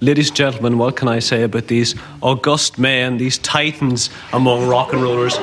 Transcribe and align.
Ladies 0.00 0.28
and 0.28 0.36
gentlemen, 0.36 0.78
what 0.78 0.94
can 0.94 1.08
I 1.08 1.18
say 1.18 1.42
about 1.42 1.66
these 1.66 1.96
august 2.20 2.78
men, 2.78 3.16
these 3.18 3.36
titans 3.38 4.10
among 4.32 4.68
rock 4.68 4.92
and 4.92 5.02
rollers? 5.02 5.36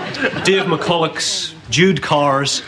Dave 0.45 0.63
McCulloch's, 0.63 1.53
Jude 1.69 2.01
Carr's, 2.01 2.63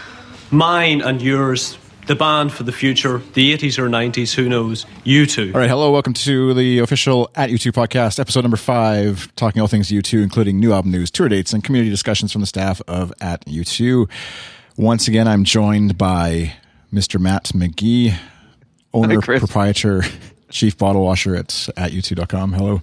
mine 0.52 1.02
and 1.02 1.22
yours, 1.22 1.78
the 2.08 2.16
band 2.16 2.52
for 2.52 2.64
the 2.64 2.74
future, 2.74 3.22
the 3.36 3.56
80s 3.56 3.80
or 3.80 3.88
90s, 3.88 4.34
who 4.34 4.50
knows? 4.50 4.86
U2. 5.06 5.54
All 5.54 5.62
right, 5.62 5.70
hello, 5.70 5.90
welcome 5.90 6.12
to 6.16 6.54
the 6.54 6.80
official 6.80 7.30
At 7.36 7.52
U2 7.52 7.72
podcast, 7.72 8.20
episode 8.20 8.42
number 8.42 8.58
five, 8.58 9.34
talking 9.38 9.62
all 9.62 9.70
things 9.70 9.88
U2, 9.90 10.22
including 10.22 10.60
new 10.60 10.74
album 10.74 10.92
news, 10.92 11.10
tour 11.10 11.30
dates, 11.30 11.54
and 11.54 11.64
community 11.64 11.90
discussions 11.90 12.34
from 12.34 12.42
the 12.42 12.48
staff 12.48 12.82
of 12.90 13.14
At 13.22 13.46
U2. 13.46 14.10
Once 14.76 15.08
again, 15.08 15.26
I'm 15.26 15.46
joined 15.46 15.98
by 15.98 16.54
Mr. 16.92 17.18
Matt 17.18 17.46
McGee, 17.56 18.14
owner, 18.94 19.22
Chris. 19.22 19.40
proprietor, 19.40 20.04
chief 20.50 20.78
bottle 20.78 21.04
washer 21.04 21.36
at 21.36 21.70
at 21.78 21.92
u2.com. 21.92 22.54
Hello. 22.54 22.82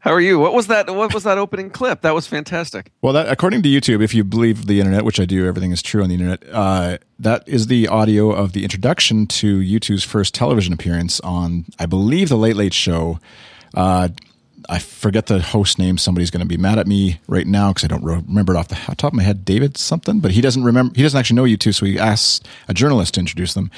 How 0.00 0.12
are 0.12 0.20
you? 0.20 0.38
What 0.38 0.52
was 0.52 0.66
that? 0.66 0.94
What 0.94 1.14
was 1.14 1.24
that 1.24 1.38
opening 1.38 1.70
clip? 1.70 2.02
That 2.02 2.14
was 2.14 2.26
fantastic. 2.26 2.90
Well, 3.00 3.14
that 3.14 3.28
according 3.28 3.62
to 3.62 3.68
YouTube, 3.70 4.02
if 4.02 4.14
you 4.14 4.22
believe 4.22 4.66
the 4.66 4.78
internet, 4.78 5.02
which 5.04 5.18
I 5.18 5.24
do, 5.24 5.46
everything 5.46 5.72
is 5.72 5.80
true 5.80 6.02
on 6.02 6.08
the 6.10 6.14
internet. 6.14 6.44
Uh, 6.52 6.98
that 7.18 7.42
is 7.48 7.68
the 7.68 7.88
audio 7.88 8.30
of 8.30 8.52
the 8.52 8.64
introduction 8.64 9.26
to 9.28 9.60
U2's 9.60 10.04
first 10.04 10.34
television 10.34 10.74
appearance 10.74 11.20
on, 11.20 11.64
I 11.78 11.86
believe, 11.86 12.28
the 12.28 12.36
Late 12.36 12.56
Late 12.56 12.74
Show. 12.74 13.18
Uh, 13.72 14.08
I 14.68 14.78
forget 14.78 15.26
the 15.26 15.40
host 15.40 15.78
name. 15.78 15.98
Somebody's 15.98 16.30
going 16.30 16.42
to 16.42 16.46
be 16.46 16.56
mad 16.56 16.78
at 16.78 16.86
me 16.86 17.20
right 17.26 17.46
now 17.46 17.72
because 17.72 17.84
I 17.84 17.88
don't 17.88 18.04
remember 18.04 18.54
it 18.54 18.58
off 18.58 18.68
the 18.68 18.76
top 18.96 19.12
of 19.12 19.14
my 19.14 19.22
head. 19.22 19.44
David 19.44 19.76
something, 19.76 20.20
but 20.20 20.32
he 20.32 20.40
doesn't 20.40 20.64
remember. 20.64 20.94
He 20.94 21.02
doesn't 21.02 21.18
actually 21.18 21.36
know 21.36 21.44
U2, 21.44 21.74
so 21.74 21.86
he 21.86 21.98
asked 21.98 22.46
a 22.68 22.74
journalist 22.74 23.14
to 23.14 23.20
introduce 23.20 23.54
them, 23.54 23.70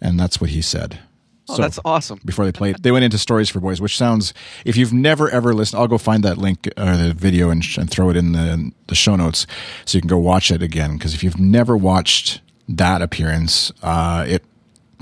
and 0.00 0.18
that's 0.18 0.40
what 0.40 0.50
he 0.50 0.62
said. 0.62 0.98
Oh, 1.48 1.56
So- 1.56 1.62
that's 1.62 1.78
awesome. 1.84 2.20
before 2.24 2.44
they 2.44 2.52
played. 2.52 2.82
They 2.82 2.90
went 2.92 3.04
into 3.04 3.18
Stories 3.18 3.48
for 3.48 3.60
Boys, 3.60 3.80
which 3.80 3.96
sounds. 3.96 4.34
If 4.64 4.76
you've 4.76 4.92
never 4.92 5.30
ever 5.30 5.54
listened, 5.54 5.80
I'll 5.80 5.88
go 5.88 5.98
find 5.98 6.22
that 6.24 6.38
link 6.38 6.68
or 6.76 6.96
the 6.96 7.14
video 7.14 7.50
and, 7.50 7.64
and 7.78 7.90
throw 7.90 8.10
it 8.10 8.16
in 8.16 8.32
the 8.32 8.70
the 8.88 8.94
show 8.94 9.16
notes 9.16 9.46
so 9.84 9.96
you 9.98 10.02
can 10.02 10.08
go 10.08 10.18
watch 10.18 10.50
it 10.50 10.62
again. 10.62 10.96
Because 10.96 11.14
if 11.14 11.22
you've 11.24 11.38
never 11.40 11.76
watched 11.76 12.40
that 12.68 13.00
appearance, 13.02 13.72
uh, 13.82 14.24
it 14.28 14.44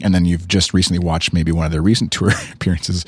and 0.03 0.14
then 0.14 0.25
you've 0.25 0.47
just 0.47 0.75
recently 0.75 0.98
watched 0.98 1.33
maybe 1.33 1.50
one 1.53 1.66
of 1.66 1.72
their 1.72 1.83
recent 1.83 2.12
tour 2.16 2.30
appearances. 2.53 3.05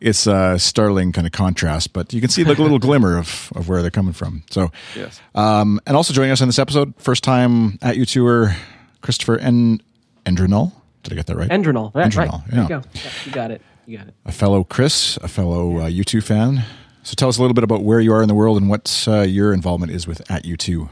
It's 0.00 0.26
a 0.26 0.58
startling 0.58 1.12
kind 1.12 1.26
of 1.26 1.32
contrast, 1.32 1.92
but 1.94 2.12
you 2.12 2.20
can 2.20 2.28
see 2.30 2.44
like 2.44 2.58
a 2.58 2.62
little 2.62 2.78
glimmer 2.88 3.16
of, 3.16 3.50
of 3.56 3.68
where 3.68 3.80
they're 3.80 3.90
coming 3.90 4.12
from. 4.12 4.42
So, 4.50 4.70
Yes. 4.94 5.20
um, 5.34 5.80
and 5.86 5.96
also 5.96 6.12
joining 6.12 6.32
us 6.32 6.42
on 6.42 6.48
this 6.48 6.58
episode, 6.58 6.92
first 6.98 7.24
time 7.24 7.78
at 7.80 7.96
you 7.96 8.04
tour, 8.04 8.54
Christopher 9.00 9.38
en- 9.38 9.80
Endrinol. 10.26 10.72
Did 11.06 11.14
I 11.14 11.16
get 11.16 11.26
that 11.26 11.36
right? 11.36 11.48
Endrinol. 11.48 11.94
Right, 11.94 12.10
Endrinol, 12.10 12.42
right. 12.42 12.52
yeah. 12.52 12.62
You 12.62 12.68
go. 12.68 12.82
Yeah, 12.94 13.10
you 13.24 13.32
got 13.32 13.50
it. 13.52 13.62
You 13.86 13.98
got 13.98 14.08
it. 14.08 14.14
a 14.24 14.32
fellow 14.32 14.64
Chris, 14.64 15.16
a 15.18 15.28
fellow 15.28 15.78
uh, 15.78 15.88
U2 15.88 16.20
fan. 16.20 16.64
So 17.04 17.14
tell 17.14 17.28
us 17.28 17.38
a 17.38 17.40
little 17.40 17.54
bit 17.54 17.62
about 17.62 17.82
where 17.84 18.00
you 18.00 18.12
are 18.12 18.20
in 18.20 18.26
the 18.26 18.34
world 18.34 18.56
and 18.56 18.68
what 18.68 19.04
uh, 19.06 19.20
your 19.20 19.52
involvement 19.52 19.92
is 19.92 20.08
with 20.08 20.28
at 20.28 20.42
U2. 20.42 20.88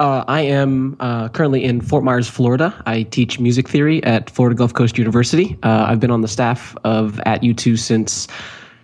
Uh, 0.00 0.24
I 0.26 0.40
am 0.40 0.96
uh, 0.98 1.28
currently 1.28 1.62
in 1.62 1.80
Fort 1.80 2.02
Myers, 2.02 2.28
Florida. 2.28 2.74
I 2.86 3.04
teach 3.04 3.38
music 3.38 3.68
theory 3.68 4.02
at 4.02 4.30
Florida 4.30 4.56
Gulf 4.56 4.74
Coast 4.74 4.98
University. 4.98 5.56
Uh, 5.62 5.86
I've 5.88 6.00
been 6.00 6.10
on 6.10 6.22
the 6.22 6.28
staff 6.28 6.76
of 6.82 7.20
at 7.20 7.42
U2 7.42 7.78
since 7.78 8.26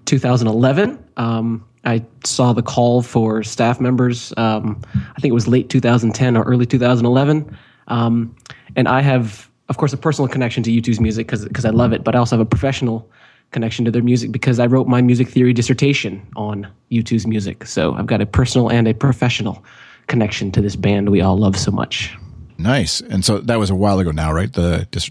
2011. 0.04 1.02
Um, 1.16 1.64
I 1.84 2.04
saw 2.24 2.52
the 2.52 2.62
call 2.62 3.02
for 3.02 3.42
staff 3.42 3.80
members. 3.80 4.32
Um, 4.36 4.80
I 4.94 5.20
think 5.20 5.30
it 5.30 5.34
was 5.34 5.46
late 5.46 5.68
2010 5.68 6.36
or 6.36 6.44
early 6.44 6.66
2011. 6.66 7.58
Um, 7.88 8.34
and 8.76 8.88
I 8.88 9.00
have, 9.00 9.50
of 9.68 9.76
course, 9.76 9.92
a 9.92 9.96
personal 9.96 10.28
connection 10.28 10.62
to 10.64 10.70
U2's 10.70 11.00
music 11.00 11.26
because 11.28 11.64
I 11.64 11.70
love 11.70 11.92
it, 11.92 12.04
but 12.04 12.14
I 12.14 12.18
also 12.18 12.36
have 12.36 12.46
a 12.46 12.48
professional 12.48 13.08
connection 13.50 13.84
to 13.84 13.90
their 13.90 14.02
music 14.02 14.32
because 14.32 14.58
I 14.58 14.66
wrote 14.66 14.88
my 14.88 15.00
music 15.00 15.28
theory 15.28 15.52
dissertation 15.52 16.26
on 16.36 16.66
U2's 16.90 17.26
music. 17.26 17.66
So 17.66 17.94
I've 17.94 18.06
got 18.06 18.20
a 18.20 18.26
personal 18.26 18.70
and 18.70 18.88
a 18.88 18.94
professional 18.94 19.64
connection 20.06 20.50
to 20.52 20.60
this 20.60 20.76
band 20.76 21.10
we 21.10 21.20
all 21.20 21.38
love 21.38 21.56
so 21.56 21.70
much. 21.70 22.14
Nice. 22.58 23.00
And 23.00 23.24
so 23.24 23.38
that 23.38 23.58
was 23.58 23.70
a 23.70 23.74
while 23.74 23.98
ago 23.98 24.10
now, 24.10 24.32
right? 24.32 24.52
The 24.52 24.86
dis- 24.90 25.10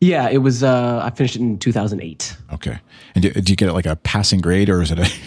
Yeah, 0.00 0.28
it 0.28 0.38
was. 0.38 0.62
Uh, 0.62 1.00
I 1.04 1.10
finished 1.10 1.36
it 1.36 1.40
in 1.40 1.58
2008. 1.58 2.36
okay. 2.54 2.78
And 3.14 3.22
do, 3.22 3.30
do 3.32 3.52
you 3.52 3.56
get 3.56 3.68
it 3.68 3.72
like 3.74 3.86
a 3.86 3.96
passing 3.96 4.40
grade 4.40 4.68
or 4.68 4.82
is 4.82 4.90
it 4.90 4.98
a? 4.98 5.10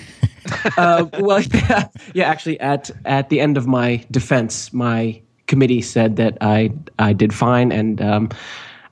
Uh, 0.76 1.06
well, 1.20 1.40
yeah, 1.54 1.88
yeah. 2.16 2.28
Actually, 2.28 2.60
at 2.60 2.90
at 3.06 3.30
the 3.30 3.40
end 3.40 3.58
of 3.58 3.68
my 3.68 4.04
defense, 4.10 4.74
my 4.74 5.22
committee 5.52 5.82
said 5.82 6.16
that 6.16 6.38
I 6.42 6.72
I 6.98 7.14
did 7.14 7.34
fine, 7.34 7.72
and 7.72 8.02
um, 8.02 8.30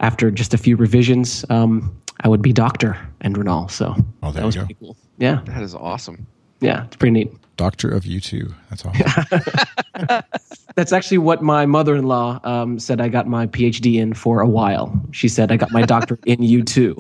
after 0.02 0.30
just 0.32 0.54
a 0.54 0.58
few 0.58 0.76
revisions, 0.78 1.44
um, 1.50 1.92
I 2.24 2.28
would 2.28 2.42
be 2.42 2.54
Doctor 2.54 2.98
Endrinol. 3.24 3.72
So 3.72 3.96
Oh, 4.22 4.32
there 4.32 4.42
that 4.42 4.46
was 4.46 4.56
you 4.56 4.62
go. 4.62 4.66
pretty 4.68 4.80
cool. 4.80 4.96
Yeah, 5.18 5.42
That 5.46 5.64
is 5.64 5.74
awesome. 5.74 6.28
yeah, 6.62 6.84
it's 6.86 6.96
pretty 6.98 7.12
neat. 7.14 7.32
Doctor 7.58 7.90
of 7.90 8.04
U2. 8.06 8.54
That's 8.70 8.86
awesome. 8.86 10.22
That's 10.76 10.94
actually 10.94 11.18
what 11.18 11.42
my 11.44 11.66
mother-in-law 11.66 12.40
um, 12.46 12.80
said. 12.80 13.02
I 13.02 13.10
got 13.10 13.28
my 13.28 13.48
PhD 13.48 13.96
in 14.00 14.14
for 14.14 14.40
a 14.40 14.48
while. 14.48 14.88
She 15.12 15.28
said 15.28 15.52
I 15.52 15.58
got 15.58 15.72
my 15.72 15.82
doctorate 15.82 16.24
in 16.26 16.42
U 16.42 16.64
two, 16.64 16.94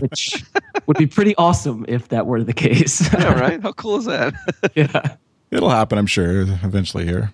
which 0.00 0.42
would 0.86 0.96
be 0.98 1.06
pretty 1.06 1.34
awesome 1.36 1.84
if 1.86 2.08
that 2.08 2.26
were 2.26 2.42
the 2.42 2.52
case. 2.52 3.06
Yeah, 3.14 3.38
right. 3.38 3.62
How 3.62 3.70
cool 3.72 3.98
is 3.98 4.06
that? 4.06 4.34
yeah, 4.74 5.14
It'll 5.52 5.70
happen, 5.70 5.96
I'm 5.98 6.08
sure, 6.08 6.40
eventually 6.64 7.04
here. 7.04 7.30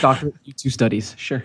Doctorate 0.00 0.34
U 0.44 0.52
two 0.52 0.70
studies. 0.70 1.14
Sure. 1.18 1.44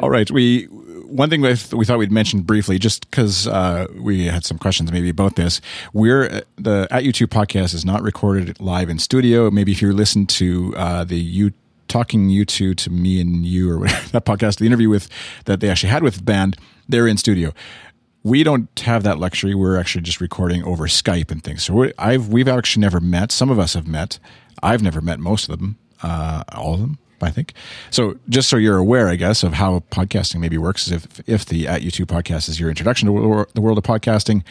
All 0.00 0.10
right. 0.10 0.30
We 0.30 0.64
one 0.64 1.30
thing 1.30 1.40
we, 1.40 1.54
thought 1.56 1.98
we'd 1.98 2.12
mention 2.12 2.42
briefly, 2.42 2.78
just 2.78 3.08
because 3.10 3.46
uh, 3.46 3.86
we 3.98 4.26
had 4.26 4.44
some 4.44 4.58
questions 4.58 4.92
maybe 4.92 5.08
about 5.08 5.36
this. 5.36 5.60
We're 5.92 6.42
the 6.56 6.86
at 6.90 7.04
U2 7.04 7.26
podcast 7.26 7.74
is 7.74 7.84
not 7.84 8.02
recorded 8.02 8.60
live 8.60 8.88
in 8.90 8.98
studio. 8.98 9.50
Maybe 9.50 9.72
if 9.72 9.80
you 9.80 9.92
listen 9.92 10.26
to 10.26 10.74
uh, 10.76 11.04
the 11.04 11.16
you 11.16 11.52
talking 11.88 12.28
you 12.28 12.44
two 12.44 12.74
to 12.74 12.90
me 12.90 13.20
and 13.20 13.46
you 13.46 13.70
or 13.70 13.78
whatever 13.78 14.08
that 14.12 14.24
podcast, 14.24 14.58
the 14.58 14.66
interview 14.66 14.88
with 14.88 15.08
that 15.44 15.60
they 15.60 15.70
actually 15.70 15.90
had 15.90 16.02
with 16.02 16.16
the 16.16 16.22
band, 16.22 16.56
they're 16.88 17.06
in 17.06 17.16
studio. 17.16 17.54
We 18.22 18.42
don't 18.42 18.68
have 18.80 19.04
that 19.04 19.18
luxury. 19.18 19.54
We're 19.54 19.78
actually 19.78 20.02
just 20.02 20.20
recording 20.20 20.64
over 20.64 20.88
Skype 20.88 21.30
and 21.30 21.42
things. 21.42 21.64
So 21.64 21.90
I've 21.98 22.28
we've 22.28 22.48
actually 22.48 22.80
never 22.80 23.00
met. 23.00 23.30
Some 23.30 23.50
of 23.50 23.58
us 23.58 23.74
have 23.74 23.86
met. 23.86 24.18
I've 24.62 24.82
never 24.82 25.00
met 25.00 25.20
most 25.20 25.48
of 25.48 25.58
them, 25.58 25.78
uh, 26.02 26.42
all 26.52 26.74
of 26.74 26.80
them. 26.80 26.98
I 27.20 27.30
think. 27.30 27.52
So 27.90 28.16
just 28.28 28.48
so 28.48 28.56
you're 28.56 28.78
aware, 28.78 29.08
I 29.08 29.16
guess, 29.16 29.42
of 29.42 29.52
how 29.54 29.80
podcasting 29.90 30.40
maybe 30.40 30.58
works 30.58 30.86
is 30.86 30.92
if, 30.92 31.28
if 31.28 31.46
the 31.46 31.66
at 31.68 31.82
U2 31.82 32.04
podcast 32.06 32.48
is 32.48 32.58
your 32.60 32.68
introduction 32.68 33.06
to 33.08 33.46
the 33.54 33.60
world 33.60 33.78
of 33.78 33.84
podcasting, 33.84 34.42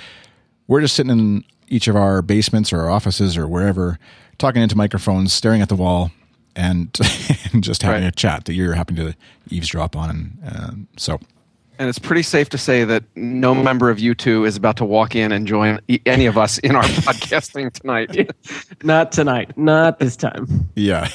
we're 0.68 0.82
just 0.82 0.96
sitting 0.96 1.12
in 1.12 1.44
each 1.68 1.88
of 1.88 1.96
our 1.96 2.22
basements 2.22 2.72
or 2.74 2.80
our 2.82 2.90
offices 2.90 3.38
or 3.38 3.48
wherever, 3.48 3.98
talking 4.38 4.62
into 4.62 4.76
microphones, 4.78 5.34
staring 5.34 5.62
at 5.62 5.70
the 5.70 5.76
wall, 5.76 6.12
and, 6.56 6.96
and 7.54 7.64
just 7.64 7.82
having 7.82 8.04
Right. 8.04 8.08
a 8.08 8.16
chat 8.16 8.46
that 8.46 8.54
you're 8.54 8.74
happy 8.74 8.96
to 8.96 9.16
eavesdrop 9.50 9.96
on. 9.96 10.10
And 10.10 10.56
um, 10.58 10.88
so, 10.98 11.20
And 11.80 11.90
it's 11.90 12.00
pretty 12.00 12.22
safe 12.24 12.48
to 12.50 12.58
say 12.58 12.84
that 12.86 13.04
no 13.16 13.54
member 13.54 13.90
of 13.90 13.98
U2 13.98 14.48
is 14.48 14.56
about 14.56 14.78
to 14.78 14.86
walk 14.86 15.16
in 15.16 15.32
and 15.32 15.46
join 15.48 15.80
e- 15.88 16.00
any 16.06 16.26
of 16.28 16.38
us 16.38 16.58
in 16.60 16.76
our 16.76 16.84
podcasting 17.06 17.74
tonight. 17.74 18.32
Not 18.84 19.12
tonight. 19.12 19.58
Not 19.58 20.00
this 20.00 20.16
time. 20.16 20.70
yeah. 20.76 21.10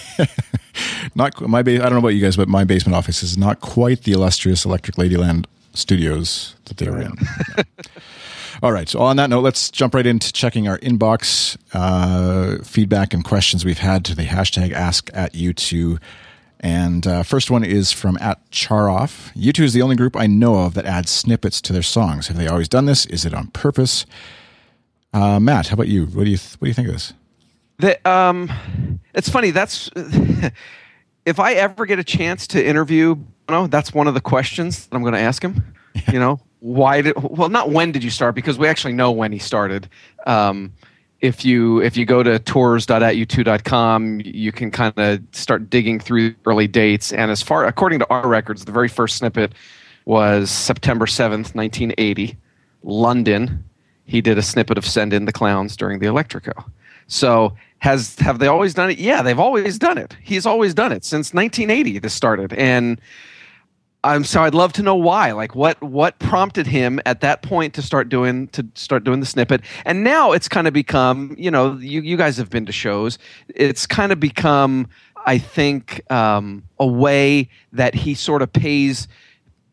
Not 1.14 1.34
qu- 1.36 1.48
my 1.48 1.62
ba- 1.62 1.76
I 1.76 1.78
don't 1.84 1.92
know 1.92 1.98
about 1.98 2.08
you 2.08 2.20
guys, 2.22 2.36
but 2.36 2.48
my 2.48 2.64
basement 2.64 2.97
office 2.97 3.22
is 3.22 3.36
not 3.38 3.60
quite 3.60 4.03
the 4.04 4.12
illustrious 4.12 4.64
Electric 4.64 4.97
Ladyland 4.97 5.47
studios 5.75 6.54
that 6.66 6.76
they 6.78 6.91
were 6.91 7.00
in. 7.00 7.12
All 8.62 8.72
right. 8.72 8.88
So 8.88 9.00
on 9.00 9.16
that 9.16 9.30
note, 9.30 9.41
let's 9.41 9.70
jump 9.70 9.94
right 9.94 10.06
into 10.06 10.32
checking 10.32 10.69
our 10.69 10.78
inbox 10.80 11.56
uh, 11.72 12.62
feedback 12.62 13.14
and 13.14 13.25
questions 13.25 13.64
we've 13.64 13.78
had 13.78 14.04
to 14.06 14.14
the 14.14 14.25
hashtag 14.25 14.72
Ask 14.72 15.10
at 15.14 15.32
U2. 15.32 15.98
And 16.62 17.06
uh, 17.06 17.22
first 17.22 17.50
one 17.50 17.64
is 17.64 17.91
from 17.91 18.19
at 18.20 18.38
Charoff. 18.50 19.32
U2 19.34 19.60
is 19.64 19.72
the 19.72 19.80
only 19.80 19.97
group 19.97 20.14
I 20.14 20.26
know 20.26 20.56
of 20.56 20.75
that 20.75 20.84
adds 20.84 21.10
snippets 21.10 21.62
to 21.62 21.72
their 21.72 21.82
songs. 21.82 22.26
Have 22.28 22.36
they 22.36 22.48
always 22.48 22.69
done 22.69 22.84
this? 22.84 23.06
Is 23.06 23.25
it 23.25 23.32
on 23.32 23.47
purpose? 23.48 24.04
Uh, 25.14 25.41
Matt, 25.41 25.69
how 25.69 25.75
about 25.75 25.88
you? 25.88 26.04
What 26.06 26.25
do 26.25 26.30
you 26.30 26.36
th- 26.36 26.54
what 26.60 26.66
do 26.66 26.68
you 26.68 26.74
think 26.74 26.89
of 26.89 26.94
this? 26.94 27.12
The, 27.78 28.09
um, 28.09 28.50
it's 29.20 29.28
funny. 29.28 29.50
That's 29.50 29.90
if 31.26 31.38
I 31.38 31.52
ever 31.52 31.84
get 31.84 31.98
a 31.98 32.04
chance 32.04 32.46
to 32.48 32.66
interview, 32.66 33.16
Bono, 33.46 33.66
that's 33.66 33.92
one 33.92 34.08
of 34.08 34.14
the 34.14 34.20
questions 34.22 34.86
that 34.86 34.96
I'm 34.96 35.02
going 35.02 35.12
to 35.12 35.20
ask 35.20 35.42
him. 35.42 35.62
You 36.10 36.18
know, 36.18 36.40
why 36.60 37.02
did? 37.02 37.14
Well, 37.22 37.50
not 37.50 37.70
when 37.70 37.92
did 37.92 38.02
you 38.02 38.08
start? 38.08 38.34
Because 38.34 38.58
we 38.58 38.66
actually 38.66 38.94
know 38.94 39.10
when 39.10 39.30
he 39.30 39.38
started. 39.38 39.90
Um, 40.26 40.72
if 41.20 41.44
you 41.44 41.82
if 41.82 41.98
you 41.98 42.06
go 42.06 42.22
to 42.22 42.38
tours.atu2.com, 42.38 44.22
you 44.24 44.52
can 44.52 44.70
kind 44.70 44.94
of 44.96 45.20
start 45.32 45.68
digging 45.68 46.00
through 46.00 46.34
early 46.46 46.66
dates. 46.66 47.12
And 47.12 47.30
as 47.30 47.42
far 47.42 47.66
according 47.66 47.98
to 47.98 48.08
our 48.08 48.26
records, 48.26 48.64
the 48.64 48.72
very 48.72 48.88
first 48.88 49.16
snippet 49.16 49.52
was 50.06 50.50
September 50.50 51.06
seventh, 51.06 51.54
nineteen 51.54 51.92
eighty, 51.98 52.38
London. 52.82 53.62
He 54.06 54.22
did 54.22 54.38
a 54.38 54.42
snippet 54.42 54.78
of 54.78 54.86
"Send 54.86 55.12
in 55.12 55.26
the 55.26 55.32
Clowns" 55.32 55.76
during 55.76 55.98
the 55.98 56.06
Electrico. 56.06 56.64
So 57.06 57.54
has 57.80 58.18
have 58.18 58.38
they 58.38 58.47
always 58.47 58.74
done 58.74 58.91
it? 58.91 58.98
Yeah, 58.98 59.22
they've 59.22 59.38
always 59.38 59.78
done 59.78 59.98
it. 59.98 60.16
He's 60.22 60.47
always 60.47 60.74
done 60.74 60.92
it 60.92 61.04
since 61.04 61.34
1980. 61.34 61.98
This 61.98 62.15
started, 62.15 62.53
and 62.53 63.00
I'm 64.04 64.24
so 64.24 64.42
I'd 64.42 64.54
love 64.54 64.72
to 64.74 64.82
know 64.82 64.94
why. 64.94 65.32
Like 65.32 65.54
what 65.54 65.80
what 65.82 66.18
prompted 66.18 66.66
him 66.66 67.00
at 67.04 67.21
that 67.21 67.42
point 67.42 67.74
to 67.74 67.82
start 67.82 68.09
doing 68.09 68.48
to 68.48 68.66
start 68.74 69.04
doing 69.04 69.21
the 69.21 69.27
snippet. 69.27 69.62
And 69.84 70.04
now 70.04 70.32
it's 70.32 70.48
kind 70.48 70.66
of 70.66 70.74
become, 70.74 71.34
you 71.38 71.50
know, 71.50 71.77
you 71.78 72.03
you 72.03 72.16
guys 72.16 72.36
have 72.36 72.50
been 72.50 72.66
to 72.66 72.72
shows. 72.72 73.18
It's 73.48 73.86
kind 73.86 74.12
of 74.12 74.21
become 74.21 74.88
I 75.27 75.38
think 75.38 76.03
um, 76.10 76.62
a 76.78 76.86
way 76.86 77.48
that 77.72 77.94
he 77.94 78.15
sort 78.15 78.42
of 78.42 78.53
pays 78.53 79.09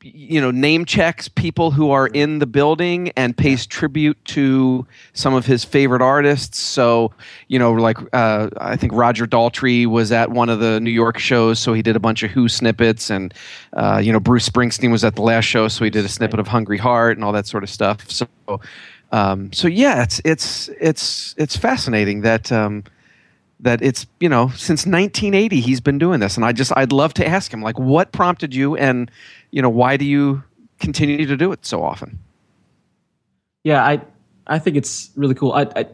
you 0.01 0.39
know 0.39 0.51
name 0.51 0.85
checks 0.85 1.27
people 1.27 1.71
who 1.71 1.91
are 1.91 2.07
in 2.07 2.39
the 2.39 2.45
building 2.45 3.11
and 3.17 3.35
pays 3.35 3.65
tribute 3.65 4.17
to 4.25 4.85
some 5.13 5.33
of 5.33 5.45
his 5.45 5.63
favorite 5.63 6.01
artists. 6.01 6.59
So 6.59 7.11
you 7.47 7.59
know 7.59 7.73
like 7.73 7.97
uh, 8.13 8.49
i 8.59 8.75
think 8.75 8.94
roger 8.94 9.25
daltrey 9.25 9.85
was 9.85 10.11
at 10.11 10.31
one 10.31 10.49
of 10.49 10.59
the 10.59 10.79
new 10.79 10.91
york 10.91 11.17
shows 11.17 11.59
so 11.59 11.73
he 11.73 11.81
did 11.81 11.95
a 11.95 11.99
bunch 11.99 12.23
of 12.23 12.31
who 12.31 12.47
snippets 12.47 13.09
and 13.09 13.33
uh, 13.73 13.99
you 14.03 14.11
know 14.11 14.19
bruce 14.19 14.47
springsteen 14.47 14.91
was 14.91 15.03
at 15.03 15.15
the 15.15 15.21
last 15.21 15.45
show 15.45 15.67
so 15.67 15.83
he 15.83 15.89
did 15.89 16.05
a 16.05 16.09
snippet 16.09 16.39
of 16.39 16.47
hungry 16.47 16.77
heart 16.77 17.17
and 17.17 17.23
all 17.23 17.31
that 17.31 17.47
sort 17.47 17.63
of 17.63 17.69
stuff. 17.69 18.09
So 18.09 18.27
um, 19.11 19.51
so 19.53 19.67
yeah 19.67 20.03
it's 20.03 20.21
it's 20.25 20.69
it's 20.79 21.35
it's 21.38 21.55
fascinating 21.55 22.21
that 22.21 22.51
um, 22.51 22.83
that 23.59 23.81
it's 23.81 24.06
you 24.19 24.30
know 24.30 24.50
since 24.50 24.86
1980 24.86 25.59
he's 25.59 25.81
been 25.81 25.98
doing 25.98 26.19
this 26.19 26.36
and 26.36 26.45
i 26.45 26.51
just 26.51 26.71
i'd 26.77 26.92
love 26.92 27.13
to 27.13 27.27
ask 27.27 27.51
him 27.51 27.62
like 27.62 27.77
what 27.80 28.12
prompted 28.12 28.54
you 28.54 28.75
and 28.75 29.09
you 29.51 29.62
know 29.62 29.69
why 29.69 29.98
do 29.98 30.06
you 30.06 30.44
continue 30.80 31.25
to 31.25 31.36
do 31.36 31.51
it 31.51 31.65
so 31.65 31.83
often? 31.83 32.19
Yeah 33.63 33.83
i 33.86 34.01
i 34.48 34.59
think 34.59 34.77
it's 34.77 35.09
really 35.15 35.36
cool. 35.36 35.54
I 35.54 35.68
i, 35.75 35.86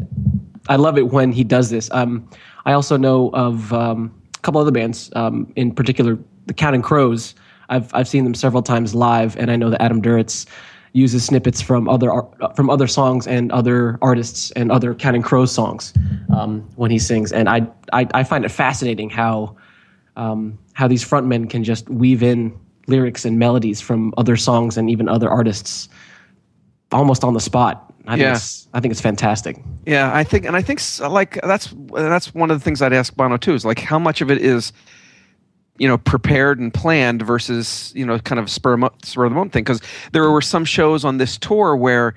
I 0.70 0.76
love 0.76 0.98
it 0.98 1.08
when 1.12 1.32
he 1.32 1.44
does 1.44 1.70
this. 1.70 1.90
Um 1.92 2.28
i 2.66 2.74
also 2.74 2.98
know 2.98 3.30
of 3.34 3.72
um, 3.74 4.14
a 4.36 4.40
couple 4.40 4.60
other 4.60 4.72
bands 4.72 5.12
um, 5.16 5.52
in 5.56 5.74
particular 5.74 6.18
the 6.46 6.54
counting 6.54 6.82
crows. 6.82 7.36
I've 7.70 7.94
i've 7.94 8.08
seen 8.08 8.26
them 8.26 8.36
several 8.36 8.62
times 8.62 8.94
live 8.94 9.38
and 9.38 9.50
i 9.50 9.56
know 9.56 9.70
that 9.70 9.82
adam 9.82 10.02
duritz 10.02 10.46
uses 10.94 11.26
snippets 11.26 11.62
from 11.62 11.90
other 11.90 12.12
from 12.56 12.70
other 12.70 12.88
songs 12.88 13.28
and 13.28 13.52
other 13.52 13.98
artists 14.02 14.52
and 14.52 14.72
other 14.72 14.94
Counting 14.94 15.24
Crows 15.24 15.52
songs 15.52 15.94
um, 16.36 16.62
when 16.76 16.92
he 16.92 17.00
sings, 17.00 17.32
and 17.32 17.50
I, 17.50 17.68
I, 17.92 18.08
I 18.14 18.24
find 18.24 18.46
it 18.46 18.50
fascinating 18.50 19.10
how 19.10 19.56
um, 20.16 20.58
how 20.74 20.88
these 20.88 21.04
frontmen 21.04 21.50
can 21.50 21.64
just 21.64 21.90
weave 21.90 22.24
in 22.24 22.58
lyrics 22.88 23.26
and 23.26 23.40
melodies 23.40 23.82
from 23.82 24.14
other 24.18 24.38
songs 24.38 24.78
and 24.78 24.90
even 24.90 25.10
other 25.10 25.30
artists 25.30 25.90
almost 26.92 27.24
on 27.24 27.34
the 27.34 27.40
spot. 27.40 27.92
I 28.06 28.18
think 28.18 28.36
it's 28.36 28.68
I 28.74 28.80
think 28.80 28.92
it's 28.92 29.02
fantastic. 29.02 29.58
Yeah, 29.86 30.14
I 30.14 30.24
think, 30.24 30.46
and 30.46 30.56
I 30.56 30.62
think 30.62 30.82
like 31.00 31.40
that's 31.42 31.74
that's 31.94 32.34
one 32.36 32.52
of 32.52 32.60
the 32.60 32.64
things 32.64 32.82
I'd 32.82 32.94
ask 32.94 33.16
Bono 33.16 33.38
too 33.38 33.54
is 33.54 33.66
like 33.66 33.80
how 33.80 33.98
much 33.98 34.22
of 34.22 34.30
it 34.30 34.40
is, 34.40 34.74
you 35.78 35.88
know, 35.88 35.98
prepared 35.98 36.60
and 36.60 36.74
planned 36.74 37.22
versus 37.22 37.92
you 37.96 38.06
know 38.06 38.20
kind 38.20 38.40
of 38.40 38.50
spur, 38.50 38.78
spur 39.04 39.26
of 39.26 39.32
the 39.32 39.36
moment 39.36 39.54
thing. 39.54 39.64
Because 39.64 39.82
there 40.12 40.30
were 40.30 40.42
some 40.42 40.66
shows 40.66 41.04
on 41.04 41.18
this 41.18 41.38
tour 41.38 41.76
where 41.76 42.16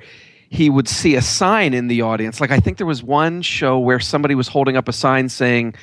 he 0.48 0.70
would 0.70 0.88
see 0.88 1.16
a 1.16 1.22
sign 1.22 1.74
in 1.74 1.88
the 1.88 2.02
audience. 2.02 2.40
Like 2.40 2.50
I 2.50 2.60
think 2.60 2.78
there 2.78 2.86
was 2.86 3.02
one 3.02 3.42
show 3.42 3.78
where 3.78 3.98
somebody 3.98 4.34
was 4.34 4.48
holding 4.48 4.76
up 4.76 4.88
a 4.88 4.92
sign 4.92 5.28
saying 5.28 5.74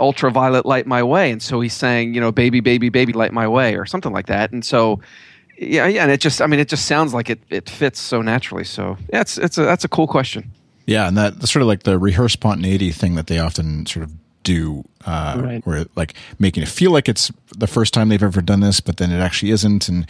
ultraviolet 0.00 0.64
light 0.64 0.86
my 0.86 1.02
way 1.02 1.30
and 1.30 1.42
so 1.42 1.60
he's 1.60 1.74
saying 1.74 2.14
you 2.14 2.20
know 2.20 2.32
baby 2.32 2.60
baby 2.60 2.88
baby 2.88 3.12
light 3.12 3.32
my 3.32 3.46
way 3.46 3.76
or 3.76 3.84
something 3.84 4.12
like 4.12 4.26
that 4.26 4.50
and 4.50 4.64
so 4.64 4.98
yeah 5.58 5.86
yeah 5.86 6.02
and 6.02 6.10
it 6.10 6.20
just 6.20 6.40
i 6.40 6.46
mean 6.46 6.58
it 6.58 6.68
just 6.68 6.86
sounds 6.86 7.12
like 7.12 7.28
it, 7.28 7.38
it 7.50 7.68
fits 7.68 8.00
so 8.00 8.22
naturally 8.22 8.64
so 8.64 8.96
yeah 9.12 9.20
it's 9.20 9.36
it's 9.36 9.58
a 9.58 9.62
that's 9.62 9.84
a 9.84 9.88
cool 9.88 10.06
question 10.06 10.50
Yeah, 10.86 11.08
and 11.08 11.16
that 11.18 11.46
sort 11.48 11.60
of 11.62 11.68
like 11.68 11.82
the 11.82 11.98
rehearsed 11.98 12.34
spontaneity 12.34 12.92
thing 12.92 13.14
that 13.16 13.26
they 13.26 13.38
often 13.38 13.84
sort 13.84 14.04
of 14.04 14.12
do, 14.44 14.84
uh, 15.04 15.40
Right. 15.44 15.66
where 15.66 15.86
like 15.96 16.14
making 16.38 16.62
it 16.62 16.68
feel 16.68 16.92
like 16.92 17.08
it's 17.08 17.32
the 17.56 17.66
first 17.66 17.92
time 17.92 18.08
they've 18.08 18.22
ever 18.22 18.40
done 18.40 18.60
this, 18.60 18.78
but 18.80 18.98
then 18.98 19.10
it 19.10 19.18
actually 19.18 19.50
isn't, 19.50 19.88
and 19.88 20.06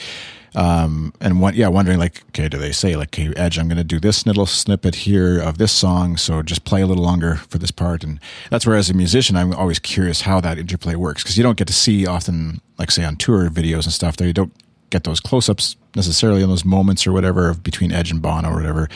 um, 0.56 1.12
and 1.20 1.40
one, 1.40 1.54
yeah, 1.54 1.66
wondering 1.66 1.98
like, 1.98 2.22
okay, 2.28 2.48
do 2.48 2.58
they 2.58 2.70
say 2.70 2.94
like, 2.94 3.18
Edge, 3.18 3.58
I'm 3.58 3.66
going 3.66 3.76
to 3.78 3.82
do 3.82 3.98
this 3.98 4.24
little 4.24 4.46
snippet 4.46 4.94
here 4.94 5.40
of 5.40 5.58
this 5.58 5.72
song, 5.72 6.16
so 6.16 6.42
just 6.42 6.64
play 6.64 6.80
a 6.82 6.86
little 6.86 7.02
longer 7.02 7.36
for 7.48 7.58
this 7.58 7.72
part, 7.72 8.04
and 8.04 8.20
that's 8.50 8.64
where 8.66 8.76
as 8.76 8.88
a 8.90 8.94
musician, 8.94 9.34
I'm 9.36 9.52
always 9.54 9.80
curious 9.80 10.20
how 10.20 10.40
that 10.42 10.58
interplay 10.58 10.94
works 10.94 11.22
because 11.24 11.36
you 11.36 11.42
don't 11.42 11.56
get 11.58 11.66
to 11.66 11.72
see 11.72 12.06
often, 12.06 12.60
like 12.78 12.90
say 12.92 13.04
on 13.04 13.16
tour 13.16 13.50
videos 13.50 13.84
and 13.84 13.92
stuff, 13.92 14.16
there 14.16 14.28
you 14.28 14.32
don't 14.32 14.52
get 14.90 15.02
those 15.02 15.18
close-ups 15.18 15.74
necessarily 15.96 16.42
in 16.42 16.48
those 16.48 16.64
moments 16.64 17.04
or 17.04 17.12
whatever 17.12 17.48
of 17.48 17.64
between 17.64 17.90
Edge 17.90 18.12
and 18.12 18.22
Bono 18.22 18.50
or 18.50 18.54
whatever. 18.56 18.88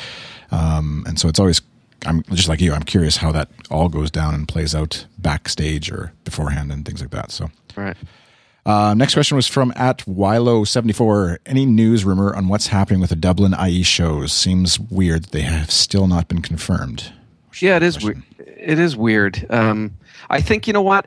Um, 0.53 1.03
and 1.09 1.19
so 1.19 1.29
it's 1.29 1.41
always, 1.41 1.61
I'm 2.07 2.23
just 2.33 2.49
like 2.49 2.61
you, 2.61 2.73
I'm 2.73 2.83
curious 2.83 3.17
how 3.17 3.33
that 3.33 3.51
all 3.71 3.89
goes 3.89 4.11
down 4.11 4.35
and 4.35 4.47
plays 4.47 4.75
out 4.75 5.07
backstage 5.19 5.91
or 5.91 6.13
beforehand 6.25 6.71
and 6.71 6.85
things 6.85 7.01
like 7.01 7.11
that. 7.11 7.31
So, 7.33 7.51
right 7.77 7.97
uh, 8.69 8.93
next 8.93 9.15
question 9.15 9.35
was 9.35 9.47
from 9.47 9.73
at 9.77 10.01
Wilo74. 10.01 11.39
Any 11.47 11.65
news 11.65 12.05
rumor 12.05 12.37
on 12.37 12.49
what's 12.49 12.67
happening 12.67 13.01
with 13.01 13.09
the 13.09 13.17
Dublin 13.17 13.55
IE 13.59 13.83
shows? 13.83 14.31
Seems 14.31 14.79
weird 14.79 15.25
that 15.25 15.33
they 15.33 15.41
have 15.41 15.71
still 15.71 16.07
not 16.07 16.29
been 16.29 16.43
confirmed. 16.43 17.11
Yeah, 17.61 17.77
it 17.77 17.83
is 17.83 18.05
weird. 18.05 18.23
It 18.39 18.79
is 18.79 18.95
weird. 18.95 19.47
Um, 19.49 19.97
I 20.29 20.43
think 20.43 20.67
you 20.67 20.75
know 20.75 20.83
what. 20.83 21.07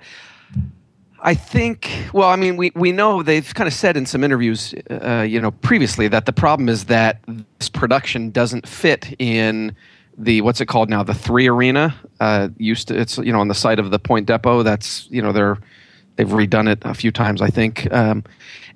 I 1.21 1.35
think. 1.35 1.87
Well, 2.13 2.29
I 2.29 2.35
mean, 2.35 2.57
we 2.57 2.71
we 2.73 2.91
know 2.91 3.21
they've 3.21 3.53
kind 3.53 3.67
of 3.67 3.73
said 3.75 3.95
in 3.95 4.07
some 4.07 4.23
interviews, 4.23 4.73
uh, 4.89 5.21
you 5.21 5.39
know, 5.39 5.51
previously 5.51 6.07
that 6.07 6.25
the 6.25 6.33
problem 6.33 6.67
is 6.67 6.85
that 6.85 7.21
this 7.59 7.69
production 7.69 8.31
doesn't 8.31 8.67
fit 8.67 9.15
in 9.19 9.75
the 10.21 10.41
what's 10.41 10.61
it 10.61 10.67
called 10.67 10.89
now, 10.89 11.03
the 11.03 11.13
three 11.13 11.47
arena. 11.47 11.95
Uh, 12.19 12.49
used 12.57 12.87
to 12.87 12.99
it's 12.99 13.17
you 13.17 13.33
know 13.33 13.39
on 13.39 13.47
the 13.47 13.55
site 13.55 13.79
of 13.79 13.91
the 13.91 13.99
Point 13.99 14.27
Depot. 14.27 14.63
That's 14.63 15.07
you 15.09 15.21
know 15.21 15.31
they're 15.31 15.57
they've 16.15 16.27
redone 16.27 16.71
it 16.71 16.79
a 16.83 16.93
few 16.93 17.11
times. 17.11 17.41
I 17.41 17.49
think. 17.49 17.91
Um, 17.91 18.23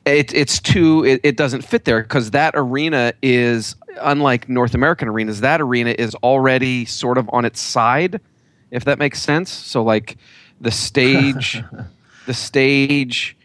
it, 0.05 0.33
it's 0.35 0.59
too 0.59 1.03
it, 1.03 1.21
it 1.23 1.35
doesn't 1.35 1.63
fit 1.63 1.85
there 1.85 2.01
because 2.03 2.31
that 2.31 2.53
arena 2.55 3.13
is 3.23 3.75
unlike 4.01 4.47
north 4.47 4.75
american 4.75 5.07
arenas 5.07 5.41
that 5.41 5.59
arena 5.59 5.95
is 5.97 6.13
already 6.15 6.85
sort 6.85 7.17
of 7.17 7.27
on 7.33 7.43
its 7.43 7.59
side 7.59 8.21
if 8.69 8.85
that 8.85 8.99
makes 8.99 9.19
sense 9.19 9.51
so 9.51 9.81
like 9.81 10.17
the 10.61 10.69
stage 10.69 11.63
the 12.27 12.35
stage 12.35 13.35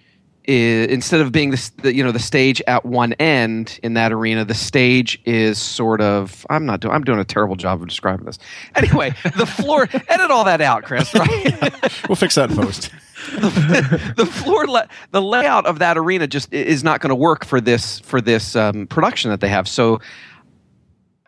is 0.50 0.88
instead 0.88 1.20
of 1.20 1.30
being 1.30 1.50
the, 1.50 1.70
the 1.82 1.94
you 1.94 2.02
know 2.02 2.10
the 2.10 2.18
stage 2.18 2.60
at 2.66 2.84
one 2.84 3.12
end 3.14 3.78
in 3.82 3.94
that 3.94 4.12
arena 4.12 4.44
the 4.44 4.54
stage 4.54 5.20
is 5.24 5.58
sort 5.58 6.00
of 6.00 6.44
i'm 6.50 6.66
not 6.66 6.80
doing 6.80 6.92
i'm 6.92 7.04
doing 7.04 7.20
a 7.20 7.24
terrible 7.24 7.54
job 7.54 7.80
of 7.80 7.88
describing 7.88 8.26
this. 8.26 8.38
Anyway 8.74 9.14
the 9.36 9.46
floor 9.46 9.88
edit 10.08 10.30
all 10.30 10.44
that 10.44 10.60
out 10.60 10.82
chris 10.82 11.14
right? 11.14 11.72
We'll 12.08 12.16
fix 12.16 12.34
that 12.34 12.50
in 12.50 12.56
post. 12.56 12.90
the 13.30 14.28
floor 14.30 14.66
la- 14.66 14.86
the 15.10 15.20
layout 15.20 15.66
of 15.66 15.78
that 15.78 15.98
arena 15.98 16.26
just 16.26 16.52
is 16.52 16.82
not 16.82 17.00
going 17.00 17.10
to 17.10 17.14
work 17.14 17.44
for 17.44 17.60
this 17.60 18.00
for 18.00 18.20
this 18.20 18.56
um, 18.56 18.86
production 18.86 19.30
that 19.30 19.40
they 19.40 19.48
have. 19.48 19.68
So 19.68 20.00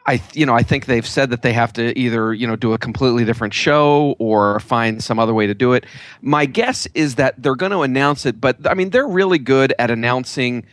I 0.07 0.23
you 0.35 0.47
know 0.47 0.55
I 0.55 0.63
think 0.63 0.87
they've 0.87 1.07
said 1.07 1.31
that 1.31 1.43
they 1.43 1.53
have 1.53 1.73
to 1.75 1.99
either 1.99 2.35
you 2.35 2.47
know 2.47 2.57
do 2.57 2.73
a 2.73 2.79
completely 2.79 3.25
different 3.25 3.55
show 3.55 4.17
or 4.19 4.61
find 4.61 5.03
some 5.03 5.19
other 5.19 5.35
way 5.35 5.47
to 5.47 5.55
do 5.55 5.73
it. 5.75 5.87
My 6.23 6.47
guess 6.47 6.87
is 6.95 7.17
that 7.17 7.43
they're 7.43 7.57
going 7.57 7.73
to 7.73 7.83
announce 7.83 8.27
it, 8.27 8.41
but 8.41 8.69
I 8.69 8.75
mean 8.75 8.91
they're 8.91 9.09
really 9.09 9.39
good 9.39 9.75
at 9.79 9.91
announcing 9.91 10.65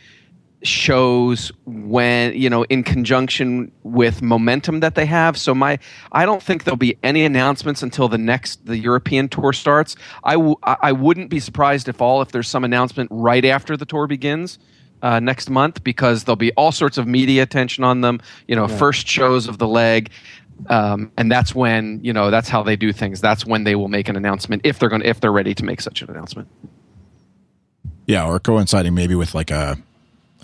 shows 0.62 1.52
when 1.64 2.34
you 2.34 2.50
know 2.50 2.64
in 2.64 2.82
conjunction 2.84 3.72
with 3.84 4.22
momentum 4.22 4.80
that 4.80 4.94
they 4.94 5.06
have. 5.06 5.38
So 5.38 5.54
my 5.54 5.78
i 6.12 6.26
don't 6.26 6.42
think 6.42 6.64
there'll 6.64 6.76
be 6.76 6.98
any 7.02 7.24
announcements 7.24 7.82
until 7.82 8.08
the 8.08 8.18
next 8.18 8.66
the 8.66 8.78
european 8.78 9.28
tour 9.28 9.52
starts. 9.52 9.96
I 10.24 10.34
w- 10.34 10.56
I 10.64 10.76
I 10.82 10.92
wouldn't 10.92 11.30
be 11.30 11.40
surprised 11.40 11.88
if 11.88 12.00
all 12.02 12.22
if 12.22 12.32
there's 12.32 12.48
some 12.48 12.64
announcement 12.64 13.08
right 13.12 13.44
after 13.44 13.76
the 13.76 13.86
tour 13.86 14.06
begins 14.06 14.58
uh, 15.02 15.20
next 15.20 15.50
month 15.50 15.82
because 15.84 16.24
there'll 16.24 16.36
be 16.36 16.52
all 16.52 16.72
sorts 16.72 16.98
of 16.98 17.06
media 17.06 17.42
attention 17.42 17.84
on 17.84 18.00
them 18.00 18.20
you 18.48 18.56
know 18.56 18.68
first 18.68 19.06
shows 19.06 19.48
of 19.48 19.58
the 19.58 19.68
leg 19.68 20.10
um, 20.68 21.10
and 21.16 21.30
that's 21.32 21.54
when 21.54 22.00
you 22.02 22.12
know 22.12 22.30
that's 22.30 22.48
how 22.48 22.62
they 22.62 22.76
do 22.76 22.92
things 22.92 23.20
that's 23.20 23.46
when 23.46 23.64
they 23.64 23.74
will 23.74 23.88
make 23.88 24.08
an 24.08 24.16
announcement 24.16 24.60
if 24.64 24.78
they're 24.78 24.88
going 24.90 25.02
to 25.02 25.08
if 25.08 25.20
they're 25.20 25.32
ready 25.32 25.54
to 25.54 25.64
make 25.64 25.80
such 25.80 26.02
an 26.02 26.10
announcement 26.10 26.48
Yeah, 28.06 28.26
or 28.26 28.40
coinciding 28.40 28.94
maybe 28.94 29.14
with 29.14 29.34
like 29.34 29.50
a, 29.52 29.78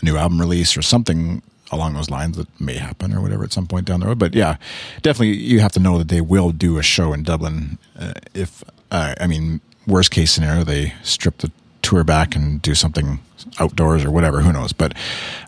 a 0.00 0.04
new 0.04 0.16
album 0.16 0.40
release 0.40 0.76
or 0.76 0.82
something 0.82 1.42
along 1.72 1.94
those 1.94 2.10
lines 2.10 2.36
that 2.36 2.48
may 2.60 2.76
happen 2.76 3.12
or 3.12 3.20
whatever 3.20 3.42
at 3.42 3.52
some 3.52 3.66
point 3.66 3.86
down 3.86 3.98
the 4.00 4.06
road. 4.06 4.20
But 4.20 4.34
yeah, 4.34 4.56
definitely 5.02 5.36
you 5.36 5.58
have 5.60 5.72
to 5.72 5.80
know 5.80 5.98
that 5.98 6.08
they 6.08 6.20
will 6.20 6.52
do 6.52 6.78
a 6.78 6.82
show 6.82 7.12
in 7.12 7.24
Dublin. 7.24 7.78
Uh, 7.98 8.12
if 8.34 8.62
uh, 8.92 9.14
I 9.20 9.26
mean, 9.26 9.60
worst 9.86 10.12
case 10.12 10.30
scenario, 10.30 10.62
they 10.62 10.94
strip 11.02 11.38
the 11.38 11.50
tour 11.86 12.04
back 12.04 12.34
and 12.34 12.60
do 12.60 12.74
something 12.74 13.20
outdoors 13.60 14.04
or 14.04 14.10
whatever. 14.10 14.40
Who 14.40 14.52
knows? 14.52 14.72
But 14.72 14.94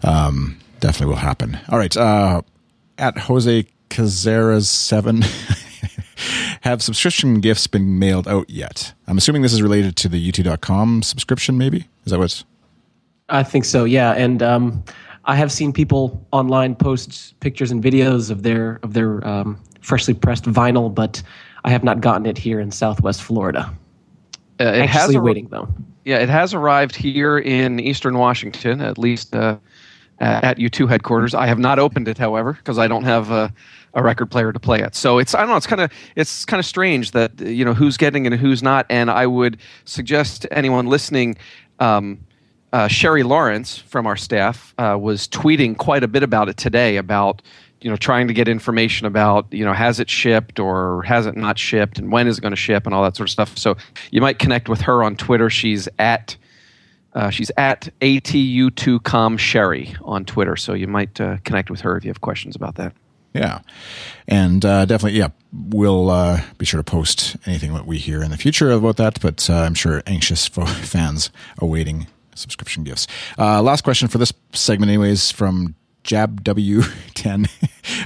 um, 0.05 0.59
definitely 0.81 1.13
will 1.13 1.21
happen. 1.21 1.59
All 1.69 1.79
right, 1.79 1.95
uh, 1.97 2.43
at 2.97 3.19
Jose 3.19 3.67
Cazares 3.91 4.69
seven. 4.69 5.23
Have 6.63 6.83
subscription 6.83 7.41
gifts 7.41 7.67
been 7.67 7.99
mailed 7.99 8.27
out 8.27 8.51
yet? 8.51 8.93
I'm 9.07 9.17
assuming 9.17 9.43
this 9.43 9.53
is 9.53 9.63
related 9.63 9.97
to 9.97 10.09
the 10.09 10.33
U2.com 10.33 11.03
subscription, 11.03 11.57
maybe? 11.57 11.87
Is 12.05 12.11
that 12.11 12.19
what's. 12.19 12.45
I 13.29 13.43
think 13.43 13.65
so, 13.65 13.85
yeah. 13.85 14.13
And 14.13 14.43
um, 14.43 14.83
I 15.25 15.37
have 15.37 15.53
seen 15.53 15.73
people 15.73 16.27
online 16.33 16.75
post 16.75 17.39
pictures 17.41 17.71
and 17.71 17.83
videos 17.83 18.31
of 18.31 18.43
their 18.43 18.81
of 18.83 18.95
their 18.95 19.27
um, 19.27 19.59
freshly 19.81 20.15
pressed 20.15 20.45
vinyl, 20.45 20.93
but 20.93 21.23
I 21.65 21.71
have 21.71 21.85
not 21.85 22.01
gotten 22.01 22.27
it 22.27 22.39
here 22.39 22.61
in 22.61 22.71
Southwest 22.71 23.23
Florida. 23.23 23.73
uh, 24.61 24.65
it 24.65 24.89
has 24.89 25.03
Actually, 25.03 25.17
a, 25.17 25.21
waiting 25.21 25.49
though. 25.49 25.69
Yeah, 26.09 26.21
it 26.21 26.31
has 26.31 26.55
arrived 26.55 26.97
here 26.97 27.37
in 27.37 27.79
Eastern 27.79 28.17
Washington, 28.17 28.81
at 28.81 28.97
least 28.97 29.37
uh, 29.37 29.59
at 30.21 30.57
U2 30.57 30.89
headquarters. 30.89 31.35
I 31.35 31.47
have 31.47 31.59
not 31.59 31.79
opened 31.79 32.09
it, 32.09 32.17
however, 32.17 32.55
because 32.55 32.79
I 32.79 32.89
don't 32.89 33.05
have 33.05 33.31
a, 33.31 33.53
a, 33.93 34.03
record 34.03 34.31
player 34.31 34.51
to 34.51 34.59
play 34.59 34.81
it. 34.81 34.95
So 34.95 35.19
it's 35.19 35.35
I 35.35 35.41
don't 35.41 35.51
know. 35.51 35.57
It's 35.57 35.67
kind 35.67 35.83
of 35.83 35.93
it's 36.17 36.47
kind 36.47 36.59
of 36.59 36.65
strange 36.65 37.11
that 37.11 37.39
you 37.43 37.63
know 37.63 37.75
who's 37.75 37.99
getting 37.99 38.27
and 38.27 38.35
who's 38.35 38.63
not. 38.63 38.87
And 38.89 39.11
I 39.11 39.27
would 39.27 39.59
suggest 39.85 40.41
to 40.43 40.53
anyone 40.55 40.87
listening. 40.87 41.37
Um, 41.79 42.21
uh, 42.73 42.89
Sherry 42.89 43.23
Lawrence 43.23 43.77
from 43.77 44.07
our 44.07 44.17
staff 44.17 44.73
uh, 44.79 44.97
was 44.99 45.29
tweeting 45.29 45.77
quite 45.77 46.05
a 46.05 46.09
bit 46.09 46.23
about 46.23 46.49
it 46.49 46.57
today 46.57 46.97
about 46.97 47.43
you 47.81 47.91
know 47.91 47.97
trying 47.97 48.29
to 48.29 48.35
get 48.35 48.49
information 48.49 49.07
about 49.07 49.47
you 49.53 49.65
know 49.65 49.73
has 49.73 50.01
it 50.01 50.11
shipped 50.11 50.59
or 50.59 51.03
has 51.03 51.27
it 51.27 51.37
not 51.37 51.59
shipped 51.59 51.99
and 51.99 52.11
when 52.11 52.27
is 52.27 52.39
it 52.39 52.41
going 52.41 52.53
to 52.53 52.57
ship 52.57 52.87
and 52.87 52.95
all 52.95 53.03
that 53.03 53.17
sort 53.17 53.29
of 53.29 53.33
stuff. 53.33 53.57
So 53.59 53.77
you 54.11 54.21
might 54.21 54.39
connect 54.39 54.69
with 54.69 54.81
her 54.83 55.03
on 55.03 55.17
twitter. 55.17 55.51
She's 55.51 55.89
at 55.99 56.37
uh, 57.15 57.31
she's 57.31 57.51
at 57.57 57.89
atu2com 58.01 59.39
sherry 59.39 59.95
on 60.03 60.25
twitter. 60.25 60.57
So 60.57 60.75
you 60.75 60.87
might 60.87 61.21
uh, 61.21 61.39
connect 61.45 61.71
with 61.71 61.81
her 61.83 61.97
if 61.97 62.05
you 62.05 62.11
have 62.11 62.21
questions 62.21 62.57
about 62.57 62.77
that. 62.77 62.95
Yeah. 63.35 63.61
And 64.27 64.65
uh, 64.65 64.85
definitely 64.85 65.19
yeah 65.19 65.29
we'll 65.53 66.11
uh, 66.11 66.43
be 66.59 66.67
sure 66.67 66.79
to 66.79 66.85
post 66.85 67.37
anything 67.47 67.73
that 67.75 67.87
we 67.87 67.99
hear 67.99 68.23
in 68.23 68.31
the 68.31 68.37
future 68.37 68.71
about 68.71 68.99
that 68.99 69.19
but 69.23 69.49
uh, 69.49 69.55
i'm 69.55 69.73
sure 69.73 70.03
anxious 70.07 70.47
for 70.47 70.67
fans 70.67 71.31
awaiting 71.59 72.07
subscription 72.39 72.85
gifts. 72.85 73.07
Uh, 73.39 73.61
last 73.63 73.85
question 73.85 74.09
for 74.09 74.19
this 74.19 74.33
segment 74.53 74.89
anyways 74.91 75.31
from 75.31 75.75
Jab 76.09 76.43
W10. 76.43 77.51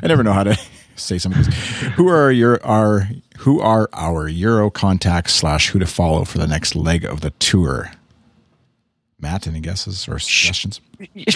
I 0.02 0.06
never 0.08 0.24
know 0.24 0.32
how 0.32 0.42
to 0.42 0.58
say 0.96 1.18
some 1.18 1.30
of 1.32 1.38
these. 1.38 1.54
who 1.94 2.08
are 2.08 2.32
your 2.32 2.64
our 2.66 3.08
who 3.38 3.60
are 3.60 3.88
our 3.92 4.26
Euro 4.26 4.70
contacts 4.70 5.32
slash 5.34 5.68
who 5.68 5.78
to 5.78 5.86
follow 5.86 6.24
for 6.24 6.38
the 6.38 6.48
next 6.48 6.74
leg 6.74 7.04
of 7.04 7.20
the 7.20 7.30
tour? 7.30 7.92
Matt, 9.20 9.46
any 9.46 9.60
guesses 9.60 10.08
or 10.08 10.18
suggestions? 10.18 10.80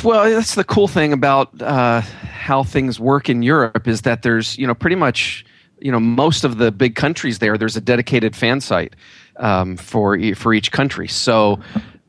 Well, 0.02 0.28
that's 0.28 0.56
the 0.56 0.64
cool 0.64 0.88
thing 0.88 1.12
about 1.12 1.62
uh, 1.62 2.00
how 2.00 2.64
things 2.64 2.98
work 2.98 3.28
in 3.28 3.42
Europe 3.42 3.86
is 3.86 4.02
that 4.02 4.22
there's 4.22 4.58
you 4.58 4.66
know 4.66 4.74
pretty 4.74 4.96
much 4.96 5.46
you 5.80 5.92
know 5.92 6.00
most 6.00 6.42
of 6.42 6.58
the 6.58 6.72
big 6.72 6.96
countries 6.96 7.38
there. 7.38 7.56
There's 7.56 7.76
a 7.76 7.80
dedicated 7.80 8.34
fan 8.34 8.60
site 8.60 8.96
um, 9.36 9.76
for 9.76 10.18
for 10.34 10.52
each 10.52 10.72
country. 10.72 11.06
So. 11.06 11.60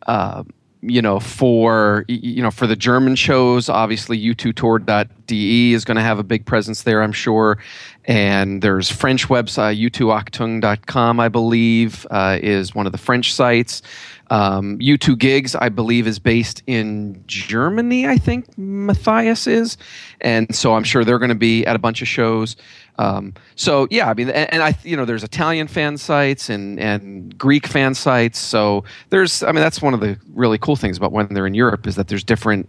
Uh, 0.07 0.43
you 0.89 1.01
know, 1.01 1.20
for 1.20 2.06
you 2.08 2.41
know, 2.41 2.51
for 2.51 2.67
the 2.67 2.75
German 2.75 3.15
shows, 3.15 3.70
obviously 3.70 4.20
u2tour.de 4.20 5.74
is 5.74 5.86
going 5.86 5.98
to 5.98 6.03
have 6.03 6.20
a 6.20 6.24
big 6.24 6.46
presence 6.46 6.84
there, 6.84 7.01
I'm 7.01 7.12
sure. 7.12 7.58
And 8.07 8.61
there's 8.61 8.89
French 8.89 9.27
website 9.27 9.77
u2achtung.com, 9.79 11.19
I 11.19 11.27
believe, 11.27 12.07
uh, 12.09 12.39
is 12.41 12.73
one 12.73 12.85
of 12.85 12.93
the 12.93 12.97
French 12.97 13.33
sites. 13.33 13.81
Um, 14.29 14.77
U2 14.79 15.17
Gigs, 15.17 15.55
I 15.55 15.69
believe, 15.69 16.07
is 16.07 16.19
based 16.19 16.63
in 16.67 17.23
Germany. 17.27 18.07
I 18.07 18.17
think 18.17 18.57
Matthias 18.57 19.47
is, 19.47 19.77
and 20.21 20.53
so 20.53 20.75
I'm 20.75 20.83
sure 20.83 21.05
they're 21.05 21.19
going 21.19 21.29
to 21.29 21.35
be 21.35 21.65
at 21.65 21.75
a 21.75 21.79
bunch 21.79 22.01
of 22.01 22.07
shows. 22.07 22.55
Um, 22.99 23.33
so 23.55 23.87
yeah, 23.91 24.09
I 24.09 24.13
mean, 24.13 24.29
and, 24.29 24.51
and, 24.53 24.63
I, 24.63 24.75
you 24.83 24.97
know, 24.97 25.05
there's 25.05 25.23
Italian 25.23 25.67
fan 25.67 25.97
sites 25.97 26.49
and 26.49 26.79
and 26.79 27.37
Greek 27.37 27.67
fan 27.67 27.93
sites. 27.93 28.39
So 28.39 28.83
there's, 29.09 29.43
I 29.43 29.47
mean, 29.47 29.61
that's 29.61 29.81
one 29.81 29.93
of 29.93 29.99
the 29.99 30.17
really 30.33 30.57
cool 30.57 30.75
things 30.75 30.97
about 30.97 31.11
when 31.11 31.27
they're 31.29 31.47
in 31.47 31.53
Europe 31.53 31.87
is 31.87 31.95
that 31.95 32.07
there's 32.07 32.23
different, 32.23 32.67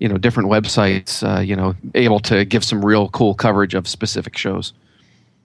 you 0.00 0.08
know, 0.08 0.18
different 0.18 0.48
websites, 0.48 1.22
uh, 1.22 1.40
you 1.40 1.54
know, 1.54 1.76
able 1.94 2.18
to 2.20 2.44
give 2.44 2.64
some 2.64 2.84
real 2.84 3.08
cool 3.10 3.34
coverage 3.34 3.74
of 3.74 3.86
specific 3.86 4.36
shows 4.36 4.72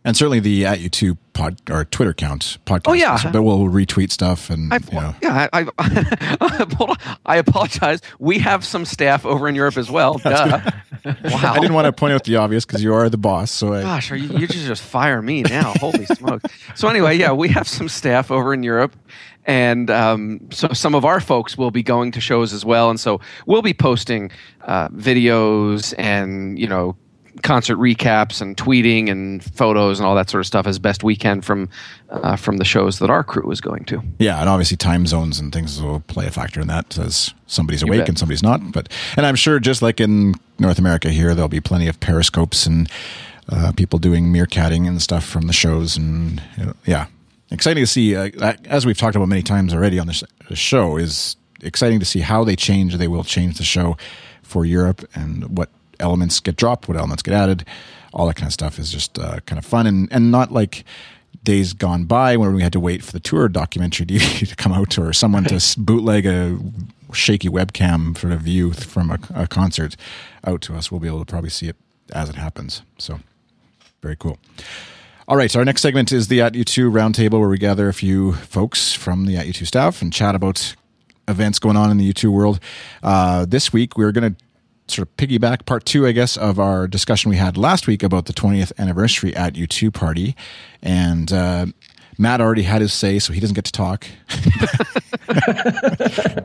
and 0.06 0.16
certainly 0.16 0.40
the 0.40 0.66
at 0.66 0.78
U2 0.78 1.18
pod 1.34 1.60
or 1.70 1.84
Twitter 1.84 2.12
account 2.12 2.60
podcast. 2.66 2.82
Oh 2.86 2.94
yeah, 2.94 3.32
but 3.32 3.42
we'll 3.42 3.68
retweet 3.68 4.12
stuff 4.12 4.52
and 4.52 4.72
I've, 4.72 4.88
you 4.94 5.02
know. 5.02 5.16
yeah. 5.22 5.50
I, 5.52 5.68
I, 5.80 7.18
I, 7.26 7.38
apologize. 7.38 8.02
We 8.20 8.38
have 8.38 8.64
some 8.64 8.86
staff 8.86 9.26
over 9.26 9.50
in 9.50 9.56
Europe 9.56 9.78
as 9.78 9.90
well. 9.90 10.18
Duh. 10.24 10.62
wow. 11.04 11.54
I 11.54 11.60
didn't 11.60 11.74
want 11.74 11.86
to 11.86 11.92
point 11.92 12.14
out 12.14 12.24
the 12.24 12.36
obvious 12.36 12.66
because 12.66 12.84
you 12.84 12.94
are 12.94 13.10
the 13.10 13.18
boss. 13.18 13.50
So 13.50 13.74
I, 13.74 13.82
gosh, 13.82 14.12
are 14.12 14.16
you, 14.16 14.38
you 14.38 14.48
just 14.48 14.68
just 14.68 14.84
fire 14.84 15.22
me 15.22 15.42
now? 15.42 15.74
Holy 15.80 16.06
smokes! 16.06 16.54
So 16.76 16.88
anyway, 16.88 17.18
yeah, 17.18 17.32
we 17.32 17.50
have 17.50 17.68
some 17.68 17.90
staff 17.90 18.30
over 18.30 18.54
in 18.54 18.62
Europe. 18.62 18.96
And 19.46 19.92
um, 19.92 20.40
so 20.52 20.70
some 20.74 20.96
of 20.96 21.06
our 21.06 21.20
folks 21.20 21.58
will 21.58 21.72
be 21.72 21.84
going 21.84 22.12
to 22.14 22.22
shows 22.22 22.52
as 22.52 22.66
well, 22.66 22.90
and 22.90 23.00
so 23.00 23.22
we'll 23.46 23.62
be 23.62 23.74
posting 23.74 24.32
uh, 24.64 24.90
videos 24.90 25.94
and 25.98 26.58
you 26.58 26.68
know 26.68 26.96
concert 27.44 27.78
recaps 27.78 28.42
and 28.42 28.56
tweeting 28.56 29.10
and 29.10 29.44
photos 29.44 30.00
and 30.00 30.08
all 30.08 30.16
that 30.16 30.30
sort 30.30 30.40
of 30.40 30.48
stuff 30.48 30.66
as 30.66 30.80
best 30.80 31.04
we 31.04 31.16
can 31.16 31.42
from 31.42 31.70
uh, 32.10 32.36
from 32.36 32.58
the 32.58 32.66
shows 32.66 33.00
that 33.00 33.10
our 33.10 33.24
crew 33.24 33.50
is 33.52 33.62
going 33.62 33.86
to. 33.86 34.02
Yeah, 34.20 34.40
and 34.40 34.50
obviously 34.50 34.78
time 34.78 35.06
zones 35.06 35.40
and 35.40 35.52
things 35.52 35.82
will 35.82 36.00
play 36.02 36.25
a 36.28 36.32
factor 36.32 36.62
in 36.62 36.68
that 36.68 36.98
as 36.98 37.34
somebody's 37.48 37.84
awake 37.84 38.08
and 38.08 38.18
somebody's 38.18 38.44
not. 38.44 38.72
But 38.72 38.90
and 39.18 39.25
I'm 39.25 39.36
sure 39.36 39.60
just 39.60 39.82
like 39.82 40.00
in 40.00 40.36
North 40.60 40.80
America 40.80 41.10
here, 41.10 41.36
there'll 41.36 41.50
be 41.50 41.62
plenty 41.62 41.88
of 41.88 42.00
periscopes 42.00 42.66
and 42.66 42.90
uh, 43.50 43.72
people 43.75 44.00
doing 44.00 44.25
meerkatting 44.25 44.88
and 44.88 45.02
stuff 45.02 45.25
from 45.25 45.48
the 45.48 45.54
shows 45.54 45.98
and 45.98 46.42
you 46.58 46.66
know, 46.66 46.74
yeah, 46.86 47.08
exciting 47.52 47.84
to 47.84 47.88
see. 47.88 48.16
Uh, 48.16 48.54
as 48.66 48.86
we've 48.86 48.98
talked 48.98 49.16
about 49.16 49.28
many 49.28 49.44
times 49.44 49.74
already 49.74 50.00
on 50.00 50.08
this 50.08 50.24
show, 50.54 50.98
is 50.98 51.36
exciting 51.62 52.00
to 52.00 52.06
see 52.06 52.20
how 52.20 52.44
they 52.44 52.56
change. 52.56 52.96
They 52.96 53.08
will 53.08 53.24
change 53.24 53.58
the 53.58 53.64
show 53.64 53.98
for 54.44 54.66
Europe 54.66 55.08
and 55.16 55.58
what 55.58 55.70
elements 56.00 56.40
get 56.40 56.56
dropped, 56.56 56.88
what 56.88 56.98
elements 56.98 57.24
get 57.24 57.34
added, 57.34 57.66
all 58.14 58.28
that 58.28 58.36
kind 58.36 58.48
of 58.48 58.54
stuff 58.54 58.80
is 58.80 58.92
just 58.92 59.20
uh, 59.20 59.40
kind 59.46 59.60
of 59.60 59.66
fun 59.66 59.86
and 59.86 60.08
and 60.12 60.32
not 60.32 60.52
like 60.52 60.86
days 61.44 61.74
gone 61.74 62.06
by 62.06 62.38
when 62.38 62.54
we 62.54 62.64
had 62.64 62.74
to 62.74 62.80
wait 62.80 63.04
for 63.04 63.12
the 63.12 63.20
tour 63.20 63.48
documentary 63.48 64.06
to 64.18 64.56
come 64.56 64.74
out 64.74 64.98
or 64.98 65.14
someone 65.14 65.44
to 65.44 65.62
bootleg 65.78 66.25
a 66.25 66.58
shaky 67.14 67.50
webcam 67.50 68.18
sort 68.18 68.34
of 68.34 68.42
view 68.42 68.74
from 68.74 69.12
a, 69.12 69.20
a, 69.34 69.48
concert 69.48 69.96
out 70.44 70.62
to 70.62 70.75
us. 70.75 70.92
We'll 70.92 71.00
be 71.00 71.08
able 71.08 71.20
to 71.20 71.25
probably 71.25 71.52
see 71.52 71.68
it 71.68 71.75
as 72.14 72.30
it 72.30 72.36
happens. 72.36 72.82
So 72.98 73.20
very 74.02 74.16
cool. 74.16 74.40
All 75.27 75.38
right, 75.38 75.50
so 75.50 75.58
our 75.58 75.65
next 75.65 75.82
segment 75.82 76.12
is 76.12 76.27
the 76.27 76.41
At 76.41 76.53
U2 76.53 76.91
Roundtable, 76.91 77.39
where 77.39 77.50
we 77.50 77.58
gather 77.58 77.89
a 77.89 77.94
few 77.96 78.34
folks 78.34 78.94
from 78.94 79.25
the 79.25 79.38
At 79.38 79.48
U2 79.48 79.65
staff 79.65 80.03
and 80.03 80.13
chat 80.13 80.36
about 80.36 80.75
events 81.27 81.58
going 81.58 81.75
on 81.75 81.89
in 81.89 81.98
the 81.98 82.13
U2 82.13 82.29
world. 82.29 82.60
Uh, 83.01 83.44
this 83.44 83.74
week, 83.74 83.98
we're 83.98 84.12
going 84.12 84.36
to 84.36 84.44
sort 84.88 85.08
of 85.08 85.17
piggyback 85.17 85.65
part 85.65 85.84
two, 85.84 86.05
I 86.05 86.12
guess, 86.12 86.38
of 86.38 86.60
our 86.60 86.88
discussion 86.88 87.32
we 87.32 87.38
had 87.38 87.58
last 87.58 87.88
week 87.88 88.03
about 88.03 88.27
the 88.27 88.34
20th 88.34 88.72
anniversary 88.77 89.36
at 89.36 89.55
U2 89.55 89.91
party. 89.91 90.36
And 90.84 91.34
uh, 91.34 91.65
Matt 92.18 92.42
already 92.42 92.64
had 92.64 92.82
his 92.82 92.94
say, 92.94 93.20
so 93.20 93.34
he 93.34 93.40
doesn't 93.40 93.56
get 93.56 93.66
to 93.66 93.72
talk. 93.72 94.08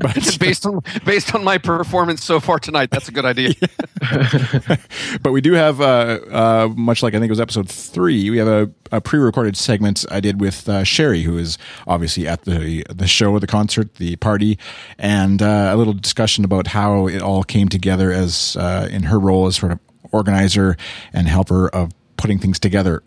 but 0.01 0.37
based 0.41 0.67
on 0.67 0.81
based 1.05 1.35
on 1.35 1.45
my 1.45 1.59
performance 1.59 2.25
so 2.25 2.41
far 2.41 2.59
tonight, 2.59 2.91
that's 2.91 3.09
a 3.09 3.13
good 3.13 3.25
idea. 3.25 3.53
but 5.23 5.33
we 5.33 5.41
do 5.41 5.53
have, 5.53 5.81
uh, 5.81 6.19
uh, 6.31 6.69
much 6.75 7.03
like 7.03 7.15
I 7.15 7.19
think 7.19 7.29
it 7.29 7.33
was 7.33 7.41
episode 7.41 7.69
three, 7.69 8.31
we 8.31 8.39
have 8.39 8.49
a, 8.49 8.71
a 8.91 9.01
pre-recorded 9.01 9.57
segment 9.57 10.05
I 10.11 10.21
did 10.21 10.41
with 10.41 10.69
uh, 10.69 10.85
Sherry, 10.85 11.23
who 11.23 11.39
is 11.39 11.59
obviously 11.87 12.27
at 12.27 12.43
the 12.43 12.85
the 12.89 13.07
show, 13.07 13.39
the 13.39 13.47
concert, 13.47 13.95
the 13.97 14.17
party, 14.17 14.59
and 14.99 15.43
uh, 15.43 15.71
a 15.73 15.77
little 15.77 15.95
discussion 15.95 16.45
about 16.45 16.69
how 16.69 17.07
it 17.07 17.23
all 17.23 17.45
came 17.45 17.69
together 17.69 18.13
as 18.13 18.57
uh, 18.57 18.89
in 18.91 19.05
her 19.05 19.19
role 19.19 19.47
as 19.47 19.57
sort 19.57 19.73
of 19.73 19.79
organizer 20.13 20.77
and 21.13 21.29
helper 21.29 21.69
of 21.69 21.93
putting 22.17 22.39
things 22.39 22.59
together. 22.59 23.03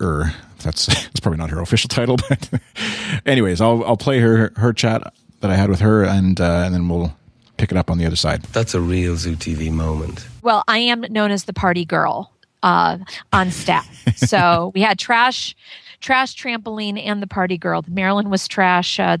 That's 0.64 0.86
that's 0.86 1.20
probably 1.20 1.38
not 1.38 1.50
her 1.50 1.60
official 1.60 1.88
title, 1.88 2.16
but 2.28 2.50
anyways, 3.26 3.60
I'll 3.60 3.84
I'll 3.84 3.96
play 3.96 4.20
her 4.20 4.52
her 4.56 4.72
chat 4.72 5.12
that 5.40 5.50
I 5.50 5.54
had 5.54 5.70
with 5.70 5.80
her, 5.80 6.02
and 6.02 6.40
uh, 6.40 6.62
and 6.64 6.74
then 6.74 6.88
we'll 6.88 7.16
pick 7.56 7.70
it 7.70 7.78
up 7.78 7.90
on 7.90 7.98
the 7.98 8.06
other 8.06 8.16
side. 8.16 8.42
That's 8.44 8.74
a 8.74 8.80
real 8.80 9.16
Zoo 9.16 9.36
TV 9.36 9.70
moment. 9.70 10.26
Well, 10.42 10.64
I 10.66 10.78
am 10.78 11.02
known 11.02 11.30
as 11.30 11.44
the 11.44 11.52
party 11.52 11.84
girl 11.84 12.32
uh, 12.64 12.98
on 13.32 13.50
staff. 13.50 13.86
so 14.16 14.72
we 14.74 14.80
had 14.80 14.98
trash, 14.98 15.54
trash 16.00 16.34
trampoline, 16.34 17.00
and 17.00 17.22
the 17.22 17.26
party 17.26 17.56
girl. 17.56 17.84
Marilyn 17.86 18.30
was 18.30 18.48
trash. 18.48 18.98
Uh, 18.98 19.18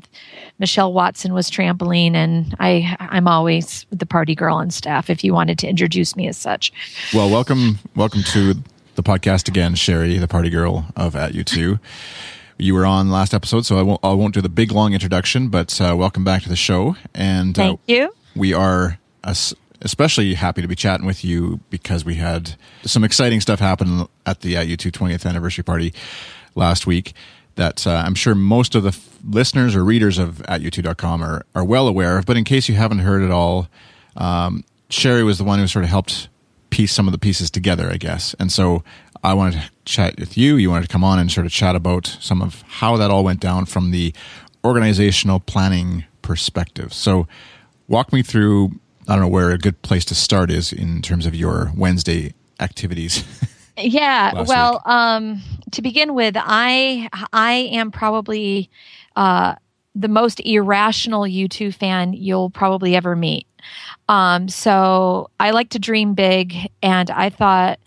Michelle 0.58 0.92
Watson 0.92 1.32
was 1.32 1.50
trampoline, 1.50 2.14
and 2.14 2.56
I 2.58 2.96
I'm 2.98 3.28
always 3.28 3.86
the 3.90 4.06
party 4.06 4.34
girl 4.34 4.56
on 4.56 4.70
staff. 4.70 5.10
If 5.10 5.22
you 5.22 5.32
wanted 5.32 5.58
to 5.60 5.68
introduce 5.68 6.16
me 6.16 6.26
as 6.26 6.36
such. 6.36 6.72
Well, 7.12 7.30
welcome 7.30 7.78
welcome 7.94 8.22
to 8.32 8.54
the 8.94 9.02
podcast 9.02 9.48
again, 9.48 9.74
Sherry, 9.74 10.18
the 10.18 10.28
party 10.28 10.50
girl 10.50 10.86
of 10.96 11.16
At 11.16 11.32
U2. 11.32 11.78
You 12.58 12.74
were 12.74 12.86
on 12.86 13.10
last 13.10 13.34
episode, 13.34 13.66
so 13.66 13.78
I 13.78 13.82
won't, 13.82 14.00
I 14.04 14.12
won't 14.12 14.34
do 14.34 14.40
the 14.40 14.48
big 14.48 14.70
long 14.70 14.92
introduction, 14.92 15.48
but 15.48 15.80
uh, 15.80 15.94
welcome 15.96 16.22
back 16.24 16.42
to 16.42 16.48
the 16.48 16.56
show. 16.56 16.96
And 17.12 17.58
uh, 17.58 17.62
thank 17.62 17.80
uh, 17.80 17.82
you. 17.86 18.14
We 18.36 18.54
are 18.54 18.98
especially 19.82 20.34
happy 20.34 20.62
to 20.62 20.68
be 20.68 20.76
chatting 20.76 21.06
with 21.06 21.24
you 21.24 21.60
because 21.70 22.04
we 22.04 22.16
had 22.16 22.54
some 22.84 23.04
exciting 23.04 23.40
stuff 23.40 23.58
happen 23.58 24.06
at 24.26 24.40
the 24.40 24.56
At 24.56 24.66
U2 24.66 24.90
20th 24.92 25.26
anniversary 25.26 25.64
party 25.64 25.92
last 26.54 26.86
week 26.86 27.14
that 27.56 27.86
uh, 27.86 28.02
I'm 28.06 28.14
sure 28.14 28.34
most 28.34 28.74
of 28.74 28.82
the 28.82 28.88
f- 28.88 29.18
listeners 29.24 29.76
or 29.76 29.84
readers 29.84 30.18
of 30.18 30.42
at 30.42 30.60
u2.com 30.60 31.22
are, 31.22 31.46
are 31.54 31.64
well 31.64 31.86
aware 31.88 32.18
of. 32.18 32.26
But 32.26 32.36
in 32.36 32.44
case 32.44 32.68
you 32.68 32.74
haven't 32.74 33.00
heard 33.00 33.22
it 33.22 33.30
all, 33.30 33.68
um, 34.16 34.64
Sherry 34.90 35.22
was 35.22 35.38
the 35.38 35.44
one 35.44 35.58
who 35.58 35.66
sort 35.66 35.84
of 35.84 35.90
helped 35.90 36.28
piece 36.74 36.92
some 36.92 37.06
of 37.06 37.12
the 37.12 37.18
pieces 37.18 37.52
together, 37.52 37.88
I 37.88 37.98
guess. 37.98 38.34
And 38.40 38.50
so 38.50 38.82
I 39.22 39.32
wanted 39.32 39.60
to 39.60 39.70
chat 39.84 40.18
with 40.18 40.36
you. 40.36 40.56
You 40.56 40.70
wanted 40.70 40.88
to 40.88 40.92
come 40.92 41.04
on 41.04 41.20
and 41.20 41.30
sort 41.30 41.46
of 41.46 41.52
chat 41.52 41.76
about 41.76 42.18
some 42.20 42.42
of 42.42 42.62
how 42.62 42.96
that 42.96 43.12
all 43.12 43.22
went 43.22 43.38
down 43.38 43.66
from 43.66 43.92
the 43.92 44.12
organizational 44.64 45.38
planning 45.38 46.04
perspective. 46.20 46.92
So, 46.92 47.28
walk 47.86 48.12
me 48.12 48.24
through. 48.24 48.72
I 49.06 49.12
don't 49.14 49.20
know 49.20 49.28
where 49.28 49.52
a 49.52 49.58
good 49.58 49.82
place 49.82 50.04
to 50.06 50.16
start 50.16 50.50
is 50.50 50.72
in 50.72 51.00
terms 51.00 51.26
of 51.26 51.34
your 51.36 51.70
Wednesday 51.76 52.34
activities. 52.60 53.24
Yeah. 53.76 54.44
Well, 54.44 54.82
um, 54.84 55.42
to 55.72 55.82
begin 55.82 56.14
with, 56.14 56.36
I 56.38 57.08
I 57.32 57.54
am 57.72 57.90
probably 57.90 58.70
uh, 59.16 59.56
the 59.96 60.06
most 60.06 60.38
irrational 60.38 61.22
U2 61.22 61.74
fan 61.74 62.12
you'll 62.12 62.50
probably 62.50 62.94
ever 62.94 63.16
meet. 63.16 63.48
Um, 64.08 64.48
so 64.48 65.30
I 65.40 65.50
like 65.50 65.70
to 65.70 65.78
dream 65.78 66.14
big, 66.14 66.70
and 66.82 67.10
I 67.10 67.30
thought 67.30 67.78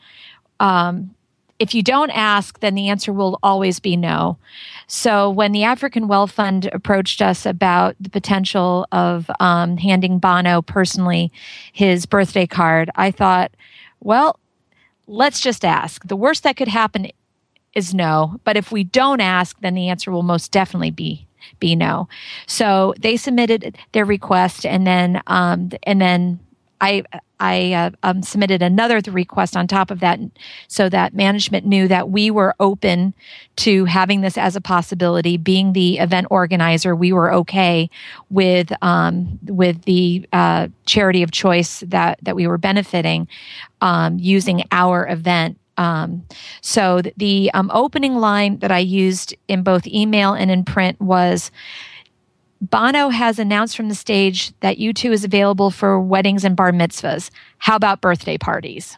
um, 0.60 1.13
if 1.60 1.74
you 1.74 1.81
don't 1.81 2.12
ask, 2.12 2.60
then 2.60 2.75
the 2.75 2.89
answer 2.89 3.12
will 3.12 3.39
always 3.41 3.79
be 3.79 3.98
no. 3.98 4.38
So 4.88 5.29
when 5.29 5.51
the 5.51 5.63
African 5.63 6.07
Well 6.07 6.27
Fund 6.27 6.69
approached 6.72 7.22
us 7.22 7.46
about 7.46 7.96
the 8.00 8.10
potential 8.10 8.88
of 8.91 9.29
um, 9.39 9.77
handing 9.77 10.19
Bono 10.19 10.62
personally 10.62 11.31
his 11.74 12.05
birthday 12.05 12.48
card, 12.48 12.89
I 12.96 13.12
thought, 13.12 13.51
well, 14.00 14.39
let's 15.07 15.41
just 15.41 15.65
ask. 15.65 16.07
The 16.07 16.15
worst 16.15 16.43
that 16.43 16.57
could 16.57 16.67
happen 16.67 17.10
is 17.74 17.93
no, 17.93 18.39
but 18.43 18.57
if 18.57 18.72
we 18.72 18.84
don't 18.84 19.22
ask, 19.22 19.60
then 19.60 19.74
the 19.74 19.89
answer 19.89 20.12
will 20.12 20.24
most 20.24 20.51
definitely 20.51 20.91
be 20.91 21.26
be 21.60 21.75
no. 21.75 22.08
So 22.46 22.94
they 23.00 23.17
submitted 23.17 23.77
their 23.91 24.06
request, 24.06 24.65
and 24.65 24.86
then 24.86 25.22
um, 25.27 25.72
and 25.84 26.01
then 26.01 26.39
I 26.82 27.03
I 27.39 27.74
uh, 27.74 27.91
um, 28.03 28.24
submitted 28.24 28.62
another 28.62 29.00
request 29.12 29.56
on 29.56 29.67
top 29.67 29.91
of 29.91 30.00
that, 30.00 30.20
so 30.67 30.89
that 30.89 31.13
management 31.13 31.65
knew 31.65 31.88
that 31.88 32.10
we 32.10 32.32
were 32.32 32.56
open 32.60 33.13
to 33.58 33.86
having 33.86 34.22
this 34.22 34.38
as 34.38 34.56
a 34.56 34.62
possibility. 34.62 35.38
Being 35.38 35.74
the 35.74 36.00
event 36.00 36.27
organizer, 36.29 36.96
we 36.96 37.13
were 37.13 37.34
okay 37.34 37.89
with 38.29 38.72
um, 38.82 39.39
with 39.44 39.84
the 39.84 40.27
uh, 40.34 40.67
charity 40.86 41.24
of 41.24 41.32
choice 41.32 41.82
that 41.88 42.20
that 42.24 42.36
we 42.36 42.48
were 42.48 42.58
benefiting 42.58 43.27
um, 43.82 44.17
using 44.20 44.63
our 44.72 45.08
event. 45.08 45.60
Um, 45.77 46.25
so 46.62 47.01
the 47.17 47.51
um, 47.53 47.69
opening 47.74 48.15
line 48.15 48.60
that 48.60 48.72
I 48.72 48.79
used 48.79 49.36
in 49.48 49.63
both 49.63 49.86
email 49.88 50.34
and 50.34 50.50
in 50.50 50.65
print 50.65 51.00
was 51.00 51.51
Bono 52.60 53.10
has 53.10 53.38
announced 53.38 53.77
from 53.77 53.89
the 53.89 53.96
stage 53.96 54.51
that 54.62 54.77
U2 54.77 55.12
is 55.12 55.24
available 55.24 55.69
for 55.69 56.00
weddings 56.00 56.43
and 56.43 56.55
bar 56.55 56.72
mitzvahs. 56.72 57.29
How 57.60 57.75
about 57.75 58.01
birthday 58.01 58.38
parties? 58.38 58.98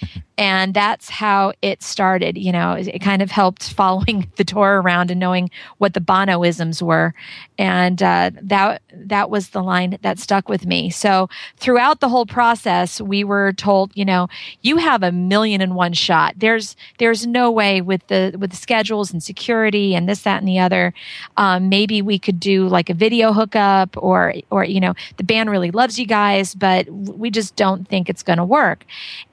and 0.40 0.72
that's 0.72 1.10
how 1.10 1.52
it 1.60 1.82
started. 1.82 2.38
You 2.38 2.50
know, 2.50 2.72
it, 2.72 2.88
it 2.88 2.98
kind 3.00 3.20
of 3.20 3.30
helped 3.30 3.72
following 3.74 4.32
the 4.36 4.44
tour 4.44 4.80
around 4.80 5.10
and 5.10 5.20
knowing 5.20 5.50
what 5.76 5.92
the 5.92 6.00
Bonoisms 6.00 6.82
were, 6.82 7.14
and 7.58 8.02
uh, 8.02 8.30
that 8.42 8.82
that 8.92 9.30
was 9.30 9.50
the 9.50 9.62
line 9.62 9.98
that 10.00 10.18
stuck 10.18 10.48
with 10.48 10.64
me. 10.64 10.88
So 10.88 11.28
throughout 11.58 12.00
the 12.00 12.08
whole 12.08 12.24
process, 12.24 13.00
we 13.00 13.22
were 13.22 13.52
told, 13.52 13.92
you 13.94 14.04
know, 14.04 14.28
you 14.62 14.78
have 14.78 15.02
a 15.02 15.12
million 15.12 15.60
and 15.60 15.74
one 15.74 15.92
shot. 15.92 16.34
There's 16.38 16.74
there's 16.98 17.26
no 17.26 17.50
way 17.50 17.82
with 17.82 18.06
the 18.06 18.34
with 18.38 18.50
the 18.50 18.56
schedules 18.56 19.12
and 19.12 19.22
security 19.22 19.94
and 19.94 20.08
this 20.08 20.22
that 20.22 20.38
and 20.38 20.48
the 20.48 20.58
other. 20.58 20.94
Um, 21.36 21.68
maybe 21.68 22.00
we 22.00 22.18
could 22.18 22.40
do 22.40 22.66
like 22.66 22.88
a 22.88 22.94
video 22.94 23.34
hookup, 23.34 23.94
or 23.98 24.34
or 24.50 24.64
you 24.64 24.80
know, 24.80 24.94
the 25.18 25.24
band 25.24 25.50
really 25.50 25.70
loves 25.70 25.98
you 25.98 26.06
guys, 26.06 26.54
but 26.54 26.88
we 26.88 27.30
just 27.30 27.56
don't 27.56 27.86
think 27.86 28.08
it's 28.08 28.22
going 28.22 28.38
to 28.38 28.44
work. 28.44 28.86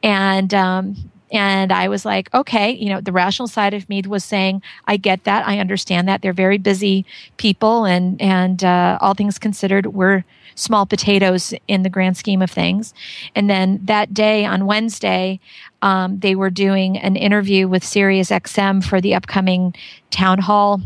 And 0.04 0.54
um, 0.54 0.97
and 1.32 1.72
I 1.72 1.90
was 1.90 2.06
like, 2.06 2.34
okay, 2.34 2.72
you 2.72 2.90
know, 2.90 3.02
the 3.02 3.12
rational 3.12 3.48
side 3.48 3.74
of 3.74 3.88
me 3.90 4.02
was 4.02 4.24
saying, 4.24 4.62
I 4.86 4.98
get 4.98 5.26
that, 5.26 5.48
I 5.48 5.60
understand 5.60 6.08
that. 6.08 6.22
They're 6.22 6.34
very 6.34 6.58
busy 6.58 7.06
people, 7.38 7.86
and 7.86 8.22
and 8.22 8.64
uh, 8.64 8.98
all 9.02 9.14
things 9.14 9.38
considered, 9.38 9.88
we're 9.88 10.24
small 10.56 10.86
potatoes 10.86 11.54
in 11.68 11.84
the 11.84 11.90
grand 11.90 12.18
scheme 12.18 12.42
of 12.42 12.50
things. 12.50 12.94
And 13.36 13.50
then 13.50 13.80
that 13.84 14.14
day 14.14 14.44
on 14.46 14.66
Wednesday, 14.66 15.40
um, 15.82 16.20
they 16.20 16.36
were 16.36 16.50
doing 16.50 16.98
an 16.98 17.16
interview 17.16 17.68
with 17.68 17.84
Sirius 17.84 18.30
XM 18.30 18.84
for 18.84 19.00
the 19.00 19.14
upcoming 19.14 19.76
town 20.10 20.40
hall 20.40 20.82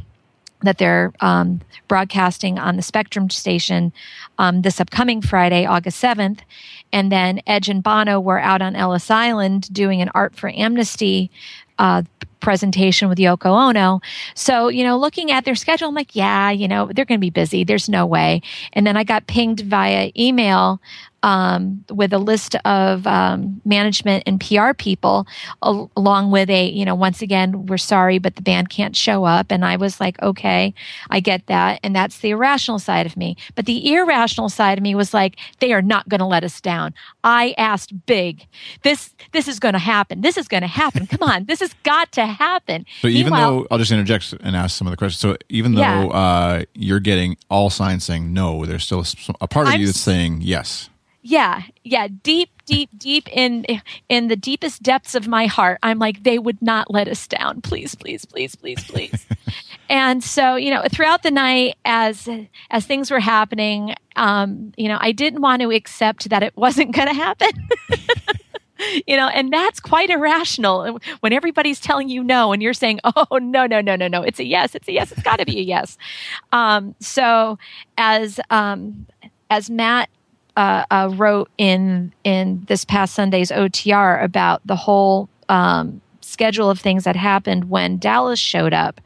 that 0.63 0.77
they're 0.77 1.13
um, 1.19 1.61
broadcasting 1.87 2.59
on 2.59 2.75
the 2.75 2.81
Spectrum 2.81 3.29
station 3.29 3.91
um, 4.37 4.61
this 4.61 4.79
upcoming 4.79 5.21
Friday, 5.21 5.65
August 5.65 6.01
7th. 6.01 6.39
And 6.93 7.11
then 7.11 7.41
Edge 7.47 7.69
and 7.69 7.83
Bono 7.83 8.19
were 8.19 8.39
out 8.39 8.61
on 8.61 8.75
Ellis 8.75 9.09
Island 9.09 9.73
doing 9.73 10.01
an 10.01 10.09
Art 10.13 10.35
for 10.35 10.49
Amnesty 10.49 11.31
uh, 11.79 12.03
presentation 12.41 13.07
with 13.07 13.17
Yoko 13.17 13.69
Ono. 13.69 14.01
So, 14.35 14.67
you 14.67 14.83
know, 14.83 14.97
looking 14.97 15.31
at 15.31 15.45
their 15.45 15.55
schedule, 15.55 15.87
I'm 15.89 15.95
like, 15.95 16.15
yeah, 16.15 16.49
you 16.49 16.67
know, 16.67 16.89
they're 16.93 17.05
going 17.05 17.19
to 17.19 17.25
be 17.25 17.29
busy. 17.29 17.63
There's 17.63 17.87
no 17.87 18.05
way. 18.05 18.41
And 18.73 18.85
then 18.85 18.97
I 18.97 19.03
got 19.03 19.27
pinged 19.27 19.61
via 19.61 20.11
email 20.17 20.81
um, 21.23 21.83
with 21.89 22.13
a 22.13 22.17
list 22.17 22.55
of 22.65 23.05
um, 23.07 23.61
management 23.65 24.23
and 24.25 24.39
PR 24.41 24.73
people, 24.73 25.27
al- 25.63 25.91
along 25.95 26.31
with 26.31 26.49
a, 26.49 26.67
you 26.69 26.85
know, 26.85 26.95
once 26.95 27.21
again, 27.21 27.65
we're 27.67 27.77
sorry, 27.77 28.17
but 28.19 28.35
the 28.35 28.41
band 28.41 28.69
can't 28.69 28.95
show 28.95 29.23
up. 29.25 29.51
And 29.51 29.63
I 29.63 29.75
was 29.75 29.99
like, 29.99 30.21
okay, 30.21 30.73
I 31.09 31.19
get 31.19 31.47
that. 31.47 31.79
And 31.83 31.95
that's 31.95 32.19
the 32.19 32.31
irrational 32.31 32.79
side 32.79 33.05
of 33.05 33.15
me. 33.15 33.37
But 33.55 33.65
the 33.65 33.93
irrational 33.93 34.49
side 34.49 34.77
of 34.77 34.81
me 34.83 34.95
was 34.95 35.13
like, 35.13 35.37
they 35.59 35.73
are 35.73 35.81
not 35.81 36.09
going 36.09 36.19
to 36.19 36.25
let 36.25 36.43
us 36.43 36.59
down. 36.61 36.93
I 37.23 37.53
asked 37.57 38.05
big. 38.05 38.47
This, 38.83 39.13
this 39.31 39.47
is 39.47 39.59
going 39.59 39.73
to 39.73 39.79
happen. 39.79 40.21
This 40.21 40.37
is 40.37 40.47
going 40.47 40.61
to 40.61 40.67
happen. 40.67 41.07
Come 41.07 41.27
on, 41.29 41.45
this 41.45 41.59
has 41.59 41.73
got 41.83 42.11
to 42.13 42.25
happen. 42.25 42.85
So 43.01 43.07
even 43.07 43.33
though 43.33 43.67
I'll 43.69 43.77
just 43.77 43.91
interject 43.91 44.33
and 44.41 44.55
ask 44.55 44.77
some 44.77 44.87
of 44.87 44.91
the 44.91 44.97
questions. 44.97 45.19
So 45.19 45.37
even 45.49 45.75
though 45.75 45.81
Yeah. 45.81 46.05
uh, 46.05 46.63
you're 46.73 46.99
getting 46.99 47.37
all 47.49 47.69
signs 47.69 48.03
saying 48.05 48.33
no, 48.33 48.65
there's 48.65 48.83
still 48.85 49.01
a, 49.01 49.33
a 49.41 49.47
part 49.47 49.67
of 49.67 49.73
I'm 49.73 49.79
you 49.81 49.87
that's 49.87 49.99
saying 49.99 50.39
yes. 50.41 50.89
Yeah 51.21 51.63
yeah 51.83 52.07
deep 52.23 52.49
deep 52.65 52.89
deep 52.97 53.27
in 53.31 53.65
in 54.09 54.27
the 54.27 54.35
deepest 54.35 54.81
depths 54.81 55.13
of 55.13 55.27
my 55.27 55.45
heart 55.45 55.77
i'm 55.83 55.99
like 55.99 56.23
they 56.23 56.39
would 56.39 56.61
not 56.61 56.89
let 56.89 57.07
us 57.07 57.27
down. 57.27 57.61
Please 57.61 57.95
please 57.95 58.25
please 58.25 58.55
please 58.55 58.83
please. 58.83 59.25
And 59.89 60.23
so 60.23 60.55
you 60.55 60.71
know 60.71 60.83
throughout 60.89 61.21
the 61.21 61.31
night 61.31 61.75
as 61.83 62.29
as 62.69 62.85
things 62.85 63.11
were 63.11 63.19
happening 63.19 63.93
um 64.15 64.71
you 64.77 64.87
know 64.87 64.97
i 65.01 65.11
didn't 65.11 65.41
want 65.41 65.61
to 65.61 65.69
accept 65.71 66.29
that 66.29 66.43
it 66.43 66.55
wasn't 66.55 66.95
going 66.95 67.07
to 67.07 67.13
happen. 67.13 67.49
You 69.05 69.15
know 69.15 69.27
and 69.27 69.53
that's 69.53 69.79
quite 69.79 70.09
irrational 70.09 70.99
when 71.19 71.33
everybody's 71.33 71.79
telling 71.79 72.09
you 72.09 72.23
no 72.23 72.51
and 72.51 72.63
you're 72.63 72.73
saying 72.73 72.99
oh 73.03 73.37
no 73.39 73.67
no 73.67 73.79
no 73.79 73.95
no 73.95 74.07
no 74.07 74.23
it's 74.23 74.39
a 74.39 74.43
yes 74.43 74.73
it's 74.73 74.87
a 74.87 74.91
yes 74.91 75.11
it's 75.11 75.21
got 75.21 75.37
to 75.37 75.45
be 75.45 75.59
a 75.59 75.61
yes. 75.61 75.99
Um 76.51 76.95
so 76.99 77.59
as 77.99 78.39
um 78.49 79.05
as 79.51 79.69
matt 79.69 80.09
uh, 80.57 80.85
uh, 80.91 81.09
wrote 81.15 81.49
in 81.57 82.13
in 82.23 82.63
this 82.67 82.85
past 82.85 83.13
Sunday's 83.13 83.51
OTR 83.51 84.23
about 84.23 84.61
the 84.65 84.75
whole 84.75 85.29
um, 85.49 86.01
schedule 86.21 86.69
of 86.69 86.79
things 86.79 87.03
that 87.03 87.15
happened 87.15 87.69
when 87.69 87.97
Dallas 87.97 88.39
showed 88.39 88.73
up, 88.73 89.01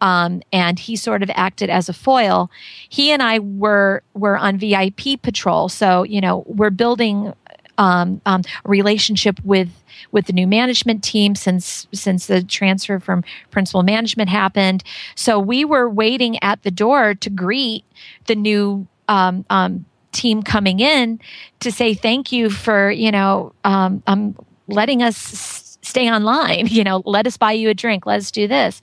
um, 0.00 0.42
and 0.52 0.78
he 0.78 0.96
sort 0.96 1.22
of 1.22 1.30
acted 1.34 1.70
as 1.70 1.88
a 1.88 1.92
foil. 1.92 2.50
He 2.88 3.10
and 3.10 3.22
I 3.22 3.38
were 3.38 4.02
were 4.14 4.36
on 4.36 4.58
VIP 4.58 5.22
patrol, 5.22 5.68
so 5.68 6.02
you 6.02 6.20
know 6.20 6.44
we're 6.46 6.70
building 6.70 7.32
um, 7.78 8.20
um, 8.26 8.42
relationship 8.64 9.40
with 9.44 9.68
with 10.10 10.26
the 10.26 10.32
new 10.32 10.46
management 10.46 11.02
team 11.02 11.34
since 11.34 11.86
since 11.92 12.26
the 12.26 12.42
transfer 12.42 12.98
from 13.00 13.24
Principle 13.50 13.82
Management 13.82 14.28
happened. 14.28 14.82
So 15.14 15.38
we 15.38 15.64
were 15.64 15.88
waiting 15.88 16.42
at 16.42 16.62
the 16.62 16.70
door 16.70 17.14
to 17.14 17.30
greet 17.30 17.84
the 18.26 18.34
new 18.34 18.86
um, 19.08 19.44
um, 19.48 19.86
team 20.12 20.42
coming 20.42 20.80
in 20.80 21.20
to 21.60 21.70
say 21.70 21.94
thank 21.94 22.32
you 22.32 22.50
for 22.50 22.90
you 22.90 23.10
know 23.10 23.52
um, 23.64 24.02
um, 24.06 24.36
letting 24.66 25.02
us 25.02 25.67
stay 25.88 26.10
online 26.10 26.66
you 26.78 26.84
know 26.84 27.02
let 27.04 27.26
us 27.26 27.36
buy 27.36 27.52
you 27.52 27.68
a 27.68 27.74
drink 27.74 28.06
let 28.06 28.18
us 28.18 28.30
do 28.30 28.46
this. 28.46 28.82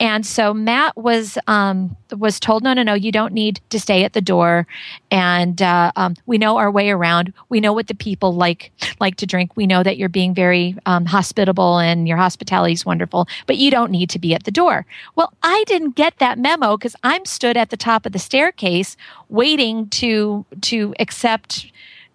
And 0.00 0.24
so 0.26 0.54
matt 0.54 0.96
was 0.96 1.38
um, 1.46 1.96
was 2.16 2.38
told 2.38 2.62
no 2.62 2.74
no 2.74 2.82
no 2.82 2.94
you 2.94 3.12
don't 3.12 3.32
need 3.32 3.60
to 3.70 3.80
stay 3.80 4.04
at 4.04 4.12
the 4.12 4.20
door. 4.20 4.66
And 5.10 5.60
uh, 5.60 5.92
um, 5.96 6.14
we 6.26 6.38
know 6.38 6.56
our 6.56 6.70
way 6.70 6.90
around. 6.90 7.32
We 7.48 7.60
know 7.60 7.72
what 7.72 7.88
the 7.88 7.94
people 7.94 8.34
like 8.34 8.72
like 9.00 9.16
to 9.16 9.26
drink. 9.26 9.56
We 9.56 9.66
know 9.66 9.82
that 9.82 9.96
you're 9.96 10.08
being 10.08 10.34
very 10.34 10.76
um, 10.86 11.06
hospitable 11.06 11.78
and 11.78 12.06
your 12.06 12.16
hospitality 12.16 12.72
is 12.72 12.86
wonderful 12.86 13.26
but 13.46 13.56
you 13.56 13.70
don't 13.70 13.90
need 13.90 14.10
to 14.10 14.18
be 14.18 14.34
at 14.34 14.44
the 14.44 14.50
door. 14.50 14.86
Well 15.16 15.32
i 15.42 15.64
didn't 15.66 15.96
get 15.96 16.18
that 16.18 16.38
memo 16.38 16.76
because 16.76 16.96
i'm 17.02 17.24
stood 17.24 17.56
at 17.56 17.70
the 17.70 17.76
top 17.76 18.06
of 18.06 18.12
the 18.12 18.18
staircase 18.18 18.96
waiting 19.28 19.88
to 19.88 20.44
to 20.60 20.94
accept 20.98 21.70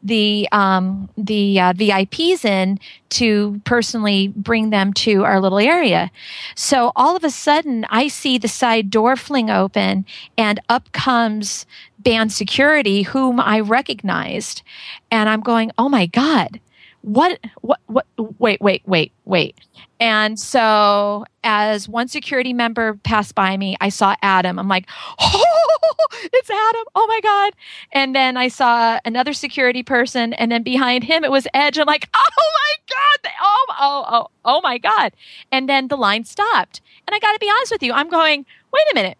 the 0.07 0.47
um, 0.51 1.09
the 1.17 1.59
uh, 1.59 1.73
VIPs 1.73 2.45
in 2.45 2.79
to 3.09 3.61
personally 3.63 4.29
bring 4.29 4.69
them 4.69 4.93
to 4.93 5.23
our 5.23 5.39
little 5.39 5.59
area. 5.59 6.11
So 6.55 6.91
all 6.95 7.15
of 7.15 7.23
a 7.23 7.29
sudden, 7.29 7.85
I 7.89 8.07
see 8.07 8.37
the 8.37 8.47
side 8.47 8.89
door 8.89 9.15
fling 9.15 9.49
open, 9.49 10.05
and 10.37 10.59
up 10.69 10.91
comes 10.91 11.65
band 11.99 12.31
security, 12.31 13.03
whom 13.03 13.39
I 13.39 13.59
recognized, 13.59 14.63
and 15.11 15.29
I'm 15.29 15.41
going, 15.41 15.71
"Oh 15.77 15.89
my 15.89 16.05
god!" 16.05 16.59
What, 17.01 17.39
what, 17.61 17.79
what, 17.85 18.05
wait, 18.17 18.59
wait, 18.59 18.81
wait, 18.85 19.11
wait. 19.23 19.55
And 19.99 20.39
so, 20.39 21.25
as 21.43 21.89
one 21.89 22.07
security 22.07 22.53
member 22.53 22.95
passed 23.03 23.33
by 23.33 23.57
me, 23.57 23.77
I 23.81 23.89
saw 23.89 24.15
Adam. 24.21 24.59
I'm 24.59 24.67
like, 24.67 24.87
oh, 25.19 25.77
it's 26.33 26.49
Adam. 26.49 26.83
Oh 26.95 27.07
my 27.07 27.19
God. 27.21 27.53
And 27.91 28.15
then 28.15 28.37
I 28.37 28.47
saw 28.47 28.99
another 29.05 29.33
security 29.33 29.83
person. 29.83 30.33
And 30.33 30.51
then 30.51 30.63
behind 30.63 31.03
him, 31.03 31.23
it 31.23 31.31
was 31.31 31.47
Edge. 31.53 31.77
I'm 31.79 31.87
like, 31.87 32.09
oh 32.15 32.29
my 32.35 32.93
God. 32.93 33.31
Oh, 33.41 33.65
oh, 33.79 34.05
oh, 34.09 34.27
oh 34.45 34.61
my 34.61 34.77
God. 34.77 35.13
And 35.51 35.67
then 35.67 35.87
the 35.87 35.97
line 35.97 36.25
stopped. 36.25 36.81
And 37.07 37.15
I 37.15 37.19
got 37.19 37.33
to 37.33 37.39
be 37.39 37.49
honest 37.49 37.71
with 37.71 37.83
you, 37.83 37.93
I'm 37.93 38.09
going, 38.09 38.45
wait 38.71 38.83
a 38.91 38.95
minute. 38.95 39.17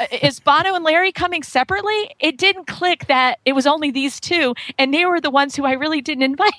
Uh, 0.00 0.06
is 0.22 0.40
Bono 0.40 0.74
and 0.74 0.82
Larry 0.82 1.12
coming 1.12 1.42
separately? 1.42 2.10
It 2.18 2.38
didn't 2.38 2.66
click 2.66 3.06
that 3.08 3.38
it 3.44 3.52
was 3.52 3.66
only 3.66 3.90
these 3.90 4.18
two, 4.18 4.54
and 4.78 4.94
they 4.94 5.04
were 5.04 5.20
the 5.20 5.30
ones 5.30 5.54
who 5.54 5.66
I 5.66 5.72
really 5.72 6.00
didn't 6.00 6.22
invite. 6.30 6.54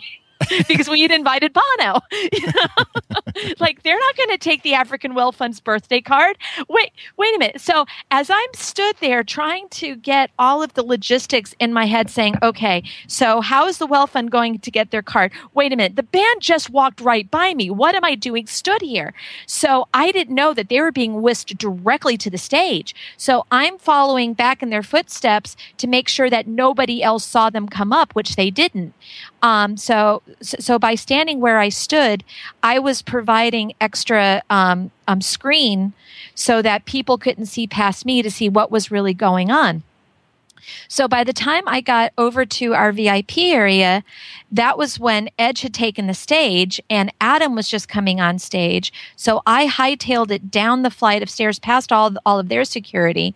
because 0.68 0.90
we 0.90 1.02
had 1.02 1.12
invited 1.12 1.54
Bono. 1.54 2.00
You 2.32 2.48
know? 2.48 2.86
like 3.60 3.84
they're 3.84 4.00
not 4.00 4.16
going 4.16 4.30
to 4.30 4.38
take 4.38 4.64
the 4.64 4.74
African 4.74 5.14
Well 5.14 5.32
Fund's 5.32 5.60
birthday 5.60 6.02
card. 6.02 6.38
Wait, 6.70 6.92
wait 7.18 7.36
a 7.36 7.40
minute. 7.40 7.62
So 7.62 7.86
as 8.10 8.30
I'm 8.30 8.54
stood 8.54 8.96
there 9.02 9.24
trying 9.24 9.70
to 9.70 9.96
get 9.96 10.32
all 10.40 10.64
of 10.64 10.74
the 10.74 10.84
logistics 10.84 11.54
in 11.60 11.74
my 11.74 11.86
head, 11.86 12.10
saying, 12.10 12.36
"Okay, 12.42 12.84
so 13.08 13.42
how 13.42 13.68
is 13.68 13.78
the 13.80 13.88
Well 13.88 14.08
Fund 14.08 14.32
going 14.32 14.60
to 14.60 14.72
get 14.72 14.92
their 14.92 15.02
card?" 15.02 15.32
Wait 15.54 15.74
a 15.74 15.76
minute. 15.76 15.96
The 15.96 16.04
band 16.04 16.42
just 16.42 16.70
walked 16.70 17.02
right 17.02 17.30
by 17.30 17.54
me. 17.54 17.70
What 17.70 17.96
am 17.96 18.04
I 18.04 18.16
doing? 18.16 18.48
Stood 18.48 18.82
here. 18.82 19.14
So 19.46 19.88
I 19.94 20.12
didn't 20.12 20.36
know 20.36 20.54
that 20.54 20.70
they 20.70 20.80
were 20.80 20.92
being 20.92 21.22
whisked 21.22 21.58
directly 21.58 22.18
to 22.18 22.30
the 22.30 22.38
stage. 22.38 22.96
So 23.18 23.46
I'm 23.52 23.78
following 23.78 24.34
back 24.34 24.64
in 24.64 24.70
their 24.70 24.84
footsteps 24.84 25.56
to 25.78 25.88
make 25.88 26.08
sure 26.08 26.30
that 26.30 26.48
nobody 26.48 27.04
else 27.04 27.26
saw 27.26 27.50
them 27.50 27.68
come 27.68 27.92
up, 27.94 28.14
which 28.14 28.36
they 28.36 28.50
didn't. 28.50 28.94
Um, 29.44 29.78
so, 29.78 30.22
so 30.42 30.78
by 30.78 30.96
standing 30.96 31.40
where 31.40 31.60
I 31.60 31.70
stood, 31.70 32.24
I 32.62 32.80
was 32.80 33.02
providing 33.02 33.74
extra 33.82 34.44
um, 34.50 34.92
um, 35.08 35.22
screen 35.22 35.94
so 36.36 36.62
that 36.62 36.86
people 36.86 37.18
couldn't 37.18 37.48
see 37.48 37.68
past 37.68 38.06
me 38.06 38.22
to 38.22 38.30
see 38.32 38.50
what 38.50 38.72
was 38.72 38.92
really 38.92 39.14
going 39.14 39.52
on. 39.52 39.84
So 40.88 41.08
by 41.08 41.24
the 41.24 41.34
time 41.34 41.64
I 41.68 41.82
got 41.82 42.14
over 42.18 42.46
to 42.46 42.74
our 42.74 42.92
VIP 42.92 43.38
area, 43.40 44.04
that 44.52 44.78
was 44.78 45.00
when 45.00 45.30
Edge 45.40 45.62
had 45.62 45.74
taken 45.74 46.08
the 46.08 46.14
stage 46.14 46.82
and 46.90 47.12
Adam 47.20 47.56
was 47.56 47.68
just 47.68 47.88
coming 47.88 48.22
on 48.22 48.40
stage. 48.40 48.94
So 49.16 49.42
I 49.46 49.68
hightailed 49.68 50.32
it 50.32 50.52
down 50.52 50.82
the 50.82 50.90
flight 50.92 51.24
of 51.24 51.30
stairs 51.30 51.60
past 51.60 51.92
all, 51.92 52.12
all 52.26 52.40
of 52.40 52.50
their 52.50 52.66
security 52.66 53.34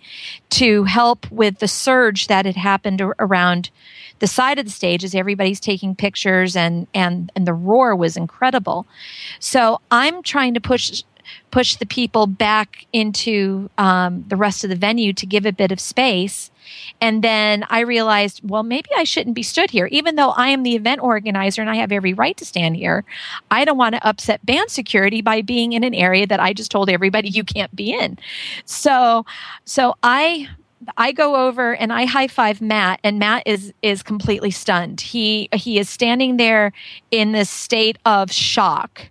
to 0.51 0.83
help 0.83 1.29
with 1.31 1.59
the 1.59 1.67
surge 1.67 2.27
that 2.27 2.45
had 2.45 2.57
happened 2.57 3.01
around 3.19 3.69
the 4.19 4.27
side 4.27 4.59
of 4.59 4.65
the 4.65 4.71
stage 4.71 5.03
as 5.03 5.15
everybody's 5.15 5.59
taking 5.59 5.95
pictures 5.95 6.55
and 6.55 6.87
and 6.93 7.31
and 7.35 7.47
the 7.47 7.53
roar 7.53 7.95
was 7.95 8.17
incredible. 8.17 8.85
So 9.39 9.81
I'm 9.91 10.23
trying 10.23 10.53
to 10.53 10.61
push 10.61 11.03
push 11.51 11.75
the 11.75 11.85
people 11.85 12.27
back 12.27 12.85
into 12.93 13.69
um, 13.77 14.23
the 14.27 14.35
rest 14.35 14.63
of 14.63 14.69
the 14.69 14.75
venue 14.75 15.13
to 15.13 15.25
give 15.25 15.45
a 15.45 15.51
bit 15.51 15.71
of 15.71 15.79
space. 15.79 16.51
And 16.99 17.23
then 17.23 17.65
I 17.69 17.81
realized, 17.81 18.41
well, 18.43 18.63
maybe 18.63 18.89
I 18.95 19.03
shouldn't 19.03 19.35
be 19.35 19.43
stood 19.43 19.69
here, 19.69 19.87
even 19.87 20.15
though 20.15 20.31
I 20.31 20.49
am 20.49 20.63
the 20.63 20.75
event 20.75 21.01
organizer 21.01 21.61
and 21.61 21.69
I 21.69 21.75
have 21.75 21.91
every 21.91 22.13
right 22.13 22.35
to 22.37 22.45
stand 22.45 22.75
here. 22.75 23.03
I 23.51 23.65
don't 23.65 23.77
want 23.77 23.95
to 23.95 24.07
upset 24.07 24.45
band 24.45 24.69
security 24.69 25.21
by 25.21 25.41
being 25.41 25.73
in 25.73 25.83
an 25.83 25.93
area 25.93 26.25
that 26.27 26.39
I 26.39 26.53
just 26.53 26.71
told 26.71 26.89
everybody 26.89 27.29
you 27.29 27.43
can't 27.43 27.75
be 27.75 27.91
in. 27.91 28.17
So, 28.65 29.25
so 29.63 29.95
I 30.03 30.49
I 30.97 31.11
go 31.11 31.47
over 31.47 31.75
and 31.75 31.91
I 31.91 32.05
high 32.05 32.27
five 32.27 32.61
Matt, 32.61 32.99
and 33.03 33.19
Matt 33.19 33.43
is 33.45 33.73
is 33.81 34.03
completely 34.03 34.51
stunned. 34.51 35.01
He 35.01 35.49
he 35.53 35.79
is 35.79 35.89
standing 35.89 36.37
there 36.37 36.71
in 37.11 37.31
this 37.31 37.49
state 37.49 37.97
of 38.05 38.31
shock, 38.31 39.09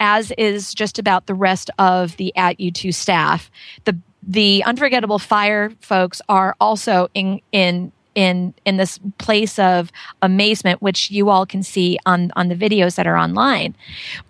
as 0.00 0.32
is 0.32 0.74
just 0.74 0.98
about 0.98 1.26
the 1.26 1.34
rest 1.34 1.70
of 1.78 2.16
the 2.16 2.34
at 2.36 2.58
U2 2.58 2.94
staff. 2.94 3.50
The 3.84 3.96
the 4.26 4.62
unforgettable 4.64 5.18
fire 5.18 5.70
folks 5.80 6.20
are 6.28 6.56
also 6.60 7.08
in 7.14 7.40
in 7.52 7.92
in 8.16 8.54
in 8.64 8.78
this 8.78 8.98
place 9.18 9.58
of 9.58 9.92
amazement 10.22 10.82
which 10.82 11.10
you 11.10 11.28
all 11.28 11.46
can 11.46 11.62
see 11.62 11.98
on 12.06 12.32
on 12.34 12.48
the 12.48 12.56
videos 12.56 12.96
that 12.96 13.06
are 13.06 13.16
online 13.16 13.76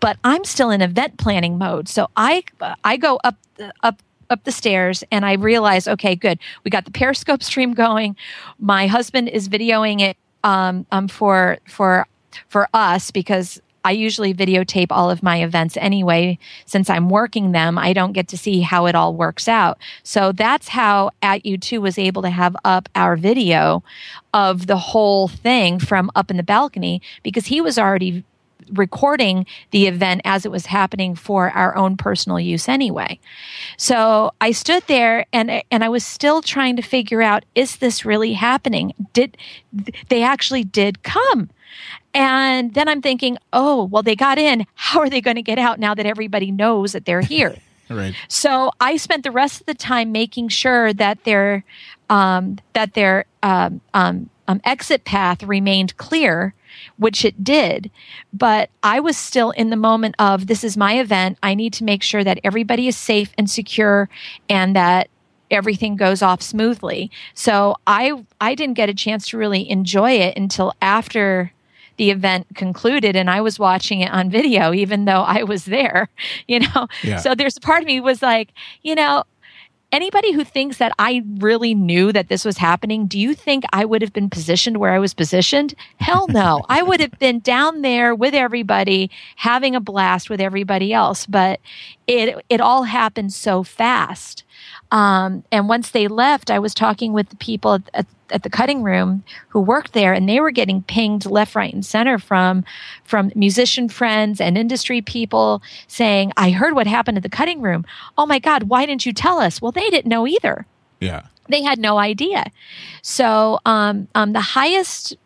but 0.01 0.19
i'm 0.25 0.45
still 0.45 0.71
in 0.71 0.83
event 0.83 1.17
planning 1.19 1.57
mode 1.57 1.89
so 1.89 2.09
i 2.17 2.43
i 2.85 2.97
go 2.97 3.19
up 3.23 3.37
up 3.83 4.03
up 4.31 4.45
the 4.45 4.53
stairs 4.53 5.05
and 5.11 5.25
I 5.25 5.35
realized, 5.35 5.89
okay, 5.89 6.15
good. 6.17 6.39
We 6.65 6.71
got 6.71 6.85
the 6.85 6.91
Periscope 6.91 7.43
stream 7.51 7.75
going. 7.75 8.17
My 8.59 8.87
husband 8.87 9.29
is 9.29 9.49
videoing 9.49 10.01
it 10.01 10.17
um, 10.45 10.87
um, 10.93 11.09
for 11.09 11.59
for 11.67 12.07
for 12.49 12.69
us 12.73 13.11
because 13.11 13.61
I 13.87 13.93
usually 13.93 14.35
videotape 14.35 14.89
all 14.91 15.11
of 15.11 15.23
my 15.23 15.45
events 15.45 15.77
anyway. 15.77 16.41
Since 16.65 16.91
I'm 16.91 17.09
working 17.09 17.53
them, 17.53 17.79
I 17.79 17.93
don't 17.93 18.13
get 18.13 18.27
to 18.29 18.37
see 18.37 18.61
how 18.61 18.87
it 18.87 18.97
all 18.97 19.15
works 19.15 19.47
out. 19.47 19.79
So 20.03 20.33
that's 20.33 20.67
how 20.67 21.11
at 21.23 21.45
U2 21.45 21.81
was 21.81 21.97
able 21.97 22.23
to 22.23 22.31
have 22.31 22.57
up 22.65 22.89
our 22.97 23.17
video 23.17 23.85
of 24.35 24.67
the 24.67 24.77
whole 24.77 25.29
thing 25.29 25.79
from 25.79 26.11
up 26.17 26.33
in 26.33 26.37
the 26.37 26.43
balcony 26.43 27.01
because 27.23 27.47
he 27.47 27.61
was 27.61 27.79
already 27.79 28.25
recording 28.73 29.47
the 29.71 29.87
event 29.87 30.23
as 30.25 30.45
it 30.45 30.51
was 30.51 30.67
happening 30.67 31.15
for 31.15 31.51
our 31.51 31.77
own 31.77 31.97
personal 31.97 32.41
use 32.41 32.69
anyway. 32.69 33.19
So 33.77 34.33
I 34.41 34.53
stood 34.53 34.83
there 34.87 35.27
and 35.33 35.63
and 35.71 35.85
I 35.85 35.89
was 35.89 36.05
still 36.05 36.43
trying 36.43 36.77
to 36.77 36.83
figure 36.83 37.23
out 37.23 37.45
is 37.55 37.77
this 37.77 38.05
really 38.05 38.33
happening? 38.33 38.93
Did 39.13 39.37
they 40.09 40.23
actually 40.23 40.65
did 40.65 41.03
come? 41.03 41.51
And 42.15 42.73
then 42.73 42.89
I'm 42.89 43.03
thinking, 43.03 43.37
"Oh, 43.53 43.85
well 43.85 44.03
they 44.03 44.17
got 44.17 44.39
in. 44.39 44.67
How 44.75 45.01
are 45.01 45.11
they 45.11 45.21
going 45.21 45.37
to 45.37 45.43
get 45.43 45.59
out 45.59 45.79
now 45.79 45.95
that 45.95 46.07
everybody 46.07 46.51
knows 46.51 46.93
that 46.93 47.05
they're 47.05 47.21
here?" 47.21 47.57
right. 47.91 48.15
So 48.29 48.71
I 48.81 48.97
spent 48.97 49.23
the 49.23 49.31
rest 49.31 49.61
of 49.61 49.67
the 49.67 49.75
time 49.75 50.13
making 50.13 50.49
sure 50.49 50.93
that 50.95 51.25
their 51.25 51.65
um, 52.09 52.59
that 52.73 52.95
their 52.95 53.27
um, 53.43 53.81
um, 53.95 54.31
um 54.49 54.61
exit 54.65 55.05
path 55.05 55.43
remained 55.43 55.97
clear 55.97 56.55
which 56.97 57.25
it 57.25 57.43
did. 57.45 57.91
But 58.33 58.71
I 58.83 59.01
was 59.01 59.17
still 59.17 59.51
in 59.51 59.71
the 59.71 59.77
moment 59.77 60.15
of 60.19 60.47
this 60.47 60.65
is 60.65 60.77
my 60.77 60.99
event. 60.99 61.39
I 61.43 61.55
need 61.55 61.73
to 61.75 61.85
make 61.85 62.03
sure 62.03 62.25
that 62.25 62.41
everybody 62.45 62.89
is 62.89 62.97
safe 62.97 63.33
and 63.39 63.49
secure 63.51 64.09
and 64.49 64.75
that 64.77 65.09
everything 65.51 65.97
goes 65.97 66.23
off 66.23 66.43
smoothly. 66.43 67.11
So 67.35 67.77
I 67.87 68.13
I 68.41 68.55
didn't 68.55 68.75
get 68.75 68.89
a 68.89 68.95
chance 68.95 69.29
to 69.29 69.39
really 69.39 69.69
enjoy 69.69 70.13
it 70.13 70.37
until 70.37 70.73
after 70.83 71.53
the 71.97 72.11
event 72.11 72.47
concluded 72.55 73.17
and 73.17 73.31
I 73.31 73.41
was 73.41 73.59
watching 73.59 74.01
it 74.01 74.11
on 74.11 74.29
video 74.29 74.75
even 74.75 75.07
though 75.07 75.23
I 75.23 75.45
was 75.45 75.65
there, 75.65 76.09
you 76.49 76.61
know. 76.61 76.89
Yeah. 77.03 77.19
So 77.19 77.35
there's 77.35 77.57
a 77.57 77.61
part 77.61 77.83
of 77.83 77.87
me 77.87 78.01
was 78.01 78.23
like, 78.23 78.53
you 78.83 78.95
know, 78.95 79.25
anybody 79.97 80.33
who 80.33 80.45
thinks 80.45 80.77
that 80.77 80.93
I 80.99 81.23
really 81.39 81.75
knew 81.75 82.13
that 82.13 82.29
this 82.29 82.45
was 82.45 82.59
happening, 82.59 83.07
do 83.07 83.19
you 83.19 83.35
think 83.35 83.65
I 83.73 83.87
would 83.87 84.03
have 84.03 84.13
been 84.13 84.29
positioned 84.29 84.77
where 84.77 84.93
I 84.93 84.99
was 84.99 85.15
positioned? 85.15 85.75
Hell 85.99 86.29
no. 86.29 86.65
I 86.69 86.83
would 86.83 87.01
have 87.01 87.19
been 87.19 87.41
down 87.41 87.81
there 87.81 88.15
with 88.15 88.35
everybody, 88.35 89.11
having 89.37 89.75
a 89.75 89.81
blast 89.81 90.29
with 90.29 90.41
everybody 90.41 90.93
else. 90.93 91.25
But 91.25 91.61
it 92.07 92.45
it 92.51 92.61
all 92.61 92.85
happened 92.85 93.33
so 93.33 93.63
fast. 93.63 94.45
Um, 94.93 95.45
and 95.51 95.69
once 95.69 95.91
they 95.91 96.07
left, 96.09 96.51
I 96.51 96.59
was 96.59 96.75
talking 96.75 97.13
with 97.13 97.31
the 97.31 97.37
people 97.37 97.75
at, 97.75 97.83
at, 97.95 98.07
at, 98.31 98.43
the 98.43 98.51
cutting 98.51 98.83
room 98.83 99.25
who 99.49 99.61
worked 99.61 99.93
there, 99.93 100.13
and 100.13 100.29
they 100.29 100.41
were 100.41 100.51
getting 100.51 100.83
pinged 100.83 101.27
left, 101.27 101.55
right, 101.55 101.73
and 101.73 101.85
center 101.85 102.19
from 102.19 102.65
from 103.05 103.33
musician 103.35 103.89
friends 103.89 104.41
and 104.41 104.57
industry 104.57 105.01
people 105.01 105.63
saying, 105.87 106.33
"I 106.37 106.51
heard 106.51 106.75
what 106.75 106.87
happened 106.87 107.17
at 107.17 107.23
the 107.23 107.29
cutting 107.29 107.61
room. 107.61 107.85
Oh 108.17 108.27
my 108.27 108.39
God, 108.39 108.65
why 108.65 108.87
didn't 108.87 109.07
you 109.07 109.13
tell 109.13 109.39
us?" 109.39 109.61
Well, 109.61 109.73
they 109.73 109.91
didn't 109.91 110.11
know 110.11 110.27
either. 110.27 110.67
Yeah, 111.01 111.27
they 111.49 111.63
had 111.63 111.79
no 111.79 111.99
idea. 111.99 112.45
So 113.03 113.61
um, 113.65 114.09
um, 114.15 114.33
the 114.33 114.41
highest 114.41 115.17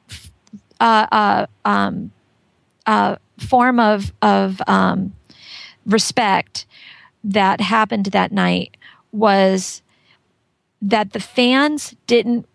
uh, 0.80 1.06
uh, 1.12 1.46
um, 1.64 2.10
uh, 2.86 3.16
form 3.38 3.80
of 3.80 4.12
of 4.22 4.60
um, 4.66 5.14
respect 5.86 6.66
that 7.24 7.60
happened 7.60 8.06
that 8.06 8.32
night 8.32 8.76
was 9.12 9.82
that 10.82 11.12
the 11.12 11.20
fans 11.20 11.94
didn't 12.06 12.46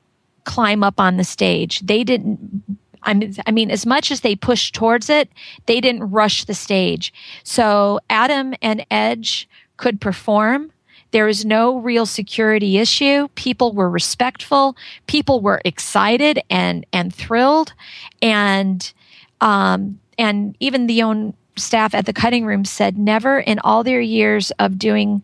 climb 0.46 0.84
up 0.84 1.00
on 1.00 1.18
the 1.18 1.24
stage. 1.24 1.80
They 1.82 2.04
didn't 2.04 2.64
I 3.06 3.14
mean, 3.14 3.36
I 3.46 3.52
mean, 3.52 3.70
as 3.70 3.86
much 3.86 4.12
as 4.12 4.22
they 4.22 4.36
pushed 4.36 4.74
towards 4.74 5.10
it, 5.10 5.30
they 5.68 5.80
didn't 5.80 6.10
rush 6.10 6.46
the 6.46 6.56
stage. 6.56 7.14
So 7.44 8.00
Adam 8.10 8.56
and 8.62 8.86
Edge 8.90 9.48
could 9.78 10.02
perform. 10.02 10.72
There 11.12 11.26
was 11.26 11.46
no 11.46 11.78
real 11.78 12.06
security 12.06 12.78
issue. 12.78 13.28
People 13.36 13.74
were 13.74 13.90
respectful. 13.90 14.76
People 15.08 15.40
were 15.40 15.62
excited 15.64 16.42
and 16.50 16.86
and 16.92 17.14
thrilled, 17.14 17.74
and 18.22 18.92
um, 19.40 20.00
and 20.18 20.58
even 20.60 20.88
the 20.88 21.04
own 21.04 21.34
staff 21.58 21.94
at 21.94 22.06
the 22.06 22.14
cutting 22.14 22.46
room 22.46 22.66
said 22.66 22.98
never 22.98 23.40
in 23.40 23.60
all 23.60 23.84
their 23.84 24.02
years 24.02 24.52
of 24.60 24.78
doing 24.78 25.24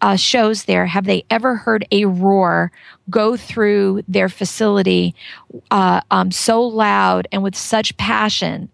uh, 0.00 0.16
shows 0.16 0.64
there 0.64 0.86
have 0.86 1.04
they 1.04 1.24
ever 1.30 1.56
heard 1.56 1.86
a 1.92 2.04
roar 2.04 2.72
go 3.08 3.36
through 3.36 4.02
their 4.08 4.28
facility 4.28 5.14
uh, 5.70 6.00
um, 6.10 6.30
so 6.30 6.62
loud 6.62 7.28
and 7.32 7.42
with 7.42 7.56
such 7.56 7.96
passion 7.96 8.70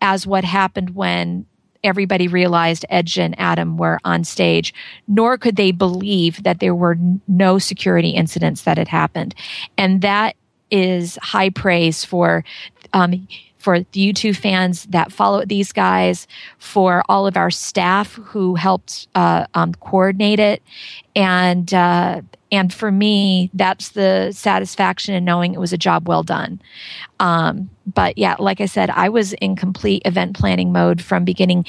as 0.00 0.26
what 0.26 0.44
happened 0.44 0.90
when 0.90 1.46
everybody 1.84 2.28
realized 2.28 2.84
Edge 2.90 3.18
and 3.18 3.38
Adam 3.38 3.76
were 3.76 3.98
on 4.04 4.24
stage, 4.24 4.74
nor 5.06 5.38
could 5.38 5.56
they 5.56 5.70
believe 5.70 6.42
that 6.42 6.58
there 6.60 6.74
were 6.74 6.92
n- 6.92 7.20
no 7.28 7.58
security 7.58 8.10
incidents 8.10 8.62
that 8.62 8.76
had 8.76 8.88
happened. 8.88 9.34
And 9.78 10.02
that 10.02 10.36
is 10.70 11.16
high 11.22 11.50
praise 11.50 12.04
for 12.04 12.44
um, 12.92 13.28
for 13.66 13.80
the 13.80 14.12
U2 14.12 14.36
fans 14.36 14.84
that 14.90 15.10
follow 15.10 15.44
these 15.44 15.72
guys, 15.72 16.28
for 16.58 17.02
all 17.08 17.26
of 17.26 17.36
our 17.36 17.50
staff 17.50 18.12
who 18.12 18.54
helped 18.54 19.08
uh, 19.16 19.44
um, 19.54 19.74
coordinate 19.80 20.38
it, 20.38 20.62
and 21.16 21.74
uh, 21.74 22.20
and 22.52 22.72
for 22.72 22.92
me, 22.92 23.50
that's 23.54 23.88
the 23.88 24.30
satisfaction 24.30 25.16
in 25.16 25.24
knowing 25.24 25.52
it 25.52 25.58
was 25.58 25.72
a 25.72 25.76
job 25.76 26.06
well 26.06 26.22
done. 26.22 26.60
Um, 27.18 27.68
but 27.92 28.16
yeah, 28.16 28.36
like 28.38 28.60
I 28.60 28.66
said, 28.66 28.88
I 28.90 29.08
was 29.08 29.32
in 29.32 29.56
complete 29.56 30.02
event 30.04 30.36
planning 30.36 30.70
mode 30.70 31.02
from 31.02 31.24
beginning 31.24 31.66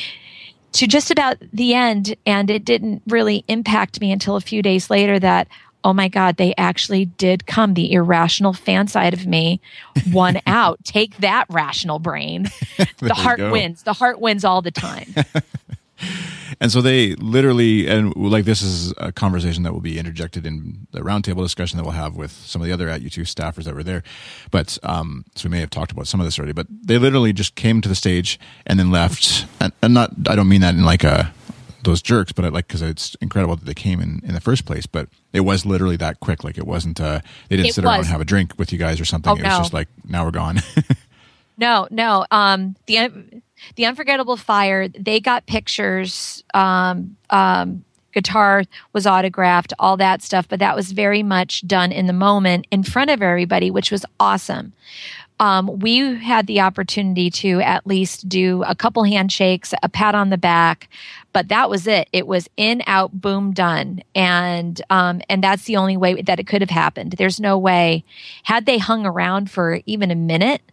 to 0.73 0.85
just 0.85 1.09
about 1.09 1.37
the 1.51 1.73
end, 1.73 2.15
and 2.27 2.51
it 2.51 2.63
didn't 2.63 3.01
really 3.07 3.43
impact 3.47 3.99
me 4.01 4.11
until 4.11 4.35
a 4.35 4.41
few 4.41 4.61
days 4.61 4.91
later 4.91 5.17
that 5.17 5.47
oh 5.83 5.93
my 5.93 6.07
God, 6.07 6.37
they 6.37 6.53
actually 6.57 7.05
did 7.05 7.45
come. 7.45 7.73
The 7.73 7.93
irrational 7.93 8.53
fan 8.53 8.87
side 8.87 9.13
of 9.13 9.25
me 9.25 9.61
won 10.11 10.41
out. 10.47 10.83
Take 10.83 11.17
that, 11.17 11.45
rational 11.49 11.99
brain. 11.99 12.49
the 12.97 13.13
heart 13.13 13.39
wins. 13.39 13.83
The 13.83 13.93
heart 13.93 14.19
wins 14.19 14.43
all 14.43 14.61
the 14.61 14.71
time. 14.71 15.13
and 16.59 16.71
so 16.71 16.81
they 16.81 17.15
literally, 17.15 17.87
and 17.87 18.15
like 18.15 18.45
this 18.45 18.61
is 18.61 18.93
a 18.97 19.11
conversation 19.11 19.63
that 19.63 19.73
will 19.73 19.81
be 19.81 19.97
interjected 19.97 20.45
in 20.45 20.87
the 20.91 21.01
roundtable 21.01 21.43
discussion 21.43 21.77
that 21.77 21.83
we'll 21.83 21.93
have 21.93 22.15
with 22.15 22.31
some 22.31 22.61
of 22.61 22.67
the 22.67 22.73
other 22.73 22.89
at 22.89 23.01
U2 23.01 23.21
staffers 23.21 23.63
that 23.63 23.75
were 23.75 23.83
there. 23.83 24.03
But 24.51 24.77
um, 24.83 25.25
so 25.35 25.47
we 25.47 25.51
may 25.51 25.59
have 25.59 25.69
talked 25.69 25.91
about 25.91 26.07
some 26.07 26.19
of 26.19 26.25
this 26.25 26.37
already. 26.37 26.53
But 26.53 26.67
they 26.69 26.97
literally 26.97 27.33
just 27.33 27.55
came 27.55 27.81
to 27.81 27.89
the 27.89 27.95
stage 27.95 28.39
and 28.65 28.79
then 28.79 28.91
left. 28.91 29.45
And, 29.59 29.73
and 29.81 29.93
not, 29.93 30.11
I 30.27 30.35
don't 30.35 30.49
mean 30.49 30.61
that 30.61 30.75
in 30.75 30.83
like 30.83 31.03
a 31.03 31.33
those 31.87 32.01
jerks, 32.01 32.31
but 32.31 32.45
I 32.45 32.49
like 32.49 32.67
because 32.67 32.81
it's 32.81 33.15
incredible 33.15 33.55
that 33.55 33.65
they 33.65 33.73
came 33.73 33.99
in 33.99 34.21
in 34.23 34.33
the 34.33 34.41
first 34.41 34.65
place. 34.65 34.85
But 34.85 35.09
it 35.33 35.41
was 35.41 35.65
literally 35.65 35.97
that 35.97 36.19
quick. 36.19 36.43
Like 36.43 36.57
it 36.57 36.67
wasn't. 36.67 37.01
Uh, 37.01 37.21
they 37.49 37.55
didn't 37.55 37.69
It 37.69 37.73
sit 37.73 37.85
around 37.85 37.99
and 37.99 38.07
have 38.07 38.21
a 38.21 38.25
drink 38.25 38.53
with 38.57 38.71
you 38.71 38.77
guys 38.77 39.01
or 39.01 39.05
something. 39.05 39.31
Oh, 39.31 39.35
it 39.35 39.43
was 39.43 39.51
no. 39.51 39.57
just 39.57 39.73
like 39.73 39.87
now 40.07 40.23
we're 40.25 40.31
gone. 40.31 40.59
No, 41.57 41.87
no. 41.89 42.25
Um, 42.29 42.75
the 42.85 43.41
the 43.75 43.85
unforgettable 43.85 44.37
fire. 44.37 44.87
They 44.87 45.19
got 45.19 45.47
pictures. 45.47 46.43
Um, 46.53 47.17
um, 47.29 47.83
guitar 48.13 48.63
was 48.93 49.05
autographed, 49.05 49.73
all 49.79 49.97
that 49.97 50.21
stuff. 50.21 50.47
But 50.47 50.59
that 50.59 50.75
was 50.75 50.91
very 50.91 51.23
much 51.23 51.67
done 51.67 51.91
in 51.91 52.05
the 52.05 52.13
moment 52.13 52.67
in 52.71 52.83
front 52.83 53.09
of 53.09 53.21
everybody, 53.21 53.71
which 53.71 53.91
was 53.91 54.05
awesome. 54.19 54.73
Um, 55.39 55.79
we 55.79 56.15
had 56.15 56.47
the 56.47 56.61
opportunity 56.61 57.29
to 57.29 57.61
at 57.61 57.85
least 57.85 58.27
do 58.27 58.63
a 58.63 58.73
couple 58.73 59.03
handshakes, 59.03 59.71
a 59.83 59.89
pat 59.89 60.15
on 60.15 60.31
the 60.31 60.37
back, 60.37 60.89
but 61.37 61.49
that 61.49 61.69
was 61.69 61.85
it. 61.85 62.09
It 62.11 62.25
was 62.25 62.49
in, 62.57 62.81
out, 62.87 63.11
boom, 63.11 63.51
done, 63.51 64.01
and 64.15 64.81
um, 64.89 65.21
and 65.29 65.43
that's 65.43 65.65
the 65.65 65.75
only 65.75 65.95
way 65.95 66.19
that 66.19 66.39
it 66.39 66.47
could 66.47 66.61
have 66.61 66.71
happened. 66.71 67.11
There's 67.11 67.39
no 67.39 67.59
way. 67.59 68.03
Had 68.41 68.65
they 68.65 68.79
hung 68.79 69.05
around 69.05 69.51
for 69.51 69.79
even 69.85 70.09
a 70.09 70.15
minute, 70.15 70.63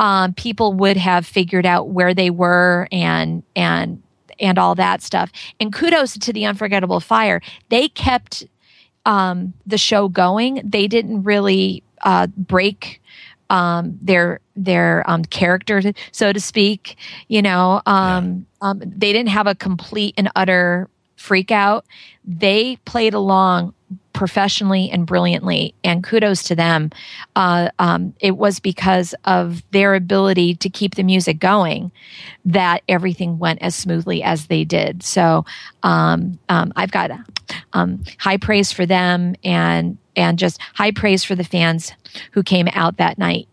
um, 0.00 0.34
people 0.34 0.72
would 0.72 0.96
have 0.96 1.24
figured 1.24 1.64
out 1.64 1.90
where 1.90 2.14
they 2.14 2.30
were 2.30 2.88
and 2.90 3.44
and 3.54 4.02
and 4.40 4.58
all 4.58 4.74
that 4.74 5.02
stuff. 5.02 5.30
And 5.60 5.72
kudos 5.72 6.18
to 6.18 6.32
the 6.32 6.46
Unforgettable 6.46 6.98
Fire. 6.98 7.40
They 7.68 7.86
kept 7.86 8.44
um, 9.06 9.54
the 9.64 9.78
show 9.78 10.08
going. 10.08 10.62
They 10.64 10.88
didn't 10.88 11.22
really 11.22 11.84
uh, 12.02 12.26
break 12.26 13.00
um, 13.50 13.98
their 14.00 14.40
their 14.56 15.08
um, 15.10 15.24
character, 15.24 15.80
so 16.12 16.32
to 16.32 16.40
speak. 16.40 16.96
You 17.28 17.42
know, 17.42 17.82
um, 17.86 18.46
um, 18.60 18.78
they 18.80 19.12
didn't 19.12 19.30
have 19.30 19.46
a 19.46 19.54
complete 19.54 20.14
and 20.16 20.30
utter 20.36 20.88
freak 21.16 21.50
out. 21.50 21.86
They 22.24 22.76
played 22.84 23.14
along 23.14 23.74
professionally 24.12 24.90
and 24.90 25.06
brilliantly, 25.06 25.74
and 25.82 26.04
kudos 26.04 26.42
to 26.44 26.54
them. 26.54 26.90
Uh, 27.34 27.70
um, 27.78 28.14
it 28.20 28.36
was 28.36 28.60
because 28.60 29.14
of 29.24 29.62
their 29.72 29.94
ability 29.94 30.54
to 30.56 30.68
keep 30.68 30.94
the 30.94 31.02
music 31.02 31.38
going 31.38 31.90
that 32.44 32.82
everything 32.88 33.38
went 33.38 33.60
as 33.62 33.74
smoothly 33.74 34.22
as 34.22 34.46
they 34.46 34.64
did. 34.64 35.02
So 35.02 35.44
um, 35.82 36.38
um, 36.48 36.72
I've 36.76 36.92
got 36.92 37.10
um, 37.72 38.02
high 38.18 38.36
praise 38.36 38.72
for 38.72 38.86
them, 38.86 39.34
and 39.42 39.98
and 40.14 40.38
just 40.38 40.60
high 40.74 40.92
praise 40.92 41.24
for 41.24 41.34
the 41.34 41.44
fans 41.44 41.92
who 42.32 42.42
came 42.42 42.68
out 42.72 42.98
that 42.98 43.18
night. 43.18 43.48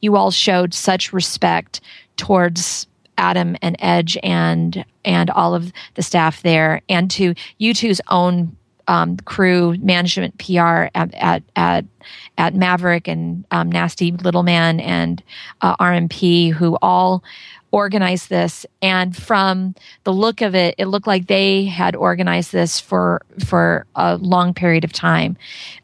You 0.00 0.16
all 0.16 0.30
showed 0.30 0.74
such 0.74 1.12
respect 1.12 1.80
towards 2.16 2.86
Adam 3.18 3.56
and 3.62 3.76
Edge 3.78 4.18
and 4.22 4.84
and 5.04 5.30
all 5.30 5.54
of 5.54 5.72
the 5.94 6.02
staff 6.02 6.42
there, 6.42 6.82
and 6.88 7.10
to 7.12 7.34
U2's 7.60 8.00
own 8.08 8.56
um, 8.88 9.16
crew, 9.18 9.76
management, 9.78 10.38
PR 10.38 10.88
at 10.94 11.14
at 11.14 11.42
at, 11.56 11.84
at 12.38 12.54
Maverick 12.54 13.08
and 13.08 13.44
um, 13.50 13.70
Nasty 13.70 14.12
Little 14.12 14.42
Man 14.42 14.80
and 14.80 15.22
uh, 15.60 15.76
RMP, 15.76 16.52
who 16.52 16.78
all 16.82 17.22
organized 17.72 18.30
this. 18.30 18.64
And 18.80 19.14
from 19.16 19.74
the 20.04 20.12
look 20.12 20.40
of 20.40 20.54
it, 20.54 20.74
it 20.78 20.86
looked 20.86 21.06
like 21.06 21.26
they 21.26 21.64
had 21.64 21.96
organized 21.96 22.52
this 22.52 22.80
for 22.80 23.22
for 23.44 23.86
a 23.94 24.16
long 24.16 24.54
period 24.54 24.84
of 24.84 24.92
time. 24.92 25.36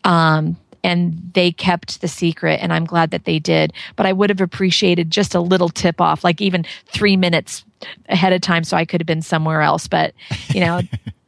Um, 0.05 0.57
and 0.85 1.31
they 1.35 1.53
kept 1.53 2.01
the 2.01 2.09
secret 2.09 2.59
and 2.61 2.73
i'm 2.73 2.85
glad 2.85 3.13
that 3.13 3.25
they 3.25 3.39
did 3.39 3.73
but 3.95 4.05
i 4.05 4.13
would 4.13 4.31
have 4.31 4.41
appreciated 4.41 5.13
just 5.13 5.33
a 5.33 5.41
little 5.41 5.69
tip 5.69 6.01
off 6.01 6.25
like 6.25 6.41
even 6.41 6.65
three 6.87 7.17
minutes 7.17 7.65
ahead 8.09 8.33
of 8.33 8.41
time 8.41 8.65
so 8.65 8.77
i 8.77 8.85
could 8.85 9.01
have 9.01 9.07
been 9.07 9.23
somewhere 9.23 9.63
else 9.63 9.87
but 9.87 10.13
you 10.49 10.61
know 10.61 10.81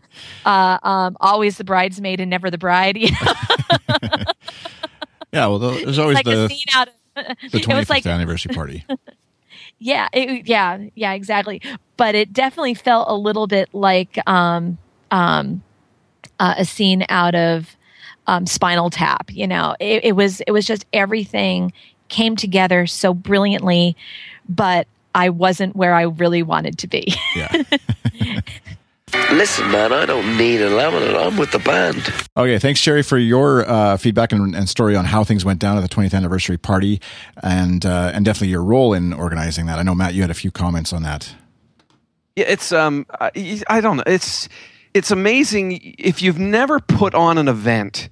uh, 0.44 0.78
um, 0.82 1.16
always 1.20 1.58
the 1.58 1.64
bridesmaid 1.64 2.20
and 2.20 2.30
never 2.30 2.50
the 2.50 2.58
bride 2.58 2.96
you 2.98 3.10
know? 3.10 3.32
yeah, 5.32 5.46
well, 5.46 5.58
there's 5.58 5.98
always 5.98 6.16
like 6.16 6.24
the 6.24 6.44
a 6.44 6.48
scene 6.48 6.64
out 6.74 6.88
of 6.88 6.94
the 7.52 7.58
it 7.58 7.66
was 7.68 7.86
25th 7.86 7.90
like 7.90 8.06
anniversary 8.06 8.54
party. 8.54 8.84
yeah 9.78 10.08
it, 10.12 10.46
yeah 10.46 10.78
yeah 10.94 11.12
exactly 11.12 11.60
but 11.96 12.14
it 12.14 12.32
definitely 12.32 12.74
felt 12.74 13.08
a 13.08 13.14
little 13.14 13.46
bit 13.46 13.68
like 13.72 14.18
um 14.28 14.78
um 15.10 15.62
uh, 16.40 16.54
a 16.58 16.64
scene 16.64 17.04
out 17.08 17.34
of 17.34 17.76
um, 18.26 18.46
spinal 18.46 18.88
tap 18.90 19.30
you 19.30 19.46
know 19.46 19.74
it, 19.80 20.04
it 20.04 20.12
was 20.16 20.40
it 20.42 20.52
was 20.52 20.64
just 20.66 20.86
everything 20.92 21.72
came 22.08 22.36
together 22.36 22.86
so 22.86 23.12
brilliantly 23.14 23.96
but 24.48 24.86
i 25.14 25.28
wasn't 25.28 25.74
where 25.76 25.94
i 25.94 26.02
really 26.02 26.42
wanted 26.42 26.78
to 26.78 26.86
be 26.86 27.14
Yeah. 27.36 27.62
Listen, 29.32 29.70
man, 29.72 29.92
I 29.92 30.06
don't 30.06 30.36
need 30.36 30.60
a 30.60 30.70
laminate. 30.70 31.20
I'm 31.20 31.36
with 31.36 31.50
the 31.50 31.58
band. 31.58 32.12
Okay, 32.36 32.58
thanks, 32.58 32.78
Sherry, 32.78 33.02
for 33.02 33.18
your 33.18 33.68
uh, 33.68 33.96
feedback 33.96 34.32
and, 34.32 34.54
and 34.54 34.68
story 34.68 34.94
on 34.94 35.04
how 35.04 35.24
things 35.24 35.44
went 35.44 35.58
down 35.58 35.76
at 35.76 35.80
the 35.80 35.88
20th 35.88 36.14
anniversary 36.14 36.56
party, 36.56 37.00
and 37.42 37.84
uh, 37.84 38.12
and 38.14 38.24
definitely 38.24 38.48
your 38.48 38.62
role 38.62 38.92
in 38.92 39.12
organizing 39.12 39.66
that. 39.66 39.78
I 39.78 39.82
know 39.82 39.94
Matt, 39.94 40.14
you 40.14 40.22
had 40.22 40.30
a 40.30 40.34
few 40.34 40.50
comments 40.50 40.92
on 40.92 41.02
that. 41.02 41.34
Yeah, 42.36 42.44
it's 42.46 42.70
um, 42.72 43.06
I, 43.20 43.62
I 43.68 43.80
don't 43.80 43.96
know. 43.96 44.04
It's 44.06 44.48
it's 44.94 45.10
amazing 45.10 45.96
if 45.98 46.22
you've 46.22 46.38
never 46.38 46.78
put 46.78 47.14
on 47.14 47.36
an 47.36 47.48
event. 47.48 48.08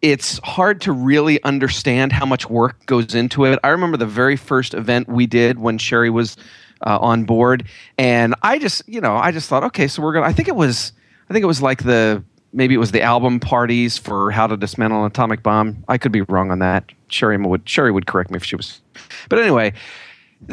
It's 0.00 0.38
hard 0.44 0.80
to 0.82 0.92
really 0.92 1.42
understand 1.42 2.12
how 2.12 2.26
much 2.26 2.48
work 2.48 2.86
goes 2.86 3.14
into 3.14 3.44
it. 3.46 3.58
I 3.64 3.68
remember 3.70 3.96
the 3.96 4.06
very 4.06 4.36
first 4.36 4.74
event 4.74 5.08
we 5.08 5.26
did 5.26 5.58
when 5.58 5.78
Sherry 5.78 6.10
was 6.10 6.36
uh, 6.84 6.98
on 7.00 7.24
board, 7.24 7.64
and 7.98 8.34
I 8.42 8.58
just, 8.58 8.82
you 8.88 9.00
know, 9.00 9.16
I 9.16 9.32
just 9.32 9.48
thought, 9.48 9.64
okay, 9.64 9.88
so 9.88 10.02
we're 10.02 10.12
gonna. 10.12 10.26
I 10.26 10.32
think 10.32 10.48
it 10.48 10.56
was, 10.56 10.92
I 11.28 11.32
think 11.32 11.42
it 11.42 11.46
was 11.46 11.62
like 11.62 11.82
the 11.82 12.22
maybe 12.52 12.74
it 12.74 12.78
was 12.78 12.92
the 12.92 13.02
album 13.02 13.40
parties 13.40 13.98
for 13.98 14.30
How 14.30 14.46
to 14.46 14.56
Dismantle 14.56 15.00
an 15.00 15.06
Atomic 15.06 15.42
Bomb. 15.42 15.84
I 15.88 15.98
could 15.98 16.12
be 16.12 16.22
wrong 16.22 16.50
on 16.50 16.60
that. 16.60 16.90
Sherry 17.08 17.36
would 17.36 17.68
Sherry 17.68 17.92
would 17.92 18.06
correct 18.06 18.30
me 18.30 18.36
if 18.36 18.44
she 18.44 18.56
was, 18.56 18.80
but 19.28 19.38
anyway 19.38 19.72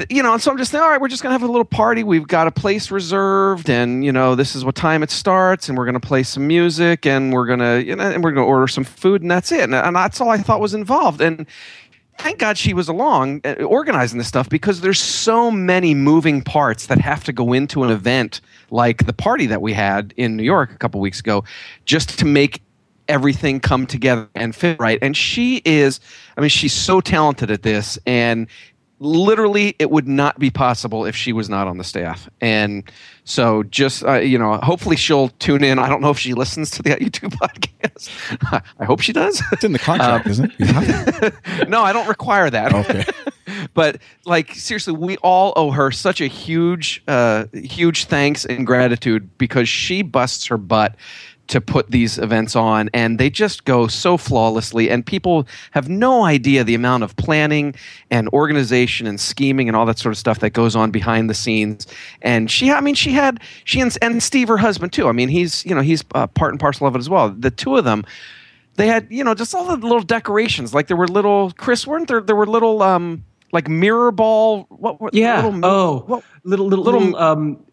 you 0.09 0.23
know, 0.23 0.33
and 0.33 0.41
so 0.41 0.49
I'm 0.49 0.57
just 0.57 0.71
thinking, 0.71 0.83
all 0.83 0.89
right, 0.89 0.99
we're 0.99 1.09
just 1.09 1.21
gonna 1.21 1.33
have 1.33 1.43
a 1.43 1.47
little 1.47 1.65
party. 1.65 2.03
We've 2.03 2.27
got 2.27 2.47
a 2.47 2.51
place 2.51 2.89
reserved, 2.89 3.69
and 3.69 4.03
you 4.03 4.11
know, 4.11 4.33
this 4.33 4.55
is 4.55 4.63
what 4.63 4.75
time 4.75 5.03
it 5.03 5.11
starts, 5.11 5.67
and 5.67 5.77
we're 5.77 5.85
gonna 5.85 5.99
play 5.99 6.23
some 6.23 6.47
music, 6.47 7.05
and 7.05 7.33
we're 7.33 7.45
gonna, 7.45 7.79
you 7.79 7.95
know, 7.95 8.09
and 8.09 8.23
we're 8.23 8.31
gonna 8.31 8.47
order 8.47 8.67
some 8.67 8.85
food, 8.85 9.21
and 9.21 9.29
that's 9.29 9.51
it. 9.51 9.61
And, 9.61 9.75
and 9.75 9.95
that's 9.95 10.21
all 10.21 10.29
I 10.29 10.37
thought 10.37 10.61
was 10.61 10.73
involved. 10.73 11.21
And 11.21 11.45
thank 12.17 12.39
God 12.39 12.57
she 12.57 12.73
was 12.73 12.87
along 12.87 13.41
uh, 13.43 13.63
organizing 13.63 14.17
this 14.17 14.27
stuff 14.27 14.49
because 14.49 14.81
there's 14.81 14.99
so 14.99 15.51
many 15.51 15.93
moving 15.93 16.41
parts 16.41 16.87
that 16.87 16.99
have 16.99 17.23
to 17.25 17.33
go 17.33 17.53
into 17.53 17.83
an 17.83 17.89
event 17.89 18.41
like 18.69 19.05
the 19.05 19.13
party 19.13 19.45
that 19.47 19.61
we 19.61 19.73
had 19.73 20.13
in 20.17 20.37
New 20.37 20.43
York 20.43 20.71
a 20.71 20.77
couple 20.77 20.99
weeks 20.99 21.19
ago, 21.19 21.43
just 21.85 22.17
to 22.19 22.25
make 22.25 22.61
everything 23.07 23.59
come 23.59 23.85
together 23.85 24.29
and 24.35 24.55
fit 24.55 24.79
right. 24.79 24.99
And 25.01 25.15
she 25.15 25.61
is, 25.65 25.99
I 26.37 26.41
mean, 26.41 26.49
she's 26.49 26.73
so 26.73 27.01
talented 27.01 27.51
at 27.51 27.63
this, 27.63 27.99
and 28.05 28.47
literally 29.03 29.75
it 29.79 29.91
would 29.91 30.07
not 30.07 30.39
be 30.39 30.49
possible 30.49 31.05
if 31.05 31.15
she 31.15 31.33
was 31.33 31.49
not 31.49 31.67
on 31.67 31.77
the 31.77 31.83
staff 31.83 32.29
and 32.41 32.89
so 33.25 33.63
just 33.63 34.03
uh, 34.05 34.13
you 34.13 34.37
know 34.37 34.57
hopefully 34.57 34.95
she'll 34.95 35.29
tune 35.39 35.63
in 35.63 35.77
i 35.77 35.87
don't 35.89 36.01
know 36.01 36.09
if 36.09 36.17
she 36.17 36.33
listens 36.33 36.69
to 36.71 36.81
the 36.81 36.89
U2 36.95 37.29
podcast 37.33 38.63
i 38.79 38.85
hope 38.85 39.01
she 39.01 39.11
does 39.13 39.41
It's 39.51 39.63
in 39.63 39.73
the 39.73 39.79
contract, 39.79 40.27
isn't 40.33 40.51
it? 40.57 41.33
To. 41.43 41.65
no 41.67 41.81
i 41.81 41.91
don't 41.93 42.07
require 42.07 42.49
that 42.49 42.73
Okay. 42.73 43.03
but 43.73 43.97
like 44.25 44.53
seriously, 44.55 44.93
we 44.93 45.17
all 45.17 45.51
owe 45.57 45.71
her 45.71 45.91
such 45.91 46.21
a 46.21 46.27
huge, 46.27 47.03
uh, 47.09 47.45
huge 47.53 48.05
thanks 48.05 48.45
and 48.45 48.65
gratitude 48.65 49.37
because 49.37 49.67
she 49.67 50.01
busts 50.01 50.45
her 50.47 50.57
butt 50.57 50.95
to 51.53 51.61
put 51.61 51.89
these 51.91 52.17
events 52.17 52.55
on 52.55 52.89
and 52.93 53.19
they 53.19 53.29
just 53.29 53.63
go 53.65 53.87
so 53.87 54.17
flawlessly 54.17 54.89
and 54.89 55.05
people 55.05 55.47
have 55.71 55.87
no 55.87 56.23
idea 56.25 56.63
the 56.63 56.75
amount 56.75 57.03
of 57.03 57.15
planning 57.15 57.73
and 58.11 58.27
organization 58.29 59.07
and 59.07 59.19
scheming 59.21 59.67
and 59.69 59.75
all 59.75 59.85
that 59.85 59.97
sort 59.99 60.11
of 60.11 60.17
stuff 60.17 60.39
that 60.39 60.49
goes 60.49 60.75
on 60.75 60.91
behind 60.91 61.29
the 61.29 61.33
scenes. 61.33 61.87
And 62.21 62.49
she 62.51 62.71
i 62.71 62.81
mean 62.81 62.95
she 62.95 63.11
had 63.11 63.39
she 63.65 63.79
and, 63.81 63.95
and 64.01 64.21
steve 64.21 64.47
her 64.47 64.57
husband 64.57 64.91
too. 64.93 65.07
I 65.07 65.11
mean 65.11 65.29
he's 65.29 65.65
you 65.65 65.73
know 65.75 65.81
he's 65.81 66.03
uh, 66.15 66.27
part 66.27 66.51
and 66.51 66.59
parcel 66.59 66.87
of 66.87 66.95
it 66.95 66.99
as 66.99 67.09
well. 67.09 67.29
The 67.29 67.51
two 67.51 67.77
of 67.77 67.85
them 67.85 68.03
they 68.75 68.87
had 68.87 69.07
you 69.11 69.23
know 69.23 69.35
just 69.35 69.53
all 69.53 69.65
the 69.65 69.77
little 69.77 70.01
decorations. 70.01 70.73
Like 70.73 70.87
there 70.87 70.97
were 70.97 71.07
little 71.07 71.51
chris 71.51 71.85
weren't 71.87 72.07
there 72.07 72.19
there 72.21 72.35
were 72.35 72.47
little 72.47 72.81
um 72.81 73.23
like 73.51 73.67
mirror 73.69 74.11
ball 74.11 74.65
what, 74.69 74.99
were 74.99 75.11
Yeah. 75.13 75.45
little, 75.45 75.63
oh, 75.63 76.03
what, 76.07 76.23
little 76.43 76.65
little 76.65 76.83
little- 76.83 77.01
little 77.01 77.17
um, 77.21 77.63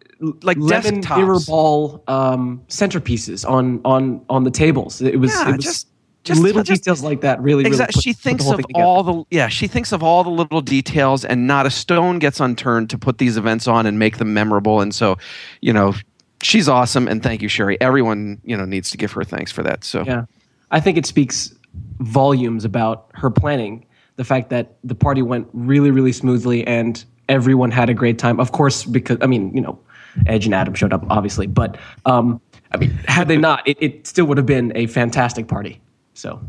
like 0.42 0.56
lemon 0.58 1.00
desktops. 1.02 1.16
mirror 1.16 1.38
ball 1.46 2.02
um, 2.08 2.62
centerpieces 2.68 3.48
on 3.48 3.80
on 3.84 4.24
on 4.28 4.44
the 4.44 4.50
tables. 4.50 5.00
It 5.00 5.16
was, 5.18 5.32
Yeah, 5.32 5.50
it 5.50 5.56
was 5.56 5.64
just- 5.64 5.86
just- 6.24 6.40
little 6.42 6.62
just- 6.62 6.82
details 6.82 7.02
like 7.02 7.22
that. 7.22 7.40
Really, 7.40 7.58
really 7.64 7.68
Exactly. 7.68 7.94
put- 7.98 8.02
She 8.04 8.12
thinks 8.12 8.46
of 8.50 8.60
all 8.74 9.02
the 9.02 9.24
yeah. 9.30 9.48
She 9.48 9.66
thinks 9.66 9.92
of 9.92 10.02
all 10.02 10.22
the 10.22 10.30
little 10.30 10.60
details, 10.60 11.24
and 11.24 11.46
not 11.46 11.64
a 11.66 11.70
stone 11.70 12.18
gets 12.18 12.40
unturned 12.40 12.90
to 12.90 12.98
put 12.98 13.18
these 13.18 13.36
events 13.38 13.66
on 13.66 13.86
and 13.86 13.98
make 13.98 14.18
them 14.18 14.34
memorable. 14.34 14.80
And 14.82 14.94
so, 14.94 15.16
you 15.62 15.72
know, 15.72 15.94
she's 16.42 16.68
awesome. 16.68 17.08
And 17.08 17.22
thank 17.22 17.40
you, 17.40 17.48
Sherry. 17.48 17.80
Everyone, 17.80 18.38
you 18.44 18.56
know, 18.56 18.66
needs 18.66 18.90
to 18.90 18.98
give 18.98 19.12
her 19.12 19.24
thanks 19.24 19.50
for 19.50 19.62
that. 19.62 19.84
So 19.84 20.02
Yeah, 20.04 20.24
I 20.70 20.80
think 20.80 20.98
it 20.98 21.06
speaks 21.06 21.54
volumes 22.00 22.64
about 22.64 23.06
her 23.14 23.30
planning. 23.30 23.86
The 24.16 24.24
fact 24.24 24.50
that 24.50 24.76
the 24.84 24.94
party 24.94 25.22
went 25.22 25.48
really, 25.54 25.90
really 25.90 26.12
smoothly 26.12 26.66
and 26.66 27.02
everyone 27.30 27.70
had 27.70 27.88
a 27.88 27.94
great 27.94 28.18
time. 28.18 28.38
Of 28.40 28.52
course, 28.52 28.84
because 28.84 29.16
I 29.22 29.26
mean, 29.26 29.54
you 29.54 29.62
know, 29.62 29.78
Edge 30.26 30.46
and 30.46 30.54
Adam 30.54 30.74
showed 30.74 30.92
up, 30.92 31.04
obviously, 31.10 31.46
but 31.46 31.78
um, 32.06 32.40
I 32.72 32.76
mean, 32.76 32.90
had 33.06 33.28
they 33.28 33.36
not, 33.36 33.66
it, 33.66 33.76
it 33.80 34.06
still 34.06 34.26
would 34.26 34.36
have 34.36 34.46
been 34.46 34.72
a 34.76 34.86
fantastic 34.86 35.48
party. 35.48 35.80
So 36.14 36.40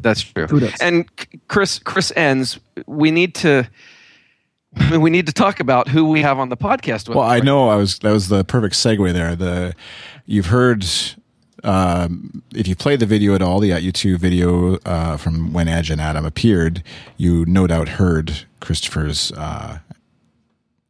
that's 0.00 0.22
true. 0.22 0.46
Kudos. 0.46 0.80
And 0.80 1.08
Chris, 1.48 1.78
Chris 1.78 2.12
Enns. 2.16 2.58
We 2.86 3.10
need 3.10 3.34
to. 3.36 3.68
We 5.00 5.10
need 5.10 5.26
to 5.26 5.32
talk 5.32 5.60
about 5.60 5.88
who 5.88 6.08
we 6.08 6.20
have 6.20 6.38
on 6.38 6.50
the 6.50 6.56
podcast. 6.56 7.08
With 7.08 7.16
Well, 7.16 7.26
I 7.26 7.40
know 7.40 7.70
I 7.70 7.76
was 7.76 7.98
that 8.00 8.12
was 8.12 8.28
the 8.28 8.44
perfect 8.44 8.74
segue 8.74 9.12
there. 9.12 9.34
The 9.34 9.74
you've 10.26 10.46
heard 10.46 10.84
um, 11.64 12.42
if 12.54 12.68
you 12.68 12.76
play 12.76 12.96
the 12.96 13.06
video 13.06 13.34
at 13.34 13.42
all, 13.42 13.60
the 13.60 13.72
at 13.72 13.82
U2 13.82 14.18
video 14.18 14.76
uh, 14.84 15.16
from 15.16 15.52
when 15.52 15.68
Edge 15.68 15.90
and 15.90 16.00
Adam 16.00 16.24
appeared, 16.24 16.82
you 17.16 17.44
no 17.46 17.66
doubt 17.66 17.88
heard 17.88 18.46
Christopher's 18.60 19.32
uh, 19.32 19.78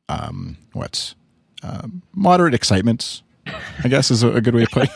um, 0.08 0.56
what 0.72 1.14
um, 1.62 2.02
moderate 2.14 2.54
excitement. 2.54 3.22
I 3.82 3.88
guess 3.88 4.10
is 4.10 4.22
a, 4.22 4.32
a 4.32 4.40
good 4.42 4.54
way 4.54 4.64
of 4.64 4.70
putting. 4.70 4.90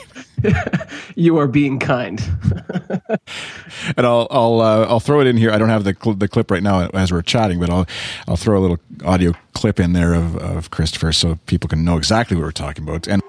it. 0.44 0.88
you 1.14 1.38
are 1.38 1.46
being 1.46 1.79
kind. 1.79 2.20
and 3.96 4.07
I'll 4.07 4.27
I'll 4.31 4.61
uh, 4.61 4.87
I'll 4.87 5.01
throw 5.01 5.20
it 5.20 5.27
in 5.27 5.37
here. 5.37 5.51
I 5.51 5.59
don't 5.59 5.68
have 5.68 5.85
the 5.85 5.96
cl- 6.01 6.16
the 6.16 6.29
clip 6.29 6.51
right 6.51 6.62
now 6.62 6.88
as 6.88 7.12
we're 7.12 7.22
chatting, 7.22 7.59
but 7.61 7.70
I'll 7.70 7.87
I'll 8.29 8.37
throw 8.37 8.59
a 8.59 8.61
little 8.61 8.79
audio 9.05 9.33
clip 9.55 9.81
in 9.81 9.92
there 9.92 10.14
of, 10.14 10.37
of 10.37 10.70
Christopher 10.70 11.12
so 11.12 11.38
people 11.46 11.68
can 11.68 11.85
know 11.85 11.96
exactly 11.96 12.37
what 12.37 12.42
we're 12.44 12.53
talking 12.53 12.85
about. 12.85 13.07
And 13.07 13.22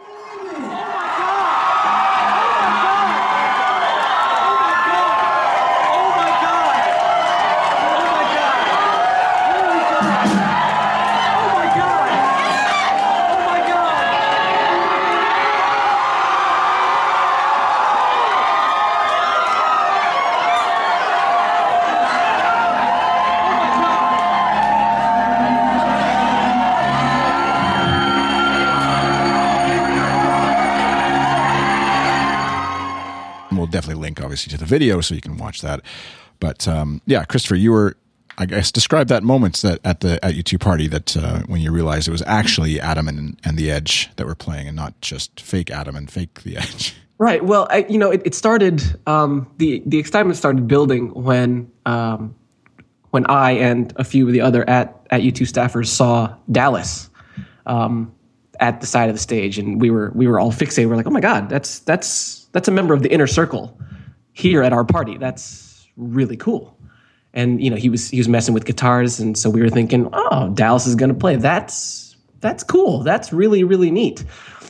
obviously 34.33 34.51
to 34.51 34.57
the 34.57 34.65
video 34.65 34.99
so 34.99 35.13
you 35.13 35.21
can 35.21 35.37
watch 35.37 35.61
that. 35.61 35.81
But 36.39 36.67
um, 36.67 37.01
yeah, 37.05 37.23
Christopher, 37.23 37.55
you 37.55 37.71
were 37.71 37.95
I 38.35 38.47
guess 38.47 38.71
describe 38.71 39.09
that 39.09 39.21
moment 39.21 39.57
that 39.61 39.79
at 39.83 39.99
the 39.99 40.23
at 40.25 40.33
U2 40.33 40.59
party 40.59 40.87
that 40.87 41.15
uh, 41.15 41.41
when 41.41 41.61
you 41.61 41.71
realized 41.71 42.07
it 42.07 42.11
was 42.11 42.23
actually 42.25 42.79
Adam 42.79 43.07
and 43.07 43.39
and 43.43 43.57
the 43.57 43.69
Edge 43.69 44.09
that 44.15 44.25
were 44.25 44.35
playing 44.35 44.67
and 44.67 44.75
not 44.75 44.99
just 45.01 45.39
fake 45.39 45.69
Adam 45.69 45.95
and 45.95 46.09
fake 46.09 46.41
the 46.43 46.57
Edge. 46.57 46.95
Right. 47.19 47.45
Well, 47.45 47.67
I, 47.69 47.85
you 47.87 47.99
know, 47.99 48.09
it, 48.09 48.23
it 48.25 48.35
started. 48.35 48.81
Um, 49.07 49.49
the 49.57 49.83
the 49.85 49.97
excitement 49.99 50.35
started 50.35 50.67
building 50.67 51.13
when 51.13 51.71
um, 51.85 52.35
when 53.11 53.25
I 53.27 53.51
and 53.51 53.93
a 53.95 54.03
few 54.03 54.25
of 54.25 54.33
the 54.33 54.41
other 54.41 54.67
at 54.67 54.99
at 55.11 55.21
U2 55.21 55.47
staffers 55.47 55.87
saw 55.87 56.35
Dallas 56.51 57.09
um, 57.67 58.11
at 58.59 58.81
the 58.81 58.87
side 58.87 59.09
of 59.09 59.15
the 59.15 59.21
stage, 59.21 59.57
and 59.59 59.79
we 59.79 59.91
were 59.91 60.11
we 60.15 60.27
were 60.27 60.39
all 60.39 60.51
fixated. 60.51 60.89
We're 60.89 60.97
like, 60.97 61.07
oh 61.07 61.11
my 61.11 61.21
god, 61.21 61.49
that's 61.49 61.79
that's 61.79 62.45
that's 62.51 62.67
a 62.67 62.71
member 62.71 62.95
of 62.95 63.03
the 63.03 63.13
inner 63.13 63.27
circle 63.27 63.77
here 64.33 64.63
at 64.63 64.73
our 64.73 64.83
party. 64.83 65.17
That's 65.17 65.87
really 65.97 66.37
cool. 66.37 66.77
And 67.33 67.63
you 67.63 67.69
know, 67.69 67.75
he 67.75 67.89
was 67.89 68.09
he 68.09 68.17
was 68.17 68.27
messing 68.27 68.53
with 68.53 68.65
guitars, 68.65 69.19
and 69.19 69.37
so 69.37 69.49
we 69.49 69.61
were 69.61 69.69
thinking, 69.69 70.09
oh, 70.13 70.49
Dallas 70.49 70.85
is 70.85 70.95
going 70.95 71.09
to 71.09 71.17
play. 71.17 71.35
That's 71.35 72.15
that's 72.41 72.63
cool. 72.63 73.03
That's 73.03 73.33
really 73.33 73.63
really 73.63 73.89
neat. 73.89 74.23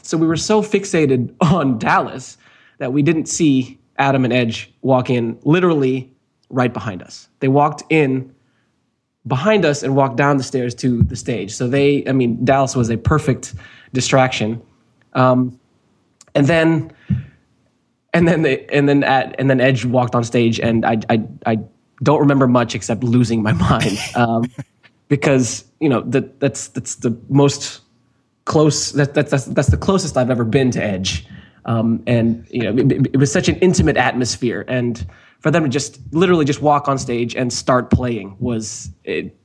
So 0.03 0.17
we 0.17 0.27
were 0.27 0.37
so 0.37 0.61
fixated 0.61 1.33
on 1.41 1.77
Dallas 1.77 2.37
that 2.77 2.93
we 2.93 3.01
didn't 3.01 3.25
see 3.25 3.79
Adam 3.97 4.23
and 4.23 4.33
Edge 4.33 4.73
walk 4.81 5.09
in 5.09 5.37
literally 5.43 6.11
right 6.49 6.71
behind 6.71 7.01
us. 7.01 7.27
They 7.39 7.47
walked 7.47 7.83
in 7.89 8.33
behind 9.25 9.65
us 9.65 9.83
and 9.83 9.95
walked 9.95 10.17
down 10.17 10.37
the 10.37 10.43
stairs 10.43 10.75
to 10.75 11.03
the 11.03 11.15
stage. 11.15 11.53
So 11.53 11.67
they, 11.67 12.05
I 12.07 12.11
mean, 12.11 12.43
Dallas 12.43 12.75
was 12.75 12.89
a 12.89 12.97
perfect 12.97 13.53
distraction. 13.93 14.61
Um, 15.13 15.59
and 16.35 16.47
then, 16.47 16.91
and 18.13 18.27
then 18.27 18.43
they, 18.43 18.65
and 18.67 18.87
then 18.87 19.03
at, 19.03 19.35
and 19.39 19.49
then 19.49 19.59
Edge 19.59 19.85
walked 19.85 20.15
on 20.15 20.23
stage, 20.23 20.59
and 20.59 20.85
I, 20.85 20.99
I, 21.09 21.23
I 21.45 21.59
don't 22.03 22.19
remember 22.19 22.47
much 22.47 22.75
except 22.75 23.03
losing 23.03 23.41
my 23.41 23.53
mind 23.69 23.97
um, 24.15 24.45
because 25.07 25.65
you 25.79 25.89
know 25.89 26.01
that 26.01 26.39
that's 26.39 26.67
that's 26.69 26.95
the 26.95 27.17
most 27.29 27.81
close 28.45 28.91
that, 28.91 29.13
that, 29.13 29.29
that's 29.29 29.45
that's 29.45 29.69
the 29.69 29.77
closest 29.77 30.17
I've 30.17 30.29
ever 30.29 30.43
been 30.43 30.69
to 30.71 30.83
Edge, 30.83 31.25
um, 31.65 32.03
and 32.05 32.45
you 32.49 32.61
know 32.61 32.77
it, 32.77 33.07
it 33.13 33.17
was 33.17 33.31
such 33.31 33.49
an 33.49 33.55
intimate 33.57 33.97
atmosphere, 33.97 34.63
and 34.67 35.05
for 35.39 35.49
them 35.49 35.63
to 35.63 35.69
just 35.69 35.99
literally 36.13 36.45
just 36.45 36.61
walk 36.61 36.87
on 36.87 36.97
stage 36.97 37.35
and 37.35 37.51
start 37.51 37.89
playing 37.89 38.37
was 38.39 38.89
it, 39.03 39.35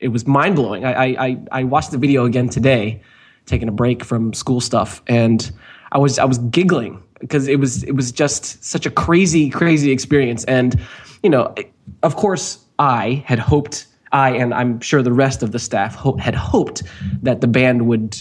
it 0.00 0.08
was 0.08 0.26
mind 0.26 0.56
blowing. 0.56 0.84
I, 0.84 1.06
I 1.06 1.38
I 1.52 1.64
watched 1.64 1.90
the 1.90 1.98
video 1.98 2.24
again 2.24 2.48
today, 2.48 3.02
taking 3.44 3.68
a 3.68 3.72
break 3.72 4.04
from 4.04 4.32
school 4.32 4.60
stuff, 4.60 5.02
and 5.06 5.50
I 5.92 5.98
was 5.98 6.18
I 6.18 6.24
was 6.24 6.38
giggling 6.38 7.02
because 7.18 7.48
it 7.48 7.58
was 7.58 7.82
it 7.84 7.92
was 7.92 8.12
just 8.12 8.62
such 8.64 8.86
a 8.86 8.90
crazy 8.90 9.50
crazy 9.50 9.90
experience, 9.90 10.44
and 10.44 10.80
you 11.22 11.30
know, 11.30 11.54
of 12.02 12.16
course, 12.16 12.58
I 12.78 13.22
had 13.26 13.38
hoped 13.38 13.86
I 14.12 14.30
and 14.30 14.54
I'm 14.54 14.80
sure 14.80 15.02
the 15.02 15.12
rest 15.12 15.42
of 15.42 15.52
the 15.52 15.58
staff 15.58 15.94
ho- 15.94 16.16
had 16.16 16.34
hoped 16.34 16.82
that 17.22 17.40
the 17.40 17.46
band 17.46 17.86
would 17.86 18.16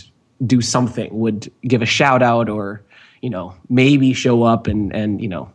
do 0.45 0.62
something, 0.62 1.17
would 1.17 1.51
give 1.63 1.81
a 1.81 1.86
shout 1.86 2.21
out, 2.21 2.49
or 2.49 2.83
you 3.21 3.29
know, 3.29 3.55
maybe 3.69 4.13
show 4.13 4.43
up 4.43 4.67
and 4.67 4.93
and 4.95 5.21
you 5.21 5.27
know, 5.27 5.51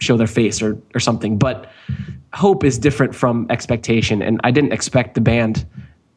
show 0.00 0.16
their 0.16 0.26
face 0.26 0.62
or 0.62 0.78
or 0.94 1.00
something. 1.00 1.38
But 1.38 1.70
hope 2.32 2.64
is 2.64 2.78
different 2.78 3.14
from 3.14 3.46
expectation, 3.50 4.22
and 4.22 4.40
I 4.44 4.50
didn't 4.50 4.72
expect 4.72 5.14
the 5.14 5.20
band 5.20 5.66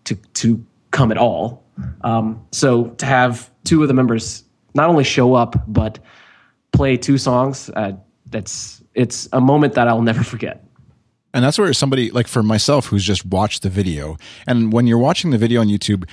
to 0.06 0.16
to 0.16 0.64
come 0.92 1.12
at 1.12 1.18
all. 1.18 1.64
Um, 2.02 2.46
so 2.52 2.88
to 2.88 3.06
have 3.06 3.50
two 3.64 3.82
of 3.82 3.88
the 3.88 3.94
members 3.94 4.44
not 4.74 4.90
only 4.90 5.04
show 5.04 5.34
up 5.34 5.56
but 5.68 5.98
play 6.72 6.98
two 6.98 7.18
songs, 7.18 7.70
uh, 7.76 7.94
that's 8.28 8.84
it's 8.94 9.30
a 9.34 9.42
moment 9.42 9.74
that 9.74 9.88
I'll 9.88 10.02
never 10.02 10.24
forget. 10.24 10.64
And 11.34 11.44
that's 11.44 11.60
where 11.60 11.72
somebody 11.74 12.10
like 12.12 12.28
for 12.28 12.42
myself 12.42 12.88
who's 12.88 13.04
just 13.04 13.26
watched 13.26 13.62
the 13.62 13.70
video, 13.70 14.18
and 14.48 14.74
when 14.74 14.88
you're 14.88 14.98
watching 14.98 15.30
the 15.30 15.38
video 15.38 15.62
on 15.62 15.68
YouTube, 15.68 16.10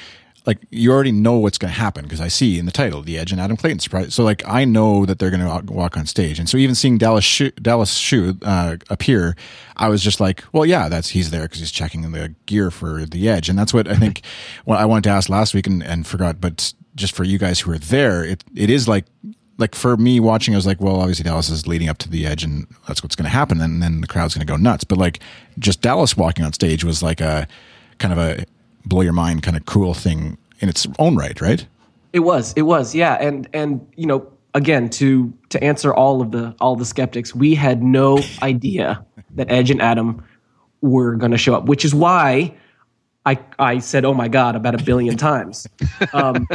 like 0.47 0.59
you 0.71 0.93
already 0.93 1.11
know 1.11 1.37
what's 1.39 1.59
going 1.59 1.73
to 1.73 1.79
happen 1.79 2.05
because 2.05 2.21
I 2.21 2.29
see 2.29 2.59
in 2.59 2.67
the 2.67 2.73
title 2.73 3.03
the 3.03 3.19
Edge 3.19 3.33
and 3.33 3.41
Adam 3.41 3.57
Clayton 3.57 3.81
surprise. 3.81 4.15
So 4.15 4.23
like 4.23 4.47
I 4.47 4.65
know 4.65 5.05
that 5.05 5.19
they're 5.19 5.31
going 5.31 5.41
to 5.41 5.73
walk 5.73 5.97
on 5.97 6.07
stage, 6.07 6.39
and 6.39 6.49
so 6.49 6.57
even 6.57 6.75
seeing 6.75 6.99
Dallas 6.99 7.25
Schoo, 7.25 7.55
Dallas 7.61 7.99
Schoo 7.99 8.39
uh, 8.45 8.77
appear, 8.89 9.37
I 9.77 9.89
was 9.89 10.03
just 10.03 10.21
like, 10.21 10.45
well, 10.53 10.65
yeah, 10.65 10.89
that's 10.89 11.09
he's 11.09 11.31
there 11.31 11.43
because 11.43 11.59
he's 11.59 11.73
checking 11.73 12.03
the 12.03 12.35
gear 12.47 12.71
for 12.71 13.05
the 13.05 13.29
Edge, 13.29 13.49
and 13.49 13.59
that's 13.59 13.75
what 13.75 13.89
I 13.89 13.97
think. 13.97 14.23
well, 14.67 14.79
I 14.79 14.85
wanted 14.85 15.05
to 15.05 15.11
ask 15.11 15.29
last 15.29 15.55
week 15.55 15.67
and, 15.67 15.83
and 15.83 16.07
forgot, 16.07 16.41
but 16.41 16.73
just 16.95 17.15
for 17.15 17.25
you 17.25 17.39
guys 17.39 17.61
who 17.61 17.73
are 17.73 17.79
there, 17.79 18.25
it 18.25 18.45
it 18.55 18.71
is 18.71 18.87
like 18.87 19.07
like 19.59 19.75
for 19.75 19.97
me 19.97 20.21
watching, 20.21 20.55
I 20.55 20.59
was 20.59 20.67
like, 20.67 20.81
well, 20.81 21.01
obviously 21.01 21.25
Dallas 21.25 21.49
is 21.49 21.67
leading 21.67 21.89
up 21.89 21.99
to 21.99 22.11
the 22.11 22.27
edge, 22.27 22.45
and 22.45 22.67
that's 22.87 23.03
what's 23.03 23.17
going 23.17 23.25
to 23.25 23.31
happen, 23.31 23.61
and 23.61 23.83
then 23.83 24.01
the 24.01 24.07
crowd's 24.07 24.35
going 24.35 24.47
to 24.47 24.51
go 24.51 24.57
nuts. 24.57 24.85
But 24.85 24.99
like, 24.99 25.21
just 25.59 25.81
Dallas 25.81 26.17
walking 26.17 26.45
on 26.45 26.53
stage 26.53 26.85
was 26.85 27.03
like 27.03 27.21
a 27.21 27.49
kind 27.99 28.13
of 28.13 28.19
a 28.19 28.45
blow 28.85 29.01
your 29.01 29.13
mind 29.13 29.43
kind 29.43 29.57
of 29.57 29.67
cool 29.67 29.95
thing 29.95 30.39
in 30.61 30.69
its 30.69 30.87
own 30.99 31.17
right, 31.17 31.41
right? 31.41 31.67
It 32.13 32.21
was. 32.21 32.53
It 32.55 32.63
was. 32.63 32.95
Yeah. 32.95 33.15
And 33.15 33.49
and 33.53 33.87
you 33.97 34.07
know, 34.07 34.31
again, 34.55 34.89
to 34.91 35.33
to 35.51 35.63
answer 35.63 35.93
all 35.93 36.23
of 36.23 36.33
the 36.33 36.55
all 36.61 36.77
the 36.77 36.85
skeptics, 36.85 37.35
we 37.35 37.55
had 37.55 37.83
no 37.83 38.19
idea 38.43 39.05
that 39.35 39.51
Edge 39.51 39.71
and 39.71 39.83
Adam 39.83 40.25
were 40.81 41.15
going 41.17 41.33
to 41.33 41.39
show 41.39 41.55
up, 41.55 41.67
which 41.67 41.85
is 41.85 41.95
why 41.95 42.55
I 43.25 43.39
I 43.59 43.79
said, 43.79 44.05
"Oh 44.05 44.15
my 44.15 44.29
God," 44.29 44.57
about 44.57 44.75
a 44.75 44.83
billion 44.83 45.17
times. 45.17 45.67
Um, 46.13 46.47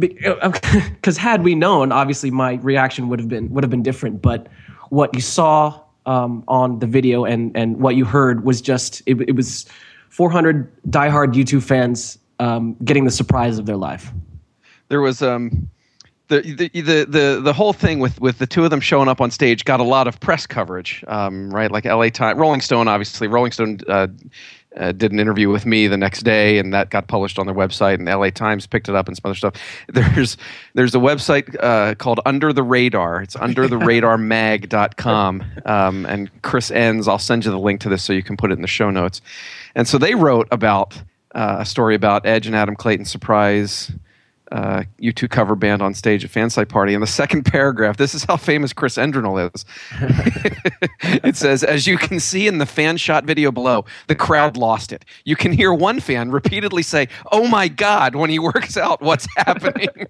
because 0.00 1.16
had 1.18 1.44
we 1.44 1.54
known, 1.54 1.92
obviously 1.92 2.30
my 2.30 2.54
reaction 2.54 3.08
would 3.08 3.20
have 3.20 3.28
been 3.28 3.50
would 3.50 3.62
have 3.62 3.70
been 3.70 3.82
different. 3.82 4.22
But 4.22 4.48
what 4.88 5.14
you 5.14 5.20
saw 5.20 5.80
um, 6.06 6.44
on 6.48 6.78
the 6.78 6.86
video 6.86 7.24
and 7.24 7.56
and 7.56 7.78
what 7.78 7.94
you 7.96 8.04
heard 8.04 8.44
was 8.44 8.60
just 8.60 9.02
it, 9.06 9.20
it 9.20 9.36
was 9.36 9.66
400 10.08 10.70
diehard 10.88 11.34
U2 11.34 11.62
fans 11.62 12.18
um, 12.38 12.76
getting 12.84 13.04
the 13.04 13.10
surprise 13.10 13.58
of 13.58 13.66
their 13.66 13.76
life. 13.76 14.12
There 14.88 15.00
was 15.00 15.22
um, 15.22 15.70
the, 16.28 16.40
the 16.40 16.68
the 16.80 17.04
the 17.04 17.40
the 17.42 17.52
whole 17.52 17.72
thing 17.72 17.98
with 17.98 18.20
with 18.20 18.38
the 18.38 18.46
two 18.46 18.64
of 18.64 18.70
them 18.70 18.80
showing 18.80 19.08
up 19.08 19.20
on 19.20 19.30
stage 19.30 19.64
got 19.64 19.80
a 19.80 19.84
lot 19.84 20.08
of 20.08 20.18
press 20.20 20.46
coverage, 20.46 21.04
um, 21.08 21.52
right? 21.54 21.70
Like 21.70 21.86
L.A. 21.86 22.10
Times, 22.10 22.38
Rolling 22.38 22.60
Stone, 22.60 22.88
obviously. 22.88 23.28
Rolling 23.28 23.52
Stone 23.52 23.80
uh, 23.88 24.08
uh, 24.76 24.92
did 24.92 25.12
an 25.12 25.18
interview 25.18 25.50
with 25.50 25.66
me 25.66 25.88
the 25.88 25.96
next 25.96 26.22
day, 26.22 26.58
and 26.58 26.72
that 26.72 26.90
got 26.90 27.08
published 27.08 27.38
on 27.38 27.46
their 27.46 27.54
website. 27.54 27.94
And 27.94 28.06
the 28.06 28.12
L.A. 28.12 28.30
Times 28.30 28.66
picked 28.66 28.88
it 28.88 28.94
up 28.94 29.08
and 29.08 29.16
some 29.16 29.28
other 29.28 29.34
stuff. 29.34 29.54
There's 29.88 30.36
there's 30.74 30.94
a 30.94 30.98
website 30.98 31.56
uh, 31.60 31.94
called 31.96 32.20
Under 32.24 32.52
the 32.52 32.62
Radar. 32.62 33.22
It's 33.22 33.36
undertheradarmag.com. 33.36 35.44
Um, 35.66 36.06
and 36.06 36.30
Chris 36.42 36.70
Enns, 36.70 37.06
I'll 37.06 37.18
send 37.18 37.44
you 37.44 37.50
the 37.50 37.58
link 37.58 37.80
to 37.82 37.88
this 37.88 38.02
so 38.02 38.12
you 38.12 38.22
can 38.22 38.36
put 38.36 38.50
it 38.50 38.54
in 38.54 38.62
the 38.62 38.68
show 38.68 38.90
notes. 38.90 39.20
And 39.74 39.86
so 39.86 39.98
they 39.98 40.14
wrote 40.14 40.48
about 40.50 41.00
uh, 41.34 41.58
a 41.60 41.64
story 41.64 41.94
about 41.94 42.26
Edge 42.26 42.46
and 42.46 42.56
Adam 42.56 42.74
Clayton's 42.74 43.10
surprise 43.10 43.92
uh, 44.50 44.82
U2 45.00 45.30
cover 45.30 45.54
band 45.54 45.82
on 45.82 45.94
stage 45.94 46.24
at 46.24 46.30
Fansite 46.30 46.68
Party. 46.68 46.94
In 46.94 47.00
the 47.00 47.06
second 47.06 47.44
paragraph, 47.44 47.96
this 47.96 48.14
is 48.14 48.24
how 48.24 48.36
famous 48.36 48.72
Chris 48.72 48.96
Endrinal 48.96 49.50
is. 49.54 49.64
it 51.24 51.36
says, 51.36 51.62
As 51.62 51.86
you 51.86 51.96
can 51.96 52.20
see 52.20 52.46
in 52.46 52.58
the 52.58 52.66
fan 52.66 52.96
shot 52.96 53.24
video 53.24 53.52
below, 53.52 53.84
the 54.08 54.14
crowd 54.14 54.56
lost 54.56 54.92
it. 54.92 55.04
You 55.24 55.36
can 55.36 55.52
hear 55.52 55.72
one 55.72 56.00
fan 56.00 56.30
repeatedly 56.30 56.82
say, 56.82 57.08
Oh 57.30 57.46
my 57.46 57.68
God, 57.68 58.14
when 58.14 58.30
he 58.30 58.38
works 58.38 58.76
out 58.76 59.00
what's 59.00 59.26
happening. 59.36 60.06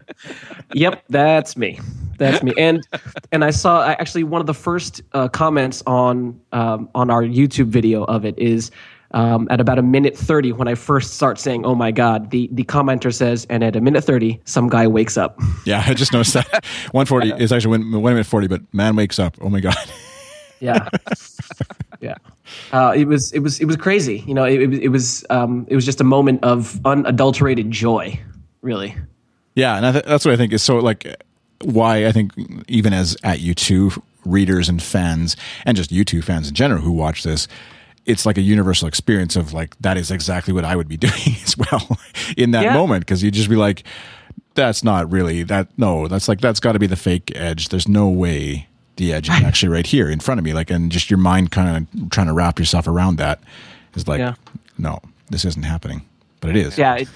yep, 0.73 1.03
that's 1.09 1.57
me. 1.57 1.81
That's 2.19 2.43
me. 2.43 2.53
And 2.59 2.87
and 3.33 3.45
I 3.45 3.51
saw 3.51 3.83
actually 3.83 4.25
one 4.25 4.43
of 4.43 4.47
the 4.47 4.55
first 4.55 5.01
uh, 5.13 5.29
comments 5.29 5.83
on 5.87 6.39
um, 6.53 6.91
on 6.95 7.11
our 7.11 7.23
YouTube 7.23 7.69
video 7.69 8.05
of 8.05 8.27
it 8.27 8.39
is 8.39 8.71
um, 9.13 9.49
at 9.51 9.61
about 9.61 9.79
a 9.79 9.83
minute 9.83 10.17
30 10.17 10.53
when 10.53 10.69
I 10.69 10.75
first 10.75 11.15
start 11.15 11.39
saying, 11.39 11.65
oh 11.65 11.75
my 11.75 11.91
God, 11.91 12.31
the, 12.31 12.49
the 12.53 12.65
commenter 12.65 13.13
says, 13.13 13.47
and 13.51 13.65
at 13.65 13.77
a 13.77 13.81
minute 13.81 14.05
30, 14.05 14.41
some 14.45 14.69
guy 14.69 14.87
wakes 14.87 15.17
up. 15.17 15.39
Yeah, 15.67 15.85
I 15.87 15.95
just 15.95 16.13
noticed 16.13 16.35
that. 16.35 16.65
140 16.93 17.43
is 17.43 17.53
actually 17.53 17.79
one, 17.79 18.03
one 18.03 18.15
minute 18.15 18.27
40, 18.27 18.47
but 18.49 18.63
man 18.73 18.97
wakes 18.97 19.19
up. 19.19 19.37
Oh 19.41 19.51
my 19.51 19.61
God. 19.61 19.77
yeah. 20.61 20.89
Yeah. 22.01 22.15
Uh, 22.73 22.95
it 22.97 23.05
was, 23.05 23.31
it 23.33 23.41
was, 23.41 23.61
it 23.61 23.67
was 23.67 23.77
crazy. 23.77 24.25
You 24.27 24.33
know, 24.33 24.45
it, 24.45 24.73
it, 24.73 24.89
was, 24.89 25.25
um, 25.29 25.67
it 25.69 25.75
was 25.75 25.85
just 25.85 26.01
a 26.01 26.05
moment 26.05 26.43
of 26.43 26.81
unadulterated 26.87 27.71
joy, 27.71 28.19
really. 28.63 28.97
Yeah. 29.55 29.77
And 29.77 29.93
th- 29.93 30.05
that's 30.07 30.25
what 30.25 30.33
I 30.33 30.37
think 30.37 30.53
is 30.53 30.63
so 30.63 30.79
like 30.79 31.23
why 31.63 32.07
I 32.07 32.13
think 32.13 32.33
even 32.69 32.93
as 32.93 33.17
at 33.23 33.39
U2 33.39 34.01
readers 34.25 34.69
and 34.69 34.83
fans 34.83 35.37
and 35.67 35.77
just 35.77 35.91
U2 35.91 36.25
fans 36.25 36.49
in 36.49 36.55
general 36.55 36.81
who 36.81 36.93
watch 36.93 37.23
this, 37.23 37.49
it's 38.11 38.27
like 38.27 38.39
a 38.39 38.43
universal 38.43 38.89
experience 38.89 39.37
of 39.37 39.53
like 39.53 39.77
that 39.81 39.97
is 39.97 40.11
exactly 40.11 40.53
what 40.53 40.65
I 40.65 40.77
would 40.77 40.89
be 40.89 40.97
doing 41.09 41.37
as 41.45 41.57
well 41.57 41.99
in 42.37 42.51
that 42.53 42.65
yeah. 42.65 42.75
moment 42.75 43.07
because 43.07 43.23
you 43.23 43.31
just 43.31 43.49
be 43.49 43.57
like 43.57 43.85
that's 44.55 44.83
not 44.83 45.11
really 45.11 45.43
that 45.45 45.69
no 45.79 46.09
that's 46.09 46.29
like 46.29 46.41
that's 46.41 46.61
got 46.61 46.73
to 46.73 46.79
be 46.79 46.87
the 46.87 46.97
fake 46.97 47.33
edge 47.35 47.69
there's 47.69 47.89
no 47.89 48.09
way 48.09 48.67
the 48.97 49.13
edge 49.13 49.29
is 49.29 49.43
actually 49.43 49.69
right 49.69 49.87
here 49.87 50.11
in 50.11 50.21
front 50.21 50.39
of 50.39 50.45
me 50.45 50.53
like 50.53 50.71
and 50.71 50.91
just 50.91 51.11
your 51.11 51.19
mind 51.19 51.51
kind 51.51 51.89
of 51.95 52.11
trying 52.11 52.27
to 52.27 52.33
wrap 52.33 52.59
yourself 52.59 52.87
around 52.87 53.17
that 53.17 53.41
is 53.95 54.09
like 54.09 54.19
yeah. 54.19 54.35
no 54.77 55.01
this 55.31 55.45
isn't 55.45 55.63
happening 55.63 56.03
but 56.41 56.51
it 56.51 56.57
is 56.57 56.77
yeah 56.77 56.97
it, 56.97 57.09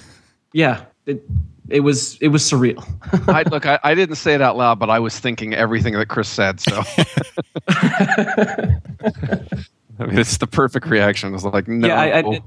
yeah 0.53 0.85
it 1.07 1.23
it 1.69 1.81
was 1.81 2.19
it 2.21 2.29
was 2.29 2.43
surreal. 2.43 2.85
I, 3.29 3.43
look, 3.43 3.65
I, 3.67 3.79
I, 3.83 3.95
didn't 3.95 4.17
say 4.17 4.35
it 4.35 4.43
out 4.43 4.57
loud, 4.57 4.79
but 4.79 4.91
I 4.91 4.99
was 4.99 5.19
thinking 5.19 5.55
everything 5.55 5.95
that 5.95 6.09
Chris 6.09 6.29
said. 6.29 6.61
So 6.61 6.83
I 9.99 10.07
mean, 10.07 10.19
it's 10.19 10.39
the 10.39 10.47
perfect 10.47 10.87
reaction. 10.87 11.35
It's 11.35 11.45
like 11.45 11.69
no. 11.69 11.89
Yeah, 11.89 12.01
I, 12.01 12.19
I, 12.21 12.41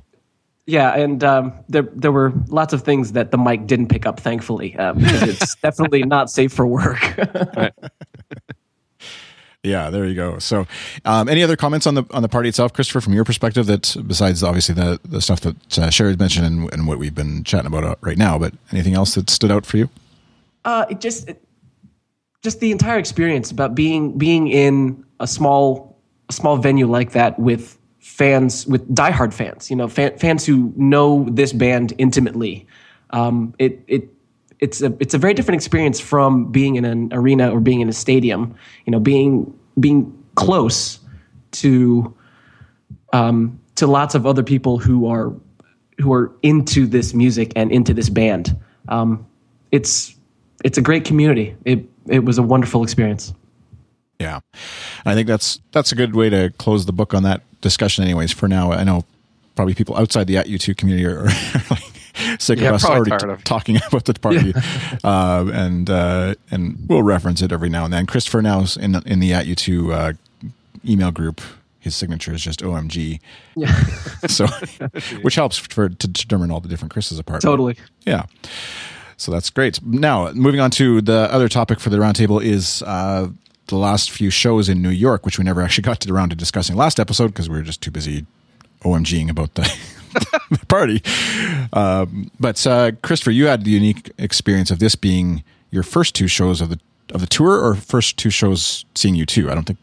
yeah, 0.67 0.95
and 0.95 1.23
um, 1.23 1.53
there 1.69 1.87
there 1.93 2.11
were 2.11 2.33
lots 2.49 2.73
of 2.73 2.83
things 2.83 3.13
that 3.13 3.31
the 3.31 3.37
mic 3.37 3.67
didn't 3.67 3.87
pick 3.87 4.05
up, 4.05 4.19
thankfully, 4.19 4.75
um, 4.77 4.97
it's 4.99 5.55
definitely 5.61 6.03
not 6.03 6.29
safe 6.29 6.51
for 6.51 6.67
work. 6.67 6.99
yeah, 9.63 9.89
there 9.89 10.05
you 10.05 10.13
go. 10.13 10.39
So, 10.39 10.67
um, 11.05 11.29
any 11.29 11.41
other 11.41 11.55
comments 11.55 11.87
on 11.87 11.95
the 11.95 12.03
on 12.11 12.21
the 12.21 12.27
party 12.27 12.49
itself, 12.49 12.73
Christopher, 12.73 12.99
from 12.99 13.13
your 13.13 13.23
perspective? 13.23 13.65
That 13.65 13.95
besides 14.05 14.43
obviously 14.43 14.75
the 14.75 14.99
the 15.05 15.21
stuff 15.21 15.39
that 15.41 15.77
uh, 15.77 15.89
Sherry's 15.89 16.19
mentioned 16.19 16.45
and, 16.45 16.73
and, 16.73 16.85
what 16.85 16.99
we've 16.99 17.15
been 17.15 17.45
chatting 17.45 17.67
about 17.67 17.85
uh, 17.85 17.95
right 18.01 18.17
now, 18.17 18.37
but 18.37 18.53
anything 18.73 18.93
else 18.93 19.15
that 19.15 19.29
stood 19.29 19.51
out 19.51 19.65
for 19.65 19.77
you? 19.77 19.89
Uh, 20.65 20.85
it 20.89 20.99
just 20.99 21.29
it, 21.29 21.41
just 22.43 22.59
the 22.59 22.73
entire 22.73 22.97
experience 22.97 23.51
about 23.51 23.73
being 23.73 24.17
being 24.17 24.49
in 24.49 25.05
a 25.21 25.27
small 25.27 25.96
a 26.29 26.33
small 26.33 26.57
venue 26.57 26.87
like 26.87 27.11
that 27.11 27.37
with 27.39 27.77
fans, 27.99 28.65
with 28.67 28.87
diehard 28.93 29.33
fans, 29.33 29.69
you 29.69 29.75
know, 29.75 29.87
fan, 29.87 30.17
fans 30.17 30.45
who 30.45 30.73
know 30.75 31.25
this 31.29 31.53
band 31.53 31.93
intimately. 31.97 32.65
Um, 33.11 33.53
it 33.59 33.83
it 33.87 34.09
it's 34.59 34.81
a 34.81 34.93
it's 34.99 35.13
a 35.13 35.17
very 35.17 35.33
different 35.33 35.57
experience 35.57 35.99
from 35.99 36.51
being 36.51 36.75
in 36.75 36.85
an 36.85 37.09
arena 37.11 37.51
or 37.51 37.59
being 37.59 37.81
in 37.81 37.89
a 37.89 37.93
stadium. 37.93 38.55
You 38.85 38.91
know, 38.91 38.99
being 38.99 39.53
being 39.79 40.11
close 40.35 40.99
to 41.51 42.15
um, 43.13 43.59
to 43.75 43.87
lots 43.87 44.15
of 44.15 44.25
other 44.25 44.43
people 44.43 44.77
who 44.77 45.07
are 45.07 45.33
who 45.99 46.13
are 46.13 46.31
into 46.43 46.85
this 46.85 47.13
music 47.13 47.51
and 47.55 47.71
into 47.71 47.93
this 47.93 48.09
band. 48.09 48.55
Um, 48.87 49.25
it's 49.71 50.15
it's 50.63 50.77
a 50.77 50.81
great 50.81 51.05
community. 51.05 51.55
It 51.65 51.85
it 52.07 52.25
was 52.25 52.37
a 52.37 52.43
wonderful 52.43 52.83
experience. 52.83 53.33
Yeah, 54.19 54.39
I 55.05 55.13
think 55.13 55.27
that's 55.27 55.59
that's 55.71 55.91
a 55.91 55.95
good 55.95 56.15
way 56.15 56.29
to 56.29 56.51
close 56.57 56.85
the 56.85 56.91
book 56.91 57.13
on 57.13 57.23
that 57.23 57.41
discussion. 57.61 58.03
Anyways, 58.03 58.31
for 58.31 58.47
now, 58.47 58.71
I 58.71 58.83
know 58.83 59.05
probably 59.55 59.75
people 59.75 59.95
outside 59.97 60.27
the 60.27 60.37
at 60.37 60.47
U2 60.47 60.75
community 60.77 61.05
are, 61.07 61.25
like 61.69 62.39
sick 62.39 62.59
yeah, 62.59 62.69
of 62.69 62.75
us 62.75 62.85
already 62.85 63.11
t- 63.11 63.43
talking 63.43 63.77
about 63.87 64.05
the 64.05 64.13
party, 64.15 64.53
yeah. 64.55 64.97
uh, 65.03 65.45
and 65.53 65.89
uh, 65.89 66.35
and 66.49 66.77
we'll 66.87 67.03
reference 67.03 67.41
it 67.41 67.51
every 67.51 67.69
now 67.69 67.85
and 67.85 67.93
then. 67.93 68.05
Christopher 68.05 68.41
now's 68.41 68.77
in 68.77 68.95
in 69.05 69.19
the 69.19 69.33
at 69.33 69.45
U2 69.45 69.93
uh, 69.93 70.13
email 70.87 71.11
group. 71.11 71.41
His 71.79 71.95
signature 71.95 72.33
is 72.33 72.41
just 72.41 72.59
OMG. 72.61 73.21
Yeah. 73.55 73.73
so, 74.27 74.45
which 75.21 75.35
helps 75.35 75.57
for 75.57 75.87
to 75.87 76.07
determine 76.07 76.51
all 76.51 76.59
the 76.59 76.67
different 76.67 76.91
Chris's 76.91 77.17
apart. 77.17 77.41
Totally. 77.41 77.77
Yeah. 78.05 78.25
So 79.15 79.31
that's 79.31 79.49
great. 79.49 79.81
Now, 79.83 80.31
moving 80.31 80.59
on 80.59 80.69
to 80.71 81.01
the 81.01 81.31
other 81.31 81.47
topic 81.47 81.79
for 81.79 81.89
the 81.89 81.97
roundtable 81.97 82.43
is 82.43 82.83
uh, 82.83 83.29
the 83.67 83.77
last 83.77 84.11
few 84.11 84.29
shows 84.29 84.69
in 84.69 84.81
New 84.81 84.89
York, 84.89 85.25
which 85.25 85.37
we 85.37 85.43
never 85.43 85.61
actually 85.61 85.83
got 85.83 85.99
to 86.01 86.13
around 86.13 86.29
to 86.29 86.35
discussing 86.35 86.75
last 86.75 86.99
episode 86.99 87.27
because 87.27 87.49
we 87.49 87.57
were 87.57 87.63
just 87.63 87.81
too 87.81 87.91
busy 87.91 88.25
OMGing 88.81 89.29
about 89.29 89.53
the, 89.55 89.61
the 90.51 90.65
party. 90.67 91.01
Um, 91.73 92.31
but 92.39 92.65
uh, 92.65 92.91
Christopher, 93.01 93.31
you 93.31 93.47
had 93.47 93.63
the 93.63 93.71
unique 93.71 94.11
experience 94.17 94.71
of 94.71 94.79
this 94.79 94.95
being 94.95 95.43
your 95.71 95.83
first 95.83 96.15
two 96.15 96.27
shows 96.27 96.61
of 96.61 96.69
the 96.69 96.79
of 97.13 97.21
the 97.21 97.27
tour, 97.27 97.63
or 97.63 97.75
first 97.75 98.17
two 98.17 98.29
shows 98.29 98.85
seeing 98.95 99.15
U2. 99.15 99.49
I 99.49 99.55
don't 99.55 99.63
think 99.63 99.79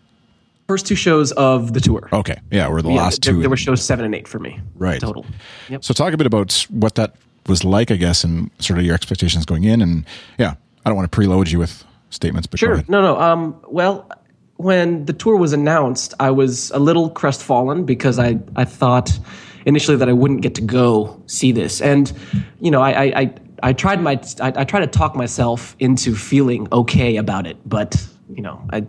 first 0.66 0.86
two 0.86 0.94
shows 0.94 1.32
of 1.32 1.72
the 1.72 1.80
tour. 1.80 2.08
Okay, 2.12 2.38
yeah, 2.50 2.68
or 2.68 2.82
the 2.82 2.90
yeah, 2.90 2.96
last 2.96 3.22
there, 3.22 3.32
two. 3.32 3.40
There 3.40 3.50
were 3.50 3.56
shows 3.56 3.82
seven 3.82 4.04
and 4.04 4.14
eight 4.14 4.28
for 4.28 4.38
me, 4.38 4.60
right? 4.76 5.00
Total. 5.00 5.24
Yep. 5.70 5.84
So 5.84 5.94
talk 5.94 6.12
a 6.12 6.16
bit 6.16 6.26
about 6.26 6.66
what 6.70 6.96
that 6.96 7.14
was 7.46 7.64
like, 7.64 7.90
I 7.90 7.96
guess, 7.96 8.24
and 8.24 8.50
sort 8.58 8.78
of 8.78 8.84
your 8.84 8.94
expectations 8.94 9.44
going 9.46 9.64
in, 9.64 9.80
and 9.80 10.04
yeah, 10.38 10.54
I 10.84 10.90
don't 10.90 10.96
want 10.96 11.10
to 11.10 11.18
preload 11.18 11.50
you 11.50 11.58
with 11.58 11.84
statements. 12.14 12.46
But 12.46 12.60
sure, 12.60 12.84
no, 12.88 13.02
no. 13.02 13.20
Um, 13.20 13.60
well, 13.68 14.08
when 14.56 15.04
the 15.06 15.12
tour 15.12 15.36
was 15.36 15.52
announced, 15.52 16.14
I 16.20 16.30
was 16.30 16.70
a 16.70 16.78
little 16.78 17.10
crestfallen 17.10 17.84
because 17.84 18.18
I 18.18 18.38
I 18.56 18.64
thought 18.64 19.18
initially 19.66 19.96
that 19.96 20.08
I 20.08 20.12
wouldn't 20.12 20.42
get 20.42 20.54
to 20.56 20.62
go 20.62 21.20
see 21.26 21.52
this, 21.52 21.80
and 21.80 22.12
you 22.60 22.70
know, 22.70 22.80
I 22.80 23.04
I 23.04 23.34
I, 23.62 23.72
tried 23.72 24.00
my 24.00 24.20
I, 24.40 24.52
I 24.56 24.64
tried 24.64 24.80
to 24.80 24.86
talk 24.86 25.16
myself 25.16 25.74
into 25.78 26.14
feeling 26.14 26.68
okay 26.72 27.16
about 27.16 27.46
it, 27.46 27.56
but 27.66 28.06
you 28.34 28.42
know, 28.42 28.62
I, 28.70 28.80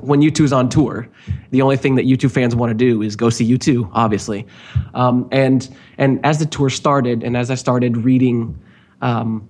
when 0.00 0.20
U2's 0.20 0.52
on 0.52 0.68
tour, 0.68 1.08
the 1.50 1.62
only 1.62 1.76
thing 1.76 1.94
that 1.94 2.06
U2 2.06 2.30
fans 2.30 2.56
want 2.56 2.70
to 2.70 2.74
do 2.74 3.02
is 3.02 3.16
go 3.16 3.30
see 3.30 3.50
U2, 3.56 3.88
obviously. 3.92 4.46
Um, 4.94 5.28
and 5.30 5.68
and 5.98 6.24
as 6.24 6.38
the 6.38 6.46
tour 6.46 6.70
started, 6.70 7.22
and 7.22 7.36
as 7.36 7.50
I 7.50 7.54
started 7.54 7.96
reading 7.96 8.58
um, 9.00 9.48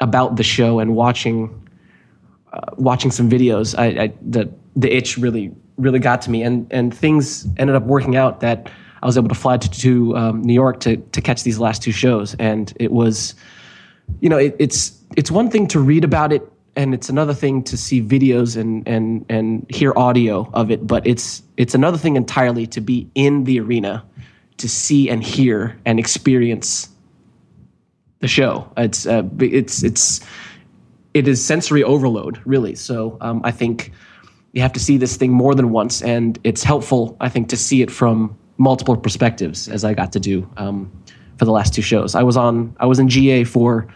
about 0.00 0.36
the 0.36 0.42
show 0.42 0.78
and 0.78 0.94
watching 0.94 1.59
uh, 2.52 2.60
watching 2.76 3.10
some 3.10 3.30
videos, 3.30 3.78
I, 3.78 4.04
I, 4.04 4.12
the 4.22 4.50
the 4.76 4.94
itch 4.94 5.16
really 5.16 5.52
really 5.76 5.98
got 5.98 6.22
to 6.22 6.30
me, 6.30 6.42
and 6.42 6.66
and 6.72 6.94
things 6.94 7.46
ended 7.56 7.76
up 7.76 7.84
working 7.84 8.16
out 8.16 8.40
that 8.40 8.70
I 9.02 9.06
was 9.06 9.16
able 9.16 9.28
to 9.28 9.34
fly 9.34 9.56
to, 9.56 9.70
to 9.70 10.16
um, 10.16 10.42
New 10.42 10.52
York 10.52 10.80
to 10.80 10.96
to 10.96 11.20
catch 11.20 11.42
these 11.42 11.58
last 11.58 11.82
two 11.82 11.92
shows, 11.92 12.34
and 12.38 12.72
it 12.76 12.92
was, 12.92 13.34
you 14.20 14.28
know, 14.28 14.38
it, 14.38 14.56
it's 14.58 15.00
it's 15.16 15.30
one 15.30 15.50
thing 15.50 15.66
to 15.68 15.80
read 15.80 16.04
about 16.04 16.32
it, 16.32 16.42
and 16.76 16.94
it's 16.94 17.08
another 17.08 17.34
thing 17.34 17.62
to 17.64 17.76
see 17.76 18.02
videos 18.02 18.56
and 18.56 18.86
and 18.86 19.24
and 19.28 19.66
hear 19.70 19.92
audio 19.96 20.48
of 20.52 20.70
it, 20.70 20.86
but 20.86 21.06
it's 21.06 21.42
it's 21.56 21.74
another 21.74 21.98
thing 21.98 22.16
entirely 22.16 22.66
to 22.66 22.80
be 22.80 23.08
in 23.14 23.44
the 23.44 23.60
arena, 23.60 24.04
to 24.58 24.68
see 24.68 25.08
and 25.08 25.22
hear 25.22 25.78
and 25.84 25.98
experience 25.98 26.88
the 28.20 28.28
show. 28.28 28.70
It's 28.76 29.06
uh, 29.06 29.22
it's 29.38 29.82
it's 29.82 30.20
it 31.14 31.26
is 31.26 31.44
sensory 31.44 31.82
overload, 31.82 32.40
really. 32.44 32.74
So 32.74 33.16
um, 33.20 33.40
I 33.44 33.50
think 33.50 33.92
you 34.52 34.62
have 34.62 34.72
to 34.72 34.80
see 34.80 34.96
this 34.96 35.16
thing 35.16 35.32
more 35.32 35.54
than 35.54 35.70
once, 35.70 36.02
and 36.02 36.38
it's 36.44 36.62
helpful, 36.62 37.16
I 37.20 37.28
think, 37.28 37.48
to 37.50 37.56
see 37.56 37.82
it 37.82 37.90
from 37.90 38.36
multiple 38.58 38.96
perspectives, 38.96 39.68
as 39.68 39.84
I 39.84 39.94
got 39.94 40.12
to 40.12 40.20
do 40.20 40.48
um, 40.56 40.90
for 41.36 41.44
the 41.44 41.52
last 41.52 41.74
two 41.74 41.82
shows. 41.82 42.14
I 42.14 42.22
was 42.22 42.36
on, 42.36 42.76
I 42.78 42.86
was 42.86 42.98
in 42.98 43.08
GA 43.08 43.44
for 43.44 43.88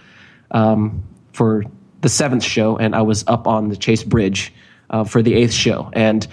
um, 0.51 1.03
for 1.33 1.65
the 2.01 2.09
seventh 2.09 2.45
show, 2.45 2.77
and 2.77 2.95
I 2.95 3.03
was 3.03 3.25
up 3.27 3.47
on 3.47 3.69
the 3.69 3.77
Chase 3.77 4.05
Bridge 4.05 4.53
uh, 4.91 5.05
for 5.05 5.23
the 5.23 5.35
eighth 5.35 5.53
show, 5.53 5.91
and 5.93 6.27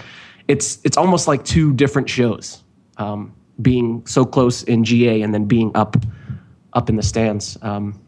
it's 0.47 0.79
it's 0.83 0.97
almost 0.97 1.27
like 1.27 1.43
two 1.43 1.73
different 1.73 2.09
shows, 2.09 2.63
um, 2.97 3.33
being 3.61 4.05
so 4.05 4.25
close 4.25 4.63
in 4.63 4.83
GA 4.83 5.21
and 5.21 5.33
then 5.33 5.45
being 5.45 5.71
up 5.75 5.95
up 6.73 6.89
in 6.89 6.95
the 6.95 7.03
stands 7.03 7.57
um, 7.61 7.99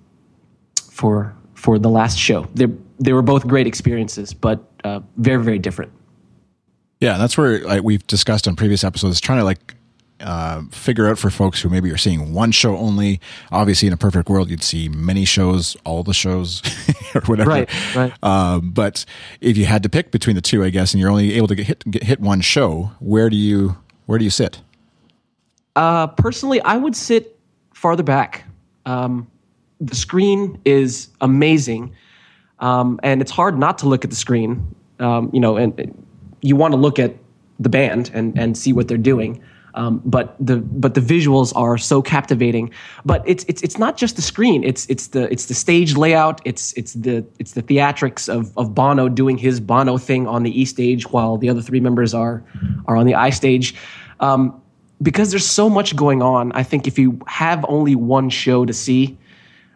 for 0.89 1.35
for 1.63 1.79
the 1.79 1.89
last 1.89 2.19
show. 2.19 2.47
They 2.53 2.67
they 2.99 3.13
were 3.13 3.21
both 3.21 3.47
great 3.47 3.65
experiences, 3.65 4.33
but 4.33 4.63
uh, 4.83 4.99
very 5.17 5.43
very 5.43 5.59
different. 5.59 5.91
Yeah, 6.99 7.17
that's 7.17 7.37
where 7.37 7.59
like, 7.59 7.83
we've 7.83 8.05
discussed 8.05 8.47
on 8.47 8.55
previous 8.55 8.83
episodes, 8.83 9.19
trying 9.19 9.39
to 9.39 9.45
like 9.45 9.75
uh, 10.19 10.61
figure 10.71 11.07
out 11.07 11.17
for 11.17 11.29
folks 11.29 11.61
who 11.61 11.69
maybe 11.69 11.89
are 11.91 11.97
seeing 11.97 12.33
one 12.33 12.51
show 12.51 12.77
only. 12.77 13.19
Obviously, 13.51 13.87
in 13.87 13.93
a 13.93 13.97
perfect 13.97 14.29
world, 14.29 14.49
you'd 14.49 14.63
see 14.63 14.89
many 14.89 15.25
shows, 15.25 15.75
all 15.85 16.03
the 16.03 16.13
shows, 16.13 16.61
or 17.15 17.21
whatever. 17.21 17.49
Right, 17.49 17.95
right. 17.95 18.13
Uh, 18.21 18.59
but 18.59 19.05
if 19.41 19.57
you 19.57 19.65
had 19.65 19.83
to 19.83 19.89
pick 19.89 20.11
between 20.11 20.35
the 20.35 20.41
two, 20.41 20.63
I 20.63 20.69
guess, 20.69 20.93
and 20.93 21.01
you're 21.01 21.09
only 21.09 21.33
able 21.33 21.47
to 21.47 21.55
get 21.55 21.67
hit, 21.67 21.91
get 21.91 22.03
hit 22.03 22.19
one 22.19 22.41
show, 22.41 22.91
where 22.99 23.29
do 23.29 23.37
you 23.37 23.77
where 24.05 24.19
do 24.19 24.25
you 24.25 24.31
sit? 24.31 24.61
Uh, 25.75 26.07
personally, 26.07 26.61
I 26.61 26.77
would 26.77 26.95
sit 26.95 27.39
farther 27.73 28.03
back. 28.03 28.45
Um, 28.85 29.27
the 29.83 29.95
screen 29.95 30.59
is 30.65 31.09
amazing, 31.21 31.93
um, 32.59 32.99
and 33.03 33.21
it's 33.21 33.31
hard 33.31 33.57
not 33.57 33.77
to 33.79 33.87
look 33.87 34.03
at 34.03 34.09
the 34.09 34.15
screen. 34.15 34.75
Um, 34.99 35.29
you 35.33 35.39
know, 35.39 35.57
and, 35.57 36.05
you 36.41 36.55
want 36.55 36.73
to 36.73 36.77
look 36.77 36.99
at 36.99 37.15
the 37.59 37.69
band 37.69 38.11
and 38.13 38.37
and 38.37 38.57
see 38.57 38.73
what 38.73 38.87
they're 38.87 38.97
doing. 38.97 39.41
Um, 39.75 40.01
but 40.05 40.35
the 40.39 40.57
but 40.57 40.93
the 40.93 41.01
visuals 41.01 41.51
are 41.55 41.77
so 41.77 42.01
captivating. 42.01 42.71
But 43.05 43.23
it's 43.25 43.43
it's 43.47 43.61
it's 43.61 43.77
not 43.77 43.97
just 43.97 44.15
the 44.15 44.21
screen. 44.21 44.63
It's 44.63 44.85
it's 44.89 45.07
the 45.07 45.31
it's 45.31 45.45
the 45.45 45.53
stage 45.53 45.95
layout. 45.95 46.41
It's 46.45 46.73
it's 46.73 46.93
the 46.93 47.25
it's 47.39 47.53
the 47.53 47.63
theatrics 47.63 48.29
of 48.29 48.55
of 48.57 48.75
Bono 48.75 49.09
doing 49.09 49.37
his 49.37 49.59
Bono 49.59 49.97
thing 49.97 50.27
on 50.27 50.43
the 50.43 50.61
E 50.61 50.65
stage 50.65 51.09
while 51.11 51.37
the 51.37 51.49
other 51.49 51.61
three 51.61 51.79
members 51.79 52.13
are 52.13 52.43
are 52.87 52.95
on 52.95 53.05
the 53.05 53.15
I 53.15 53.31
stage. 53.31 53.75
Um, 54.19 54.61
because 55.01 55.31
there's 55.31 55.45
so 55.45 55.69
much 55.69 55.95
going 55.95 56.21
on, 56.21 56.51
I 56.53 56.63
think 56.63 56.87
if 56.87 56.97
you 56.97 57.19
have 57.27 57.65
only 57.67 57.95
one 57.95 58.29
show 58.29 58.63
to 58.65 58.73
see, 58.73 59.17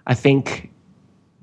I 0.08 0.14
think, 0.14 0.72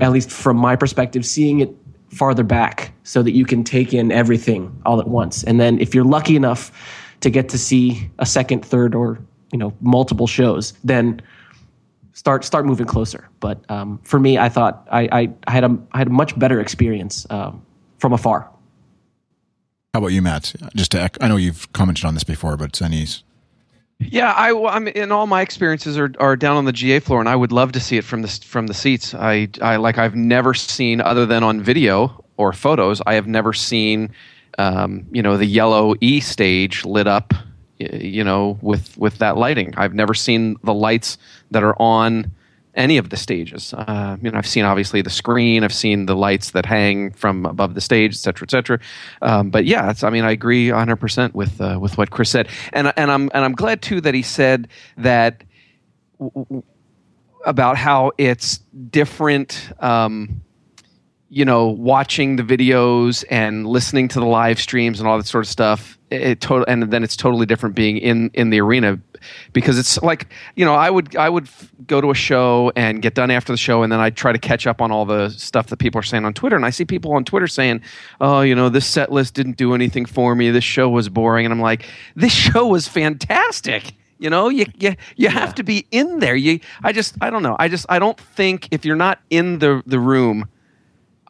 at 0.00 0.10
least 0.10 0.30
from 0.30 0.56
my 0.56 0.74
perspective, 0.74 1.24
seeing 1.24 1.60
it 1.60 1.70
farther 2.10 2.42
back 2.42 2.92
so 3.02 3.22
that 3.22 3.32
you 3.32 3.44
can 3.44 3.62
take 3.64 3.92
in 3.92 4.10
everything 4.10 4.80
all 4.86 5.00
at 5.00 5.08
once. 5.08 5.44
And 5.44 5.60
then 5.60 5.78
if 5.80 5.94
you're 5.94 6.04
lucky 6.04 6.36
enough 6.36 6.72
to 7.20 7.30
get 7.30 7.48
to 7.50 7.58
see 7.58 8.10
a 8.18 8.26
second, 8.26 8.64
third, 8.64 8.94
or 8.94 9.18
you 9.52 9.58
know 9.58 9.72
multiple 9.80 10.26
shows, 10.26 10.72
then 10.82 11.20
start 12.12 12.44
start 12.44 12.66
moving 12.66 12.86
closer. 12.86 13.28
But 13.40 13.68
um, 13.70 14.00
for 14.02 14.18
me, 14.18 14.38
I 14.38 14.48
thought 14.48 14.86
I, 14.90 15.08
I, 15.12 15.30
I, 15.46 15.50
had 15.50 15.64
a 15.64 15.78
I 15.92 15.98
had 15.98 16.06
a 16.08 16.10
much 16.10 16.38
better 16.38 16.60
experience 16.60 17.26
um, 17.30 17.64
from 17.98 18.12
afar. 18.12 18.50
How 19.92 19.98
about 19.98 20.08
you, 20.08 20.22
Matt? 20.22 20.54
Just 20.74 20.90
to, 20.92 21.08
I 21.20 21.28
know 21.28 21.36
you've 21.36 21.72
commented 21.72 22.04
on 22.04 22.14
this 22.14 22.24
before, 22.24 22.56
but 22.56 22.82
any 22.82 23.06
yeah, 24.11 24.32
I, 24.32 24.52
I'm 24.68 24.88
in 24.88 25.12
all 25.12 25.26
my 25.26 25.40
experiences 25.40 25.98
are, 25.98 26.12
are 26.18 26.36
down 26.36 26.57
on 26.57 26.64
the 26.64 26.72
GA 26.72 27.00
floor, 27.00 27.20
and 27.20 27.28
I 27.28 27.36
would 27.36 27.52
love 27.52 27.72
to 27.72 27.80
see 27.80 27.96
it 27.96 28.05
from 28.05 28.22
the 28.22 28.28
from 28.28 28.66
the 28.66 28.74
seats. 28.74 29.14
I, 29.14 29.48
I 29.61 29.76
like 29.76 29.98
I've 29.98 30.14
never 30.14 30.55
seen 30.55 31.00
other 31.00 31.26
than 31.26 31.42
on 31.42 31.61
video 31.61 32.24
or 32.36 32.52
photos. 32.52 33.00
I 33.07 33.14
have 33.14 33.26
never 33.26 33.52
seen, 33.52 34.11
um, 34.59 35.07
you 35.11 35.22
know, 35.22 35.36
the 35.36 35.46
yellow 35.46 35.94
E 36.00 36.20
stage 36.20 36.84
lit 36.84 37.07
up, 37.07 37.34
you 37.78 38.24
know, 38.24 38.59
with 38.61 38.96
with 38.98 39.18
that 39.18 39.36
lighting. 39.36 39.74
I've 39.76 39.94
never 39.94 40.14
seen 40.14 40.57
the 40.62 40.74
lights 40.74 41.18
that 41.50 41.62
are 41.62 41.80
on 41.80 42.30
any 42.74 42.98
of 42.98 43.10
the 43.10 43.16
stages. 43.16 43.74
Uh, 43.74 44.16
you 44.20 44.30
know, 44.30 44.38
I've 44.38 44.46
seen 44.46 44.64
obviously 44.64 45.02
the 45.02 45.10
screen, 45.10 45.64
I've 45.64 45.72
seen 45.74 46.06
the 46.06 46.16
lights 46.16 46.52
that 46.52 46.66
hang 46.66 47.12
from 47.12 47.46
above 47.46 47.74
the 47.74 47.80
stage, 47.80 48.12
et 48.14 48.18
cetera, 48.18 48.46
et 48.46 48.50
cetera. 48.50 48.80
Um, 49.22 49.50
but 49.50 49.64
yeah, 49.64 49.92
I 50.02 50.10
mean, 50.10 50.24
I 50.24 50.32
agree 50.32 50.70
100 50.70 50.96
percent 50.96 51.34
with 51.34 51.60
uh, 51.60 51.78
with 51.80 51.96
what 51.98 52.10
Chris 52.10 52.30
said, 52.30 52.48
and 52.72 52.92
and 52.96 53.10
I'm 53.10 53.30
and 53.34 53.44
I'm 53.44 53.54
glad 53.54 53.82
too 53.82 54.00
that 54.02 54.14
he 54.14 54.22
said 54.22 54.68
that 54.96 55.44
w- 56.18 56.44
w- 56.44 56.62
about 57.46 57.76
how 57.76 58.12
it's 58.18 58.58
different. 58.90 59.70
Um, 59.80 60.43
you 61.35 61.45
know, 61.45 61.66
watching 61.66 62.37
the 62.37 62.45
videos 62.45 63.24
and 63.28 63.66
listening 63.66 64.07
to 64.07 64.20
the 64.20 64.24
live 64.24 64.61
streams 64.61 65.01
and 65.01 65.09
all 65.09 65.18
that 65.18 65.26
sort 65.26 65.45
of 65.45 65.49
stuff. 65.49 65.99
It, 66.09 66.41
total, 66.41 66.64
and 66.68 66.93
then 66.93 67.03
it's 67.03 67.16
totally 67.16 67.45
different 67.45 67.74
being 67.74 67.97
in 67.97 68.30
in 68.35 68.51
the 68.51 68.61
arena 68.61 69.01
because 69.53 69.76
it's 69.76 70.01
like 70.01 70.28
you 70.55 70.64
know 70.64 70.74
I 70.74 70.89
would 70.91 71.16
I 71.16 71.28
would 71.28 71.47
f- 71.47 71.72
go 71.89 72.01
to 72.01 72.12
a 72.12 72.14
show 72.14 72.70
and 72.76 73.03
get 73.03 73.14
done 73.16 73.32
after 73.32 73.53
the 73.53 73.57
show 73.57 73.82
and 73.82 73.91
then 73.91 73.99
I 73.99 74.11
try 74.11 74.30
to 74.30 74.39
catch 74.39 74.68
up 74.68 74.80
on 74.80 74.93
all 74.93 75.07
the 75.07 75.30
stuff 75.30 75.66
that 75.68 75.78
people 75.78 75.99
are 75.99 76.05
saying 76.05 76.24
on 76.24 76.35
Twitter. 76.35 76.55
And 76.55 76.64
I 76.64 76.70
see 76.70 76.85
people 76.85 77.12
on 77.14 77.24
Twitter 77.24 77.49
saying 77.49 77.80
oh 78.20 78.43
you 78.43 78.55
know 78.55 78.68
this 78.68 78.87
set 78.87 79.11
list 79.11 79.35
didn't 79.35 79.57
do 79.57 79.74
anything 79.74 80.07
for 80.07 80.37
me. 80.37 80.53
This 80.53 80.62
show 80.62 80.89
was 80.89 81.09
boring. 81.09 81.47
And 81.47 81.53
I'm 81.53 81.61
like 81.61 81.85
this 82.14 82.32
show 82.47 82.68
was 82.68 82.87
fantastic. 82.87 83.95
You 84.20 84.30
know 84.30 84.51
you 84.51 84.66
you, 84.78 84.95
you 85.16 85.30
have 85.30 85.57
to 85.57 85.64
be 85.64 85.85
in 85.91 86.20
there. 86.20 86.37
You 86.37 86.61
I 86.85 86.93
just 86.93 87.16
I 87.20 87.30
don't 87.30 87.43
know. 87.43 87.57
I 87.59 87.66
just 87.66 87.87
I 87.89 87.99
don't 87.99 88.20
think 88.20 88.68
if 88.70 88.85
you're 88.85 88.95
not 88.95 89.18
in 89.30 89.59
the 89.59 89.82
the 89.85 89.99
room 89.99 90.49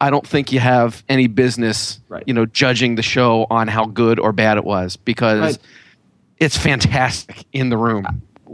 I 0.05 0.11
don't 0.11 0.27
think 0.27 0.51
you 0.51 0.59
have 0.59 1.03
any 1.09 1.25
business, 1.25 1.99
Right. 2.09 2.23
you 2.27 2.33
know, 2.35 2.45
judging 2.45 2.93
the 2.93 3.01
show 3.01 3.47
on 3.49 3.67
how 3.67 3.85
good 3.87 4.19
or 4.19 4.31
bad 4.31 4.57
it 4.59 4.63
was 4.63 4.97
because 4.97 5.41
Right. 5.41 5.57
it's 6.39 6.55
fantastic 6.55 7.43
in 7.53 7.69
the 7.69 7.77
room. 7.77 8.05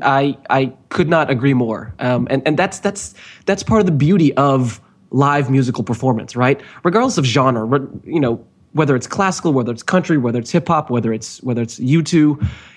I 0.02 0.38
I 0.50 0.72
could 0.88 1.10
not 1.10 1.30
agree 1.30 1.54
more. 1.54 1.94
Um, 2.00 2.26
and 2.30 2.42
and 2.46 2.58
that's 2.58 2.80
that's 2.80 3.14
that's 3.48 3.64
part 3.64 3.82
of 3.82 3.86
the 3.86 3.92
beauty 3.92 4.34
of 4.36 4.80
live 5.10 5.50
musical 5.52 5.84
performance, 5.84 6.38
right? 6.38 6.62
Regardless 6.86 7.18
of 7.18 7.26
genre, 7.26 7.66
you 8.06 8.22
know, 8.22 8.40
whether 8.72 8.96
it's 8.96 9.06
classical, 9.08 9.52
whether 9.52 9.74
it's 9.74 9.84
country, 9.84 10.18
whether 10.18 10.40
it's 10.40 10.52
hip 10.52 10.70
hop, 10.70 10.90
whether 10.90 11.12
it's 11.12 11.44
whether 11.44 11.62
it's 11.62 11.80
U2, 11.82 12.14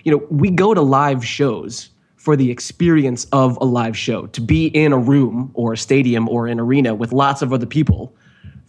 you 0.02 0.10
know, 0.10 0.20
we 0.30 0.50
go 0.50 0.74
to 0.74 0.82
live 0.82 1.24
shows 1.24 1.90
for 2.16 2.34
the 2.34 2.50
experience 2.50 3.26
of 3.30 3.56
a 3.60 3.64
live 3.64 3.96
show, 3.96 4.26
to 4.26 4.40
be 4.40 4.66
in 4.68 4.92
a 4.92 4.98
room 4.98 5.52
or 5.54 5.74
a 5.74 5.76
stadium 5.76 6.28
or 6.28 6.48
an 6.48 6.58
arena 6.58 6.92
with 6.96 7.12
lots 7.12 7.40
of 7.40 7.52
other 7.52 7.66
people, 7.66 8.12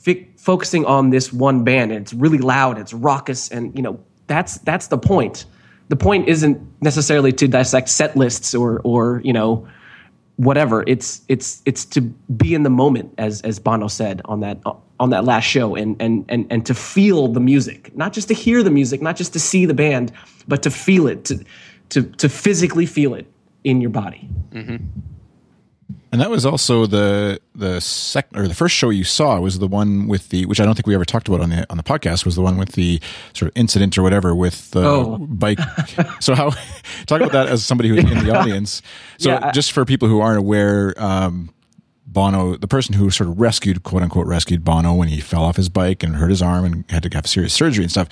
fi- 0.05 0.27
focusing 0.37 0.85
on 0.85 1.09
this 1.09 1.33
one 1.33 1.63
band, 1.63 1.91
and 1.91 2.01
it's 2.01 2.13
really 2.13 2.37
loud, 2.37 2.77
it's 2.77 2.93
raucous, 2.93 3.49
and 3.49 3.75
you 3.75 3.81
know, 3.81 3.99
that's 4.27 4.59
that's 4.59 4.87
the 4.87 4.97
point. 4.97 5.45
The 5.89 5.95
point 5.95 6.29
isn't 6.29 6.61
necessarily 6.81 7.31
to 7.33 7.47
dissect 7.47 7.89
set 7.89 8.15
lists 8.15 8.53
or 8.53 8.81
or 8.83 9.21
you 9.23 9.33
know 9.33 9.67
whatever. 10.37 10.83
It's 10.85 11.21
it's 11.27 11.61
it's 11.65 11.85
to 11.85 12.01
be 12.01 12.53
in 12.53 12.63
the 12.63 12.69
moment 12.69 13.15
as 13.17 13.41
as 13.41 13.59
Bono 13.59 13.87
said 13.87 14.21
on 14.25 14.41
that 14.41 14.59
on 14.99 15.09
that 15.09 15.25
last 15.25 15.45
show 15.45 15.75
and 15.75 15.99
and 15.99 16.25
and 16.29 16.45
and 16.51 16.65
to 16.67 16.75
feel 16.75 17.27
the 17.27 17.39
music. 17.39 17.95
Not 17.95 18.13
just 18.13 18.27
to 18.27 18.33
hear 18.33 18.63
the 18.63 18.71
music 18.71 19.01
not 19.01 19.15
just 19.15 19.33
to 19.33 19.39
see 19.39 19.65
the 19.65 19.73
band 19.73 20.11
but 20.47 20.63
to 20.63 20.71
feel 20.71 21.07
it 21.07 21.25
to 21.25 21.43
to 21.89 22.03
to 22.03 22.29
physically 22.29 22.85
feel 22.85 23.13
it 23.13 23.25
in 23.63 23.81
your 23.81 23.89
body 23.89 24.29
mm-hmm. 24.51 24.77
And 26.11 26.19
that 26.21 26.29
was 26.31 26.45
also 26.45 26.85
the 26.85 27.39
the 27.53 27.79
second 27.81 28.39
or 28.39 28.47
the 28.47 28.55
first 28.55 28.73
show 28.75 28.89
you 28.89 29.03
saw 29.03 29.39
was 29.39 29.59
the 29.59 29.67
one 29.67 30.07
with 30.07 30.29
the 30.29 30.45
which 30.45 30.59
I 30.59 30.65
don't 30.65 30.73
think 30.73 30.87
we 30.87 30.95
ever 30.95 31.05
talked 31.05 31.27
about 31.27 31.41
on 31.41 31.49
the 31.49 31.65
on 31.69 31.77
the 31.77 31.83
podcast 31.83 32.25
was 32.25 32.35
the 32.35 32.41
one 32.41 32.57
with 32.57 32.71
the 32.71 32.99
sort 33.33 33.51
of 33.51 33.57
incident 33.57 33.97
or 33.97 34.01
whatever 34.01 34.33
with 34.33 34.71
the 34.71 34.83
Oh. 34.83 35.17
bike. 35.19 35.59
so 36.21 36.33
how 36.33 36.51
talk 37.05 37.19
about 37.21 37.33
that 37.33 37.47
as 37.47 37.65
somebody 37.65 37.89
who's 37.89 37.99
in 37.99 38.23
the 38.25 38.33
audience. 38.35 38.81
So 39.19 39.29
Yeah, 39.29 39.47
I- 39.47 39.51
just 39.51 39.73
for 39.73 39.83
people 39.85 40.07
who 40.07 40.21
aren't 40.21 40.39
aware, 40.39 40.93
um, 40.97 41.49
Bono, 42.07 42.55
the 42.55 42.67
person 42.67 42.95
who 42.95 43.09
sort 43.09 43.29
of 43.29 43.39
rescued 43.39 43.83
quote 43.83 44.01
unquote 44.01 44.25
rescued 44.27 44.63
Bono 44.63 44.93
when 44.93 45.09
he 45.09 45.19
fell 45.19 45.43
off 45.43 45.57
his 45.57 45.69
bike 45.69 46.01
and 46.01 46.15
hurt 46.15 46.29
his 46.29 46.41
arm 46.41 46.63
and 46.65 46.85
had 46.89 47.03
to 47.03 47.09
have 47.13 47.27
serious 47.27 47.53
surgery 47.53 47.83
and 47.83 47.91
stuff, 47.91 48.07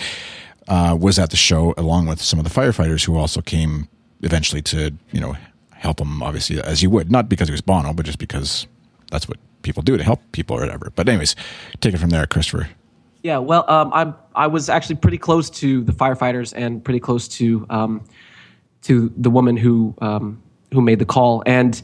uh, 0.67 0.95
was 0.99 1.17
at 1.17 1.29
the 1.29 1.37
show 1.37 1.73
along 1.77 2.05
with 2.07 2.21
some 2.21 2.37
of 2.37 2.43
the 2.45 2.51
firefighters 2.51 3.05
who 3.05 3.15
also 3.17 3.39
came 3.41 3.87
eventually 4.21 4.61
to 4.61 4.91
you 5.11 5.21
know 5.21 5.35
help 5.83 5.99
him 5.99 6.23
obviously 6.23 6.59
as 6.61 6.81
you 6.81 6.89
would 6.89 7.11
not 7.11 7.29
because 7.29 7.47
he 7.47 7.51
was 7.51 7.61
Bono 7.61 7.93
but 7.93 8.05
just 8.05 8.17
because 8.17 8.65
that's 9.11 9.27
what 9.27 9.37
people 9.63 9.81
do 9.81 9.97
to 9.97 10.03
help 10.03 10.19
people 10.33 10.57
or 10.57 10.61
whatever. 10.61 10.91
But 10.95 11.09
anyways, 11.09 11.35
take 11.79 11.93
it 11.93 11.97
from 11.97 12.09
there, 12.09 12.27
Christopher. 12.27 12.69
Yeah, 13.23 13.37
well, 13.37 13.69
um, 13.69 13.91
I'm 13.93 14.15
I 14.35 14.47
was 14.47 14.69
actually 14.69 14.95
pretty 14.95 15.17
close 15.17 15.49
to 15.51 15.83
the 15.83 15.93
firefighters 15.93 16.53
and 16.55 16.83
pretty 16.83 16.99
close 16.99 17.27
to 17.29 17.65
um, 17.69 18.03
to 18.83 19.11
the 19.15 19.29
woman 19.29 19.55
who 19.55 19.95
um, 20.01 20.43
who 20.73 20.81
made 20.81 20.99
the 20.99 21.05
call. 21.05 21.41
And 21.45 21.81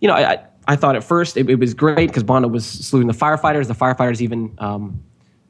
you 0.00 0.08
know, 0.08 0.14
I 0.14 0.32
I, 0.32 0.44
I 0.66 0.76
thought 0.76 0.96
at 0.96 1.04
first 1.04 1.36
it, 1.36 1.50
it 1.50 1.56
was 1.56 1.74
great 1.74 2.06
because 2.08 2.22
Bono 2.22 2.48
was 2.48 2.64
saluting 2.64 3.08
the 3.08 3.14
firefighters. 3.14 3.68
The 3.68 3.74
firefighters 3.74 4.22
even 4.22 4.54
um, 4.58 5.02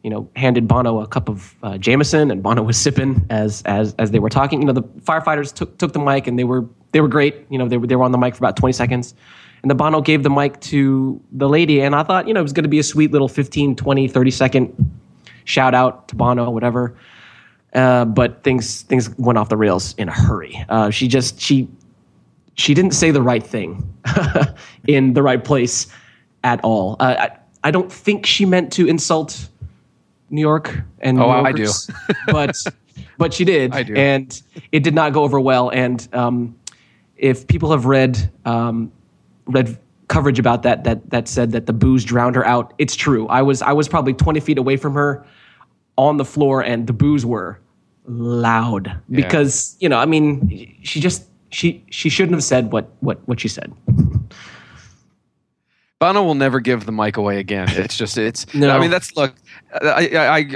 you 0.03 0.11
know 0.11 0.29
handed 0.37 0.69
Bono 0.69 1.01
a 1.01 1.07
cup 1.07 1.29
of 1.29 1.55
uh, 1.63 1.79
Jameson, 1.79 2.31
and 2.31 2.43
Bono 2.43 2.63
was 2.63 2.77
sipping 2.77 3.25
as 3.31 3.63
as 3.63 3.95
as 3.99 4.11
they 4.11 4.19
were 4.19 4.31
talking. 4.31 4.61
You 4.61 4.67
know, 4.67 4.73
the 4.73 4.83
firefighters 4.83 5.53
took 5.53 5.79
took 5.79 5.93
the 5.93 5.99
mic 5.99 6.27
and 6.27 6.39
they 6.39 6.45
were 6.45 6.65
they 6.93 7.01
were 7.01 7.09
great. 7.09 7.47
You 7.51 7.59
know, 7.59 7.69
they 7.69 7.77
were 7.77 7.87
they 7.87 7.97
were 7.97 8.05
on 8.05 8.13
the 8.13 8.19
mic 8.19 8.35
for 8.35 8.45
about 8.45 8.57
twenty 8.57 8.73
seconds. 8.73 9.15
And 9.63 9.71
the 9.71 9.75
Bono 9.75 10.01
gave 10.01 10.23
the 10.23 10.31
mic 10.31 10.61
to 10.61 11.21
the 11.33 11.49
lady, 11.49 11.81
and 11.81 11.95
I 11.97 12.05
thought, 12.05 12.29
you 12.29 12.35
know, 12.35 12.39
it 12.39 12.45
was 12.45 12.53
going 12.53 12.63
to 12.63 12.69
be 12.69 12.79
a 12.79 12.85
sweet 12.85 13.11
little 13.11 13.27
15, 13.27 13.75
20, 13.75 14.07
30 14.07 14.31
second 14.31 14.91
shout 15.47 15.75
out 15.75 16.07
to 16.09 16.15
Bono, 16.15 16.49
whatever. 16.51 16.97
Uh, 17.75 18.05
but 18.05 18.43
things 18.45 18.83
things 18.83 19.11
went 19.19 19.37
off 19.37 19.49
the 19.49 19.57
rails 19.57 19.95
in 19.99 20.09
a 20.09 20.13
hurry. 20.13 20.65
Uh, 20.69 20.91
she 20.91 21.09
just 21.09 21.41
she 21.41 21.69
she 22.55 22.73
didn't 22.73 22.93
say 22.93 23.11
the 23.11 23.23
right 23.23 23.43
thing 23.43 23.95
in 24.87 25.13
the 25.13 25.23
right 25.23 25.45
place 25.45 25.87
at 26.45 26.63
all. 26.65 26.97
Uh, 26.99 27.15
I, 27.19 27.39
I 27.65 27.71
don't 27.71 27.93
think 27.93 28.25
she 28.25 28.47
meant 28.47 28.73
to 28.75 28.87
insult 28.87 29.49
New 30.31 30.41
York 30.41 30.81
and 31.01 31.17
New 31.17 31.23
Oh, 31.25 31.29
I 31.31 31.49
Yorkers, 31.49 31.91
but 32.29 32.57
but 33.17 33.33
she 33.35 33.45
did, 33.45 33.73
I 33.73 33.83
do. 33.83 33.95
and 33.95 34.41
it 34.73 34.83
did 34.83 34.95
not 34.95 35.13
go 35.13 35.23
over 35.23 35.41
well. 35.41 35.71
And 35.71 36.07
um, 36.13 36.57
if 37.17 37.47
people 37.47 37.71
have 37.71 37.87
read 37.87 38.31
um, 38.45 38.93
read 39.47 39.79
coverage 40.09 40.39
about 40.39 40.63
that 40.63 40.85
that 40.85 41.11
that 41.11 41.29
said 41.29 41.53
that 41.53 41.67
the 41.67 41.73
boos 41.73 42.05
drowned 42.05 42.37
her 42.37 42.47
out, 42.47 42.75
it's 42.79 42.95
true. 42.97 43.27
I 43.29 43.43
was 43.43 43.63
I 43.63 43.73
was 43.73 43.89
probably 43.89 44.15
twenty 44.15 44.41
feet 44.41 44.59
away 44.59 44.77
from 44.77 44.95
her 44.95 45.25
on 45.97 46.17
the 46.17 46.25
floor, 46.25 46.63
and 46.63 46.87
the 46.87 46.93
boos 46.93 47.25
were 47.27 47.59
loud 48.07 48.99
because 49.11 49.77
you 49.81 49.89
know 49.89 49.99
I 49.99 50.07
mean 50.07 50.77
she 50.83 51.01
just 51.01 51.25
she 51.51 51.85
she 51.91 52.09
shouldn't 52.09 52.35
have 52.35 52.45
said 52.45 52.73
what 52.73 52.89
what 53.01 53.19
what 53.27 53.41
she 53.41 53.49
said. 53.49 53.73
Bono 56.01 56.23
will 56.23 56.37
never 56.37 56.61
give 56.61 56.87
the 56.87 56.93
mic 56.93 57.17
away 57.17 57.41
again. 57.41 57.69
It's 57.71 57.97
just 57.97 58.17
it's. 58.17 58.47
No. 58.55 58.71
I 58.71 58.81
mean, 58.81 58.91
that's 58.91 59.17
look. 59.17 59.35
I, 59.73 60.11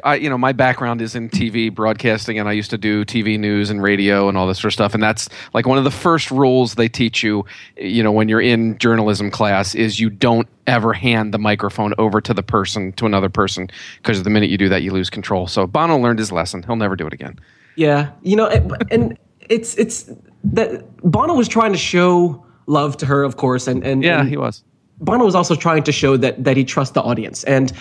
I, 0.04 0.12
I, 0.12 0.14
you 0.16 0.28
know, 0.28 0.38
my 0.38 0.52
background 0.52 1.00
is 1.02 1.14
in 1.14 1.28
TV 1.28 1.72
broadcasting, 1.72 2.38
and 2.38 2.48
I 2.48 2.52
used 2.52 2.70
to 2.70 2.78
do 2.78 3.04
TV 3.04 3.38
news 3.38 3.70
and 3.70 3.82
radio 3.82 4.28
and 4.28 4.36
all 4.36 4.46
this 4.46 4.58
sort 4.58 4.70
of 4.70 4.72
stuff. 4.72 4.94
And 4.94 5.02
that's 5.02 5.28
like 5.52 5.66
one 5.66 5.78
of 5.78 5.84
the 5.84 5.90
first 5.90 6.30
rules 6.30 6.74
they 6.74 6.88
teach 6.88 7.22
you, 7.22 7.44
you 7.76 8.02
know, 8.02 8.10
when 8.10 8.28
you're 8.28 8.40
in 8.40 8.78
journalism 8.78 9.30
class 9.30 9.74
is 9.74 10.00
you 10.00 10.10
don't 10.10 10.48
ever 10.66 10.92
hand 10.92 11.34
the 11.34 11.38
microphone 11.38 11.94
over 11.98 12.20
to 12.20 12.34
the 12.34 12.42
person 12.42 12.92
to 12.94 13.06
another 13.06 13.28
person 13.28 13.68
because 13.98 14.22
the 14.22 14.30
minute 14.30 14.50
you 14.50 14.58
do 14.58 14.68
that, 14.68 14.82
you 14.82 14.92
lose 14.92 15.10
control. 15.10 15.46
So 15.46 15.66
Bono 15.66 15.96
learned 15.98 16.18
his 16.18 16.32
lesson. 16.32 16.62
He'll 16.62 16.76
never 16.76 16.96
do 16.96 17.06
it 17.06 17.12
again. 17.12 17.38
Yeah, 17.76 18.10
you 18.22 18.36
know, 18.36 18.46
and, 18.46 18.76
and 18.90 19.18
it's 19.40 19.76
it's 19.76 20.10
that 20.44 20.96
Bono 21.02 21.34
was 21.34 21.48
trying 21.48 21.72
to 21.72 21.78
show 21.78 22.44
love 22.66 22.96
to 22.98 23.06
her, 23.06 23.22
of 23.22 23.36
course, 23.36 23.66
and 23.66 23.84
and 23.84 24.02
Yeah, 24.02 24.20
and 24.20 24.28
he 24.28 24.36
was. 24.36 24.64
Bono 25.00 25.24
was 25.24 25.34
also 25.34 25.54
trying 25.54 25.82
to 25.84 25.92
show 25.92 26.16
that 26.16 26.42
that 26.44 26.56
he 26.56 26.64
trusts 26.64 26.94
the 26.94 27.02
audience. 27.02 27.44
And 27.44 27.72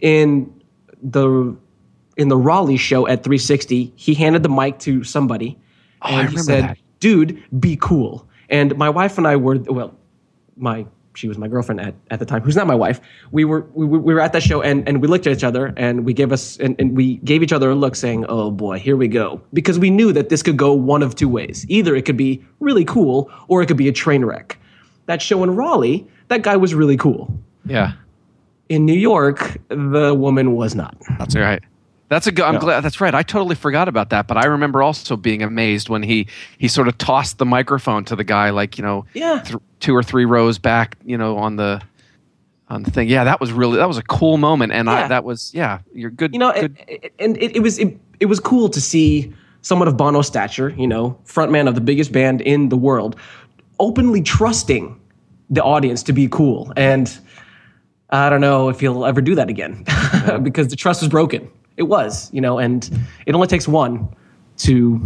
in 0.00 0.52
the 1.02 1.56
in 2.16 2.28
the 2.28 2.36
Raleigh 2.36 2.76
show 2.76 3.06
at 3.06 3.22
360, 3.24 3.92
he 3.96 4.14
handed 4.14 4.42
the 4.42 4.48
mic 4.48 4.78
to 4.80 5.02
somebody, 5.04 5.58
oh, 6.02 6.08
I 6.14 6.20
and 6.22 6.30
he 6.30 6.38
said, 6.38 6.64
that. 6.64 6.78
"Dude, 7.00 7.42
be 7.60 7.76
cool." 7.76 8.26
And 8.50 8.76
my 8.76 8.90
wife 8.90 9.18
and 9.18 9.26
I 9.26 9.36
were 9.36 9.56
well, 9.58 9.94
my 10.56 10.86
she 11.16 11.28
was 11.28 11.38
my 11.38 11.46
girlfriend 11.46 11.80
at, 11.80 11.94
at 12.10 12.18
the 12.18 12.26
time, 12.26 12.42
who's 12.42 12.56
not 12.56 12.66
my 12.66 12.74
wife. 12.74 13.00
We 13.30 13.44
were 13.44 13.66
we, 13.74 13.86
were- 13.86 14.00
we 14.00 14.14
were 14.14 14.20
at 14.20 14.32
that 14.32 14.42
show 14.42 14.60
and, 14.62 14.86
and 14.88 15.00
we 15.00 15.06
looked 15.06 15.26
at 15.28 15.36
each 15.36 15.44
other 15.44 15.72
and 15.76 16.04
we 16.04 16.12
gave 16.12 16.32
us 16.32 16.56
and, 16.58 16.74
and 16.80 16.96
we 16.96 17.18
gave 17.18 17.40
each 17.42 17.52
other 17.52 17.70
a 17.70 17.74
look 17.74 17.94
saying, 17.94 18.26
"Oh 18.28 18.50
boy, 18.50 18.78
here 18.80 18.96
we 18.96 19.06
go," 19.08 19.40
because 19.52 19.78
we 19.78 19.90
knew 19.90 20.12
that 20.12 20.28
this 20.28 20.42
could 20.42 20.56
go 20.56 20.72
one 20.72 21.02
of 21.04 21.14
two 21.14 21.28
ways. 21.28 21.64
Either 21.68 21.94
it 21.94 22.04
could 22.04 22.16
be 22.16 22.44
really 22.58 22.84
cool 22.84 23.30
or 23.48 23.62
it 23.62 23.66
could 23.66 23.76
be 23.76 23.86
a 23.88 23.92
train 23.92 24.24
wreck. 24.24 24.58
That 25.06 25.22
show 25.22 25.42
in 25.44 25.54
Raleigh, 25.54 26.06
that 26.28 26.42
guy 26.42 26.56
was 26.56 26.74
really 26.74 26.96
cool. 26.96 27.32
Yeah, 27.66 27.92
In 28.68 28.84
New 28.84 28.92
York, 28.98 29.56
the 29.68 30.14
woman 30.14 30.54
was 30.54 30.74
not. 30.74 30.96
that's 31.18 31.34
right. 31.36 31.62
That's 32.10 32.26
a 32.26 32.32
good. 32.32 32.44
I'm 32.44 32.54
Yeah. 32.54 32.60
glad. 32.60 32.80
That's 32.82 33.00
right. 33.00 33.14
I 33.14 33.22
totally 33.22 33.54
forgot 33.54 33.88
about 33.88 34.10
that. 34.10 34.26
But 34.28 34.36
I 34.36 34.44
remember 34.44 34.82
also 34.82 35.16
being 35.16 35.42
amazed 35.42 35.88
when 35.88 36.02
he 36.02 36.26
he 36.58 36.68
sort 36.68 36.86
of 36.86 36.98
tossed 36.98 37.38
the 37.38 37.46
microphone 37.46 38.04
to 38.04 38.14
the 38.16 38.24
guy, 38.24 38.50
like 38.50 38.76
you 38.78 38.84
know, 38.84 39.06
Yeah. 39.14 39.40
th- 39.42 39.56
two 39.80 39.96
or 39.96 40.02
three 40.02 40.26
rows 40.26 40.58
back, 40.58 40.96
you 41.04 41.16
know, 41.16 41.38
on 41.38 41.56
the 41.56 41.80
on 42.68 42.82
the 42.82 42.90
thing. 42.90 43.08
Yeah, 43.08 43.24
that 43.24 43.40
was 43.40 43.52
really 43.52 43.78
that 43.78 43.88
was 43.88 43.96
a 43.96 44.02
cool 44.02 44.36
moment, 44.36 44.72
and 44.72 44.88
I 44.90 45.08
that 45.08 45.24
was 45.24 45.50
yeah, 45.54 45.78
you're 45.94 46.10
good. 46.10 46.34
you 46.34 46.38
know, 46.38 46.52
good. 46.52 46.76
and, 46.88 47.10
and 47.18 47.36
it, 47.42 47.56
it 47.56 47.60
was 47.60 47.78
it, 47.78 47.98
it 48.20 48.26
was 48.26 48.38
cool 48.38 48.68
to 48.68 48.80
see 48.80 49.32
someone 49.62 49.88
of 49.88 49.96
Bono's 49.96 50.26
stature, 50.26 50.74
you 50.76 50.86
know, 50.86 51.16
frontman 51.24 51.66
of 51.68 51.74
the 51.74 51.80
biggest 51.80 52.12
band 52.12 52.42
in 52.42 52.68
the 52.68 52.76
world, 52.76 53.16
openly 53.80 54.20
trusting 54.20 54.94
the 55.50 55.62
audience 55.62 56.02
to 56.04 56.12
be 56.12 56.28
cool. 56.28 56.72
And 56.76 57.16
I 58.10 58.28
don't 58.30 58.40
know 58.40 58.68
if 58.68 58.80
he'll 58.80 59.04
ever 59.04 59.20
do 59.20 59.34
that 59.34 59.48
again 59.48 59.84
because 60.42 60.68
the 60.68 60.76
trust 60.76 61.02
was 61.02 61.08
broken. 61.08 61.50
It 61.76 61.84
was, 61.84 62.32
you 62.32 62.40
know, 62.40 62.58
and 62.58 62.88
it 63.26 63.34
only 63.34 63.48
takes 63.48 63.66
one 63.68 64.08
to 64.58 65.00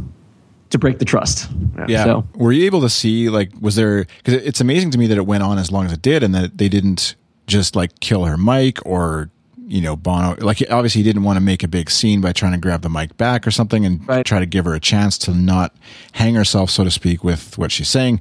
to 0.71 0.79
break 0.79 0.99
the 0.99 1.05
trust. 1.07 1.51
Yeah. 1.89 2.05
So- 2.05 2.27
Were 2.35 2.53
you 2.53 2.67
able 2.67 2.83
to 2.83 2.91
see 2.91 3.31
like 3.31 3.51
was 3.61 3.75
there 3.77 4.05
because 4.23 4.35
it's 4.35 4.61
amazing 4.61 4.91
to 4.91 4.99
me 4.99 5.07
that 5.07 5.17
it 5.17 5.27
went 5.27 5.43
on 5.43 5.57
as 5.59 5.71
long 5.73 5.87
as 5.87 5.93
it 5.93 6.03
did 6.03 6.23
and 6.23 6.35
that 6.35 6.59
they 6.59 6.69
didn't 6.69 7.15
just 7.47 7.75
like 7.75 7.99
kill 8.01 8.27
her 8.27 8.37
mic 8.37 8.85
or 8.85 9.31
you 9.67 9.81
know 9.81 9.97
Bono 9.97 10.37
like 10.41 10.63
obviously 10.71 10.99
he 11.01 11.03
didn't 11.03 11.23
want 11.23 11.39
to 11.39 11.41
make 11.41 11.63
a 11.63 11.69
big 11.69 11.89
scene 11.91 12.21
by 12.21 12.33
trying 12.35 12.53
to 12.53 12.59
grab 12.59 12.83
the 12.83 12.91
mic 12.91 13.17
back 13.17 13.47
or 13.47 13.51
something 13.51 13.87
and 13.87 14.07
Right. 14.07 14.27
try 14.27 14.39
to 14.41 14.45
give 14.47 14.67
her 14.67 14.75
a 14.75 14.81
chance 14.81 15.17
to 15.19 15.33
not 15.33 15.75
hang 16.13 16.35
herself 16.35 16.69
so 16.69 16.85
to 16.85 16.91
speak 16.91 17.25
with 17.25 17.57
what 17.57 17.73
she's 17.73 17.89
saying. 17.89 18.21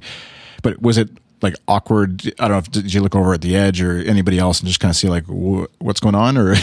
But 0.62 0.80
was 0.80 0.96
it 0.96 1.10
like 1.42 1.54
awkward? 1.66 2.22
I 2.38 2.48
don't 2.48 2.50
know 2.52 2.58
if 2.58 2.70
did 2.70 2.92
you 2.94 3.00
look 3.00 3.14
over 3.14 3.34
at 3.34 3.40
the 3.42 3.56
edge 3.56 3.80
or 3.82 3.98
anybody 3.98 4.38
else 4.38 4.60
and 4.60 4.68
just 4.68 4.80
kind 4.80 4.90
of 4.90 4.96
see 4.96 5.08
like 5.08 5.24
wh- 5.26 5.66
what's 5.80 6.00
going 6.00 6.14
on 6.14 6.36
or 6.36 6.54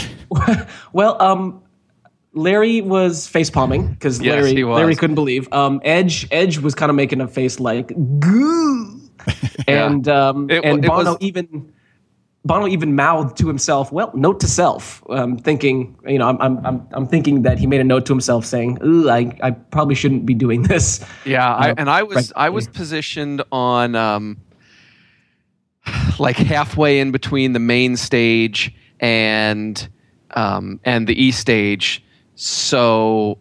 Well, 0.92 1.20
um, 1.22 1.62
Larry 2.34 2.80
was 2.82 3.26
face 3.26 3.48
palming 3.50 3.88
because 3.94 4.20
Yes, 4.20 4.42
Larry. 4.44 4.62
Larry 4.64 4.94
couldn't 4.96 5.14
believe. 5.14 5.50
Um, 5.52 5.80
Edge 5.84 6.26
Edge 6.30 6.58
was 6.58 6.74
kind 6.74 6.90
of 6.90 6.96
making 6.96 7.20
a 7.20 7.28
face 7.28 7.58
like 7.60 7.88
goo, 8.20 9.00
and 9.66 10.06
um, 10.08 10.50
It 10.50 10.64
and 10.64 10.84
it 10.84 10.88
Bono 10.88 11.12
was- 11.12 11.18
even 11.20 11.72
Bono 12.44 12.68
even 12.68 12.94
mouthed 12.94 13.36
to 13.38 13.48
himself, 13.48 13.90
"Well, 13.90 14.12
note 14.14 14.38
to 14.38 14.46
self." 14.46 15.02
Um, 15.10 15.36
thinking, 15.36 15.96
you 16.06 16.16
know, 16.18 16.28
I'm, 16.28 16.40
I'm 16.40 16.64
I'm 16.64 16.88
I'm 16.92 17.06
thinking 17.08 17.42
that 17.42 17.58
he 17.58 17.66
made 17.66 17.80
a 17.80 17.84
note 17.84 18.06
to 18.06 18.12
himself 18.12 18.44
saying, 18.46 18.78
Ooh, 18.84 19.10
"I 19.10 19.36
I 19.42 19.50
probably 19.50 19.96
shouldn't 19.96 20.26
be 20.26 20.34
doing 20.34 20.62
this." 20.62 21.04
Yeah, 21.24 21.52
I, 21.52 21.74
and 21.76 21.90
I 21.90 22.04
was 22.04 22.14
right. 22.14 22.32
I 22.36 22.50
was 22.50 22.68
positioned 22.68 23.42
on 23.50 23.96
um, 23.96 24.36
like 26.18 26.36
halfway 26.36 27.00
in 27.00 27.10
between 27.10 27.52
the 27.52 27.58
main 27.58 27.96
stage 27.96 28.74
and 29.00 29.88
um, 30.34 30.80
and 30.84 31.06
the 31.06 31.20
east 31.20 31.40
stage. 31.40 32.02
So, 32.34 33.38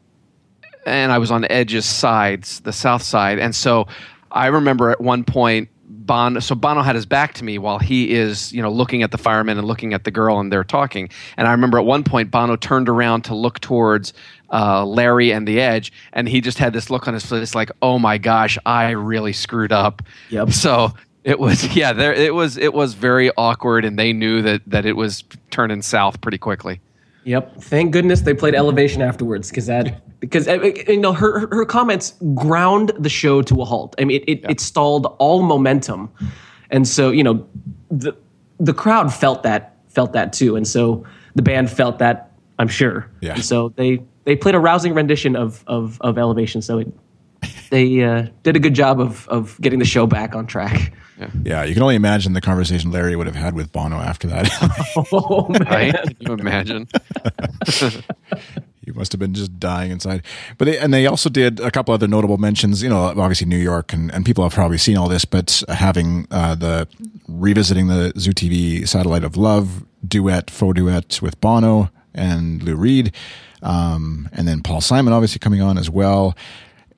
and 0.86 1.12
I 1.12 1.18
was 1.18 1.32
on 1.32 1.46
Edge's 1.50 1.86
sides, 1.86 2.62
the 2.62 2.74
south 2.74 3.04
side, 3.04 3.40
and 3.40 3.54
so 3.56 3.88
I 4.32 4.48
remember 4.48 4.90
at 4.90 5.02
one 5.02 5.24
point. 5.24 5.70
Bono, 5.88 6.40
so 6.40 6.54
Bono 6.54 6.82
had 6.82 6.96
his 6.96 7.08
back 7.08 7.34
to 7.36 7.44
me 7.44 7.58
while 7.58 7.80
he 7.80 8.12
is, 8.12 8.52
you 8.54 8.62
know, 8.62 8.72
looking 8.72 9.02
at 9.02 9.10
the 9.10 9.18
firemen 9.18 9.58
and 9.58 9.66
looking 9.66 9.94
at 9.94 10.04
the 10.04 10.12
girl, 10.12 10.40
and 10.40 10.52
they're 10.52 10.64
talking. 10.64 11.10
And 11.36 11.48
I 11.48 11.52
remember 11.52 11.80
at 11.80 11.86
one 11.86 12.04
point 12.04 12.30
Bono 12.30 12.56
turned 12.56 12.90
around 12.90 13.24
to 13.24 13.36
look 13.36 13.60
towards 13.60 14.14
uh, 14.52 14.86
Larry 14.86 15.32
and 15.32 15.48
the 15.48 15.60
Edge, 15.60 15.92
and 16.14 16.30
he 16.30 16.42
just 16.42 16.60
had 16.60 16.74
this 16.74 16.92
look 16.92 17.08
on 17.08 17.14
his 17.16 17.26
face, 17.26 17.56
like, 17.56 17.72
"Oh 17.82 17.98
my 17.98 18.18
gosh, 18.20 18.58
I 18.66 18.92
really 18.92 19.34
screwed 19.34 19.72
up." 19.72 20.04
Yep. 20.30 20.52
So 20.52 20.94
it 21.26 21.40
was, 21.40 21.76
yeah, 21.76 21.92
there 21.92 22.14
it 22.14 22.34
was. 22.34 22.56
It 22.56 22.74
was 22.74 22.94
very 22.94 23.32
awkward, 23.36 23.84
and 23.84 24.00
they 24.00 24.14
knew 24.14 24.42
that 24.44 24.62
that 24.68 24.86
it 24.86 24.96
was 24.96 25.24
turning 25.50 25.82
south 25.82 26.22
pretty 26.22 26.38
quickly. 26.38 26.80
Yep. 27.26 27.60
Thank 27.60 27.92
goodness 27.92 28.22
they 28.22 28.36
played 28.36 28.54
Elevation 28.54 29.02
afterwards 29.02 29.50
because 29.50 29.66
that 29.66 30.20
because 30.20 30.48
uh, 30.48 30.62
you 30.88 30.98
know 30.98 31.12
her 31.12 31.40
her- 31.40 31.56
her 31.56 31.66
comments 31.66 32.14
ground 32.36 32.92
the 33.00 33.10
show 33.10 33.42
to 33.42 33.62
a 33.62 33.66
halt. 33.66 33.96
I 34.00 34.06
mean, 34.06 34.22
it 34.22 34.30
it, 34.30 34.52
it 34.52 34.60
stalled 34.60 35.08
all 35.18 35.42
momentum, 35.42 36.12
and 36.70 36.88
so 36.88 37.10
you 37.10 37.24
know 37.24 37.46
the 37.90 38.16
the 38.60 38.74
crowd 38.74 39.12
felt 39.12 39.42
that 39.44 39.76
felt 39.90 40.14
that 40.14 40.32
too, 40.32 40.56
and 40.56 40.68
so 40.68 41.04
the 41.34 41.42
band 41.42 41.72
felt 41.72 41.98
that 41.98 42.32
I'm 42.60 42.68
sure. 42.68 43.10
Yeah. 43.22 43.34
And 43.34 43.44
so 43.44 43.70
they 43.70 44.04
they 44.26 44.36
played 44.36 44.54
a 44.54 44.60
rousing 44.60 44.94
rendition 44.94 45.36
of 45.36 45.64
of 45.66 45.98
of 46.02 46.20
Elevation. 46.20 46.62
So 46.62 46.78
it 46.78 46.88
they 47.70 48.04
uh, 48.04 48.28
did 48.44 48.56
a 48.56 48.60
good 48.60 48.74
job 48.74 49.00
of 49.00 49.28
of 49.30 49.60
getting 49.62 49.80
the 49.80 49.86
show 49.86 50.08
back 50.08 50.36
on 50.36 50.46
track. 50.48 50.94
yeah 51.44 51.64
you 51.64 51.74
can 51.74 51.82
only 51.82 51.96
imagine 51.96 52.34
the 52.34 52.42
conversation 52.42 52.92
Larry 52.92 53.16
would 53.16 53.28
have 53.28 53.36
had 53.36 53.54
with 53.56 53.72
Bono 53.72 53.98
after 53.98 54.28
that. 54.28 54.50
Oh 55.12 55.48
man. 55.50 55.62
Right? 55.64 55.94
Can 55.94 56.16
you 56.20 56.34
imagine? 56.34 56.88
He 58.86 58.92
must 58.92 59.12
have 59.14 59.20
been 59.20 59.34
just 59.34 59.60
dying 59.60 59.90
inside. 59.90 60.22
But 60.60 60.66
they, 60.66 60.78
and 60.78 60.94
they 60.94 61.08
also 61.08 61.28
did 61.28 61.60
a 61.60 61.72
couple 61.72 61.94
other 61.94 62.08
notable 62.08 62.38
mentions. 62.38 62.84
You 62.84 62.90
know, 62.90 63.06
obviously 63.06 63.48
New 63.48 63.58
York, 63.58 63.92
and, 63.94 64.14
and 64.14 64.24
people 64.24 64.44
have 64.44 64.54
probably 64.54 64.78
seen 64.78 64.96
all 64.96 65.10
this. 65.10 65.26
But 65.26 65.64
having 65.70 66.28
uh, 66.30 66.54
the 66.54 66.88
revisiting 67.28 67.88
the 67.88 68.14
Zoo 68.18 68.32
TV 68.32 68.88
Satellite 68.88 69.24
of 69.24 69.38
Love 69.38 69.84
duet, 70.08 70.52
faux 70.52 70.76
duet 70.76 71.20
with 71.22 71.42
Bono 71.42 71.90
and 72.14 72.62
Lou 72.62 72.76
Reed, 72.76 73.12
um, 73.64 74.30
and 74.32 74.48
then 74.48 74.62
Paul 74.62 74.82
Simon 74.82 75.14
obviously 75.14 75.40
coming 75.40 75.62
on 75.62 75.80
as 75.80 75.90
well. 75.90 76.36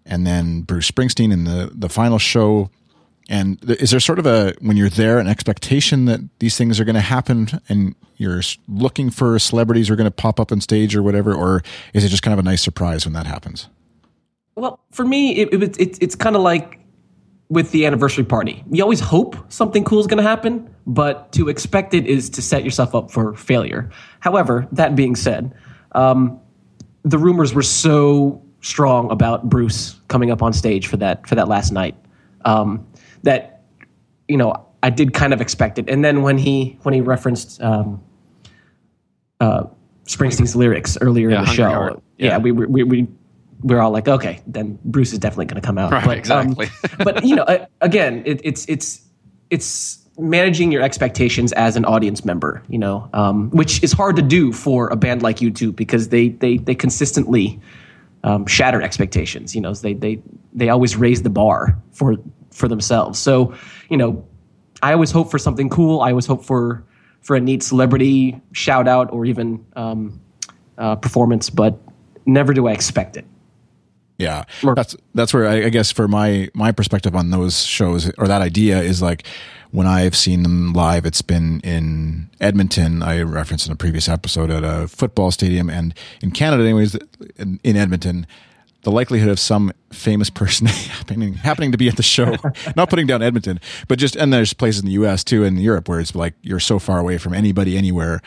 And 0.07 0.25
then 0.25 0.61
Bruce 0.61 0.89
Springsteen 0.89 1.31
in 1.31 1.43
the 1.43 1.71
the 1.73 1.89
final 1.89 2.19
show. 2.19 2.69
And 3.29 3.59
is 3.69 3.91
there 3.91 3.99
sort 3.99 4.19
of 4.19 4.25
a 4.25 4.53
when 4.61 4.77
you're 4.77 4.89
there 4.89 5.19
an 5.19 5.27
expectation 5.27 6.05
that 6.05 6.21
these 6.39 6.55
things 6.55 6.79
are 6.79 6.85
going 6.85 6.95
to 6.95 7.01
happen, 7.01 7.49
and 7.67 7.93
you're 8.15 8.41
looking 8.69 9.09
for 9.09 9.37
celebrities 9.37 9.89
who 9.89 9.93
are 9.93 9.97
going 9.97 10.05
to 10.05 10.11
pop 10.11 10.39
up 10.39 10.51
on 10.51 10.61
stage 10.61 10.95
or 10.95 11.03
whatever, 11.03 11.33
or 11.33 11.61
is 11.93 12.05
it 12.05 12.07
just 12.07 12.23
kind 12.23 12.33
of 12.33 12.39
a 12.39 12.43
nice 12.43 12.61
surprise 12.61 13.05
when 13.05 13.13
that 13.13 13.27
happens? 13.27 13.67
Well, 14.55 14.79
for 14.91 15.05
me, 15.05 15.35
it, 15.35 15.53
it, 15.53 15.79
it's 15.79 15.99
it's 15.99 16.15
kind 16.15 16.35
of 16.35 16.41
like 16.41 16.79
with 17.49 17.71
the 17.71 17.85
anniversary 17.85 18.23
party. 18.23 18.63
You 18.71 18.81
always 18.81 18.99
hope 19.01 19.35
something 19.51 19.83
cool 19.83 19.99
is 19.99 20.07
going 20.07 20.23
to 20.23 20.29
happen, 20.29 20.73
but 20.85 21.31
to 21.33 21.49
expect 21.49 21.93
it 21.93 22.05
is 22.05 22.29
to 22.31 22.41
set 22.41 22.63
yourself 22.63 22.95
up 22.95 23.11
for 23.11 23.33
failure. 23.35 23.89
However, 24.19 24.67
that 24.71 24.95
being 24.95 25.15
said, 25.15 25.53
um, 25.93 26.39
the 27.03 27.17
rumors 27.17 27.53
were 27.53 27.61
so 27.61 28.41
strong 28.67 29.09
about 29.11 29.49
Bruce 29.49 29.95
coming 30.09 30.29
up 30.29 30.41
on 30.41 30.51
stage 30.53 30.87
for 30.87 30.97
that 30.97 31.25
for 31.27 31.35
that 31.35 31.47
last 31.47 31.71
night 31.71 31.95
um, 32.45 32.85
that 33.23 33.63
you 34.27 34.37
know 34.37 34.65
I 34.83 34.89
did 34.89 35.13
kind 35.13 35.33
of 35.33 35.41
expect 35.41 35.79
it. 35.79 35.89
And 35.89 36.03
then 36.03 36.21
when 36.21 36.37
he 36.37 36.77
when 36.83 36.93
he 36.93 37.01
referenced 37.01 37.61
um, 37.61 38.03
uh, 39.39 39.63
Springsteen's 40.05 40.55
lyrics 40.55 40.97
earlier 41.01 41.29
Yeah, 41.29 41.39
in 41.39 41.41
the 41.41 41.47
Hungry 41.47 41.63
show, 41.63 42.01
yeah, 42.17 42.27
Yeah. 42.27 42.37
we 42.37 42.51
we 42.51 42.65
we. 42.65 42.83
we 42.83 43.07
we're 43.63 43.79
all 43.79 43.89
like, 43.89 44.07
okay, 44.07 44.39
then 44.45 44.77
Bruce 44.85 45.13
is 45.13 45.17
definitely 45.17 45.45
going 45.47 45.59
to 45.59 45.65
come 45.65 45.79
out. 45.79 45.91
Right, 45.91 46.05
but, 46.05 46.29
um, 46.29 46.49
exactly. 46.51 46.67
but 47.03 47.25
you 47.25 47.35
know, 47.35 47.65
again, 47.81 48.21
it, 48.23 48.39
it's 48.43 48.69
it's 48.69 49.01
it's 49.49 49.97
managing 50.19 50.71
your 50.71 50.83
expectations 50.83 51.53
as 51.53 51.75
an 51.75 51.83
audience 51.83 52.23
member. 52.23 52.61
You 52.69 52.77
know, 52.77 53.09
um, 53.13 53.49
which 53.49 53.81
is 53.81 53.91
hard 53.93 54.15
to 54.17 54.21
do 54.21 54.53
for 54.53 54.89
a 54.89 54.95
band 54.95 55.23
like 55.23 55.37
U2 55.37 55.75
because 55.75 56.09
they 56.09 56.29
they 56.29 56.57
they 56.57 56.75
consistently 56.75 57.59
um, 58.27 58.45
shatter 58.45 58.81
expectations. 58.81 59.55
You 59.55 59.61
know, 59.61 59.73
they 59.73 59.93
they 59.93 60.21
they 60.53 60.69
always 60.69 60.97
raise 60.97 61.23
the 61.23 61.29
bar 61.29 61.81
for 61.93 62.17
for 62.51 62.67
themselves. 62.67 63.17
So 63.17 63.55
you 63.89 63.95
know, 63.95 64.27
I 64.83 64.91
always 64.91 65.11
hope 65.11 65.31
for 65.31 65.39
something 65.39 65.69
cool. 65.69 66.01
I 66.01 66.09
always 66.09 66.25
hope 66.25 66.43
for 66.43 66.83
for 67.21 67.37
a 67.37 67.39
neat 67.39 67.63
celebrity 67.63 68.39
shout 68.51 68.87
out 68.87 69.11
or 69.13 69.25
even 69.25 69.65
um, 69.77 70.19
uh, 70.77 70.97
performance, 70.97 71.49
but 71.49 71.79
never 72.25 72.53
do 72.53 72.67
I 72.67 72.73
expect 72.73 73.15
it. 73.15 73.25
Yeah, 74.17 74.43
that's 74.75 74.95
that's 75.13 75.33
where 75.33 75.47
I, 75.47 75.65
I 75.65 75.69
guess 75.69 75.91
for 75.91 76.09
my 76.09 76.49
my 76.53 76.73
perspective 76.73 77.15
on 77.15 77.29
those 77.29 77.63
shows 77.63 78.11
or 78.17 78.27
that 78.27 78.41
idea 78.41 78.81
is 78.81 79.01
like 79.01 79.25
when 79.71 79.87
I've 79.87 80.15
seen 80.15 80.43
them 80.43 80.73
live, 80.73 81.05
it's 81.05 81.21
been 81.21 81.59
in 81.61 82.29
Edmonton. 82.39 83.01
I 83.03 83.21
referenced 83.21 83.67
in 83.67 83.73
a 83.73 83.75
previous 83.75 84.07
episode 84.09 84.49
at 84.49 84.63
a 84.63 84.87
football 84.87 85.31
stadium, 85.31 85.69
and 85.69 85.93
in 86.21 86.31
Canada, 86.31 86.63
anyways, 86.63 86.95
in, 87.37 87.59
in 87.63 87.75
Edmonton. 87.75 88.27
The 88.83 88.91
likelihood 88.91 89.27
of 89.27 89.37
some 89.37 89.73
famous 89.91 90.29
person 90.29 90.67
happening 90.67 91.33
happening 91.33 91.73
to 91.73 91.77
be 91.77 91.89
at 91.89 91.97
the 91.97 92.03
show, 92.03 92.35
not 92.77 92.89
putting 92.89 93.05
down 93.05 93.21
Edmonton, 93.21 93.59
but 93.89 93.99
just 93.99 94.15
and 94.15 94.31
there's 94.31 94.53
places 94.53 94.79
in 94.81 94.85
the 94.85 94.93
U.S. 94.93 95.25
too 95.25 95.43
and 95.43 95.61
Europe 95.61 95.89
where 95.89 95.99
it's 95.99 96.15
like 96.15 96.35
you're 96.41 96.59
so 96.61 96.79
far 96.79 96.97
away 96.99 97.17
from 97.17 97.33
anybody 97.33 97.77
anywhere. 97.77 98.21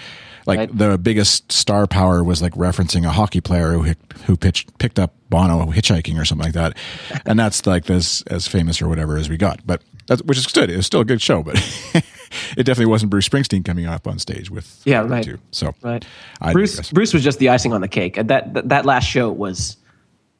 Like 0.46 0.58
Right. 0.58 0.76
the 0.78 0.98
biggest 0.98 1.50
star 1.50 1.86
power 1.86 2.22
was 2.22 2.42
like 2.42 2.52
referencing 2.54 3.06
a 3.06 3.10
hockey 3.10 3.40
player 3.40 3.72
who 3.72 3.94
who 4.26 4.36
pitched 4.36 4.76
picked 4.78 4.98
up 4.98 5.14
Bono 5.30 5.66
hitchhiking 5.66 6.20
or 6.20 6.26
something 6.26 6.44
like 6.46 6.54
that, 6.54 6.76
and 7.24 7.38
that's 7.38 7.64
like 7.66 7.88
as 7.88 8.22
as 8.26 8.46
famous 8.46 8.82
or 8.82 8.88
whatever 8.88 9.16
as 9.16 9.30
we 9.30 9.38
got. 9.38 9.66
But 9.66 9.80
that's 10.10 10.22
which 10.24 10.36
is 10.36 10.46
good. 10.48 10.68
It 10.70 10.76
was 10.76 10.86
still 10.86 11.00
a 11.00 11.04
good 11.04 11.22
show, 11.22 11.42
but 11.42 11.54
it 11.94 12.64
definitely 12.64 12.86
wasn't 12.86 13.10
Bruce 13.10 13.28
Springsteen 13.28 13.64
coming 13.64 13.86
up 13.86 14.06
on 14.06 14.18
stage 14.18 14.50
with 14.50 14.82
Yeah, 14.84 15.00
right. 15.06 15.24
two. 15.24 15.38
So 15.52 15.74
Right. 15.82 16.04
I 16.40 16.52
Bruce 16.52 16.72
digress. 16.72 16.90
Bruce 16.92 17.14
was 17.14 17.22
just 17.24 17.38
the 17.38 17.48
icing 17.48 17.72
on 17.72 17.80
the 17.80 17.88
cake. 17.88 18.16
That, 18.16 18.52
that 18.54 18.68
that 18.68 18.84
last 18.86 19.04
show 19.06 19.30
was 19.30 19.76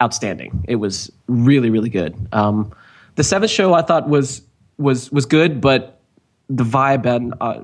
outstanding. 0.02 0.64
It 0.68 0.76
was 0.76 1.10
really 1.28 1.70
really 1.70 1.90
good. 1.90 2.14
Um, 2.32 2.72
the 3.14 3.24
seventh 3.24 3.50
show 3.50 3.74
I 3.74 3.82
thought 3.82 4.08
was 4.08 4.42
was 4.78 5.10
was 5.12 5.26
good, 5.26 5.60
but 5.60 6.00
the 6.48 6.64
vibe 6.64 7.06
and 7.06 7.34
uh, 7.40 7.60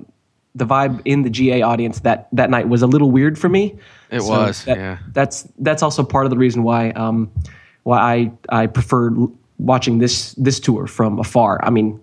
the 0.54 0.64
vibe 0.66 1.02
in 1.04 1.22
the 1.22 1.30
GA 1.30 1.62
audience 1.62 2.00
that 2.00 2.28
that 2.32 2.50
night 2.50 2.68
was 2.68 2.82
a 2.82 2.86
little 2.86 3.11
weird 3.11 3.38
for 3.38 3.48
me. 3.48 3.74
It 4.11 4.22
was, 4.22 4.64
that- 4.66 4.78
yeah. 4.78 4.98
That's 5.12 5.42
that's 5.59 5.82
also 5.82 6.04
part 6.04 6.24
of 6.26 6.30
the 6.30 6.36
reason 6.38 6.62
why 6.62 6.90
um, 6.90 7.30
why 7.82 7.98
I 7.98 8.62
I 8.62 8.66
preferred 8.68 9.16
l- 9.18 9.32
watching 9.59 9.98
this 9.98 10.32
this 10.34 10.61
tour 10.61 10.86
from 10.86 11.18
afar. 11.18 11.61
I 11.62 11.70
mean, 11.70 12.00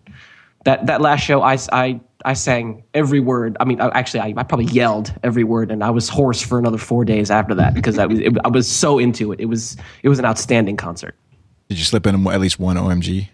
that 0.65 0.85
that 0.87 1.01
last 1.01 1.21
show 1.21 1.41
I 1.41 1.57
I 1.71 1.99
I 2.25 2.33
sang 2.33 2.83
every 2.93 3.19
word. 3.19 3.57
I 3.59 3.65
mean, 3.65 3.81
I, 3.81 3.89
actually, 3.89 4.21
I, 4.21 4.33
I 4.37 4.43
probably 4.43 4.65
yelled 4.65 5.13
every 5.23 5.43
word, 5.43 5.71
and 5.71 5.83
I 5.83 5.89
was 5.89 6.09
hoarse 6.09 6.41
for 6.41 6.57
another 6.57 6.77
four 6.77 7.05
days 7.05 7.29
after 7.29 7.53
that 7.55 7.73
because 7.73 7.97
I 7.97 8.05
was 8.05 8.19
it, 8.19 8.33
I 8.43 8.47
was 8.47 8.67
so 8.69 8.99
into 8.99 9.31
it. 9.31 9.39
It 9.39 9.45
was 9.45 9.77
it 10.03 10.09
was 10.09 10.19
an 10.19 10.25
outstanding 10.25 10.77
concert. 10.77 11.15
Did 11.69 11.77
you 11.77 11.85
slip 11.85 12.05
in 12.05 12.27
at 12.27 12.41
least 12.41 12.59
one 12.59 12.77
OMG? 12.77 13.29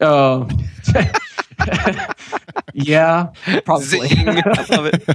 Oh, 0.00 0.48
yeah, 2.74 3.32
probably. 3.64 4.00
I 4.10 4.66
love 4.70 4.86
it. 4.86 5.06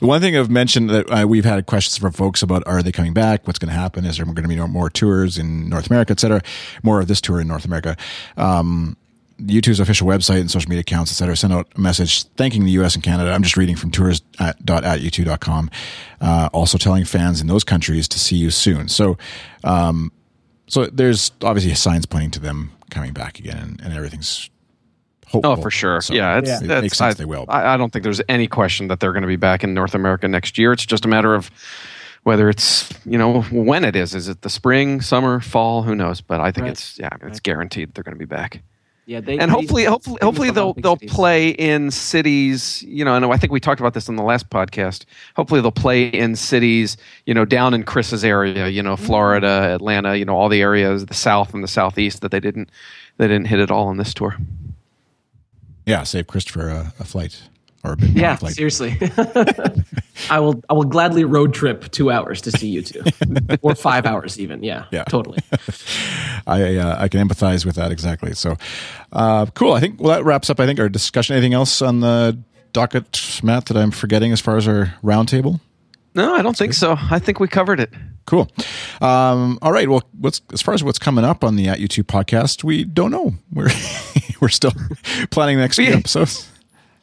The 0.00 0.06
one 0.06 0.20
thing 0.20 0.36
I've 0.36 0.50
mentioned 0.50 0.90
that 0.90 1.10
uh, 1.10 1.26
we've 1.26 1.44
had 1.44 1.66
questions 1.66 1.98
from 1.98 2.12
folks 2.12 2.42
about 2.42 2.66
are 2.66 2.82
they 2.82 2.92
coming 2.92 3.12
back? 3.12 3.46
What's 3.46 3.58
going 3.58 3.72
to 3.72 3.78
happen? 3.78 4.04
Is 4.04 4.16
there 4.16 4.24
going 4.24 4.36
to 4.36 4.48
be 4.48 4.56
more 4.56 4.88
tours 4.88 5.38
in 5.38 5.68
North 5.68 5.88
America, 5.88 6.12
et 6.12 6.20
cetera? 6.20 6.40
More 6.82 7.00
of 7.00 7.08
this 7.08 7.20
tour 7.20 7.40
in 7.40 7.48
North 7.48 7.64
America. 7.64 7.96
Um, 8.36 8.96
U2's 9.40 9.80
official 9.80 10.06
website 10.06 10.40
and 10.40 10.50
social 10.50 10.68
media 10.68 10.80
accounts, 10.80 11.10
et 11.10 11.14
cetera, 11.14 11.36
sent 11.36 11.52
out 11.52 11.68
a 11.74 11.80
message 11.80 12.24
thanking 12.36 12.64
the 12.64 12.72
US 12.72 12.94
and 12.94 13.02
Canada. 13.02 13.32
I'm 13.32 13.42
just 13.42 13.56
reading 13.56 13.76
from 13.76 13.90
tours 13.90 14.22
at, 14.38 14.64
dot 14.64 14.84
at 14.84 15.00
u2.com. 15.00 15.70
Uh, 16.20 16.48
also 16.52 16.78
telling 16.78 17.04
fans 17.04 17.40
in 17.40 17.46
those 17.46 17.64
countries 17.64 18.06
to 18.08 18.18
see 18.18 18.36
you 18.36 18.50
soon. 18.50 18.88
So, 18.88 19.16
um, 19.64 20.12
so 20.66 20.86
there's 20.86 21.32
obviously 21.42 21.74
signs 21.74 22.06
pointing 22.06 22.30
to 22.32 22.40
them 22.40 22.72
coming 22.90 23.12
back 23.12 23.38
again 23.38 23.58
and, 23.58 23.80
and 23.80 23.94
everything's 23.94 24.50
hopeful. 25.30 25.52
Oh, 25.52 25.56
for 25.56 25.70
sure. 25.70 26.00
So 26.00 26.14
yeah, 26.14 26.38
it's, 26.38 26.48
Yeah. 26.48 26.58
it 26.58 26.66
that's, 26.66 26.82
makes 26.82 26.98
sense 26.98 27.14
I, 27.14 27.18
they 27.18 27.24
will. 27.24 27.44
I, 27.48 27.74
I 27.74 27.76
don't 27.76 27.92
think 27.92 28.02
there's 28.02 28.20
any 28.28 28.46
question 28.46 28.88
that 28.88 29.00
they're 29.00 29.12
going 29.12 29.22
to 29.22 29.28
be 29.28 29.36
back 29.36 29.64
in 29.64 29.74
North 29.74 29.94
America 29.94 30.28
next 30.28 30.58
year. 30.58 30.72
It's 30.72 30.86
just 30.86 31.04
a 31.04 31.08
matter 31.08 31.34
of 31.34 31.50
whether 32.22 32.48
it's 32.48 32.92
you 33.06 33.16
know 33.16 33.42
when 33.42 33.84
it 33.84 33.96
is. 33.96 34.14
Is 34.14 34.28
it 34.28 34.42
the 34.42 34.50
spring, 34.50 35.00
summer, 35.00 35.40
fall? 35.40 35.82
Who 35.82 35.94
knows? 35.94 36.20
But 36.20 36.40
I 36.40 36.50
think 36.50 36.64
Right. 36.64 36.72
it's 36.72 36.98
yeah, 36.98 37.10
it's 37.22 37.40
guaranteed 37.40 37.94
they're 37.94 38.04
going 38.04 38.14
to 38.14 38.18
be 38.18 38.24
back. 38.26 38.62
Yeah, 39.06 39.20
they 39.20 39.38
and 39.38 39.50
hopefully, 39.50 39.84
hopefully, 39.84 40.18
they 40.20 40.24
hopefully 40.26 40.48
move 40.48 40.54
they'll 40.54 40.74
they'll 40.74 40.96
cities. 40.96 41.12
play 41.12 41.48
in 41.48 41.90
cities. 41.90 42.82
You 42.86 43.04
know, 43.04 43.16
and 43.16 43.24
I 43.24 43.36
think 43.38 43.52
we 43.52 43.58
talked 43.58 43.80
about 43.80 43.92
this 43.92 44.08
in 44.08 44.14
the 44.14 44.22
last 44.22 44.50
podcast. 44.50 45.04
Hopefully, 45.34 45.60
they'll 45.60 45.72
play 45.72 46.06
in 46.06 46.36
cities. 46.36 46.96
You 47.26 47.34
know, 47.34 47.44
down 47.44 47.74
in 47.74 47.82
Chris's 47.82 48.22
area. 48.24 48.68
You 48.68 48.84
know, 48.84 48.96
Florida, 48.96 49.46
mm-hmm. 49.48 49.74
Atlanta. 49.74 50.16
You 50.16 50.26
know, 50.26 50.36
all 50.36 50.48
the 50.48 50.60
areas, 50.60 51.06
the 51.06 51.14
South 51.14 51.54
and 51.54 51.64
the 51.64 51.68
Southeast 51.68 52.20
that 52.20 52.30
they 52.30 52.38
didn't 52.38 52.70
they 53.16 53.26
didn't 53.26 53.46
hit 53.48 53.58
it 53.58 53.70
all 53.70 53.88
on 53.88 53.96
this 53.96 54.14
tour. 54.14 54.36
Yeah, 55.90 56.04
save 56.04 56.26
Christopher 56.26 56.68
a, 56.68 56.92
a 57.00 57.04
flight 57.04 57.42
or 57.84 57.92
a 57.92 57.96
bit 57.96 58.10
Yeah, 58.10 58.36
flight. 58.36 58.54
seriously. 58.54 58.96
I 60.30 60.38
will 60.38 60.62
I 60.68 60.74
will 60.74 60.84
gladly 60.84 61.24
road 61.24 61.54
trip 61.54 61.90
two 61.90 62.10
hours 62.10 62.40
to 62.42 62.50
see 62.52 62.76
U2, 62.76 63.58
or 63.62 63.74
five 63.74 64.04
hours 64.06 64.38
even. 64.38 64.62
Yeah, 64.62 64.84
Yeah. 64.90 65.04
totally. 65.04 65.38
I 66.46 66.76
uh, 66.76 66.96
I 67.02 67.08
can 67.08 67.26
empathize 67.26 67.64
with 67.64 67.76
that 67.76 67.90
exactly. 67.92 68.34
So, 68.34 68.56
uh, 69.12 69.46
cool. 69.54 69.72
I 69.72 69.80
think 69.80 70.00
well 70.00 70.14
that 70.16 70.24
wraps 70.24 70.50
up. 70.50 70.60
I 70.60 70.66
think 70.66 70.78
our 70.80 70.88
discussion. 70.88 71.36
Anything 71.36 71.54
else 71.54 71.80
on 71.82 72.00
the 72.00 72.38
docket, 72.72 73.40
Matt, 73.42 73.66
that 73.66 73.76
I'm 73.76 73.90
forgetting 73.90 74.32
as 74.32 74.40
far 74.40 74.56
as 74.56 74.68
our 74.68 74.94
roundtable? 75.02 75.60
No, 76.14 76.34
I 76.34 76.42
don't 76.42 76.56
think 76.56 76.74
so. 76.74 76.96
I 77.10 77.18
think 77.18 77.40
we 77.40 77.48
covered 77.48 77.80
it. 77.80 77.90
Cool. 78.26 78.48
Um, 79.00 79.58
all 79.62 79.72
right. 79.72 79.88
Well, 79.88 80.02
what's 80.18 80.40
as 80.52 80.62
far 80.62 80.74
as 80.74 80.84
what's 80.84 80.98
coming 80.98 81.24
up 81.24 81.42
on 81.42 81.56
the 81.56 81.68
At 81.68 81.78
U2 81.78 82.04
podcast, 82.04 82.62
we 82.64 82.84
don't 82.84 83.10
know. 83.10 83.34
We're 83.52 83.70
we're 84.40 84.48
still 84.48 84.72
planning 85.30 85.56
the 85.56 85.62
next 85.62 85.76
few 85.76 85.92
episodes. 85.92 86.48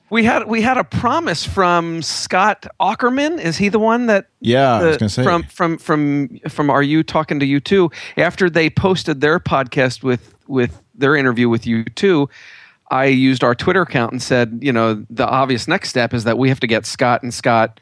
We 0.09 0.23
had 0.23 0.47
we 0.47 0.61
had 0.61 0.77
a 0.77 0.85
promise 0.85 1.45
from 1.45 2.01
Scott 2.01 2.65
Aukerman. 2.79 3.39
Is 3.39 3.57
he 3.57 3.67
the 3.67 3.79
one 3.79 4.05
that? 4.05 4.27
Yeah, 4.39 4.75
I 4.75 4.83
was 4.85 4.97
gonna 4.97 5.09
say. 5.09 5.23
from 5.23 5.43
from 5.43 5.77
from 5.77 6.39
from 6.47 6.69
Are 6.69 6.83
You 6.83 7.03
talking 7.03 7.39
to 7.41 7.45
you 7.45 7.59
too? 7.59 7.91
After 8.15 8.49
they 8.49 8.69
posted 8.69 9.19
their 9.19 9.39
podcast 9.39 10.03
with 10.03 10.33
with 10.47 10.81
their 10.95 11.15
interview 11.15 11.49
with 11.49 11.63
U2, 11.63 12.29
I 12.89 13.05
used 13.05 13.43
our 13.43 13.53
Twitter 13.53 13.81
account 13.81 14.13
and 14.13 14.21
said, 14.21 14.59
you 14.61 14.71
know, 14.71 15.05
the 15.09 15.27
obvious 15.27 15.67
next 15.67 15.89
step 15.89 16.13
is 16.13 16.23
that 16.23 16.37
we 16.37 16.47
have 16.47 16.61
to 16.61 16.67
get 16.67 16.85
Scott 16.85 17.21
and 17.21 17.33
Scott 17.33 17.79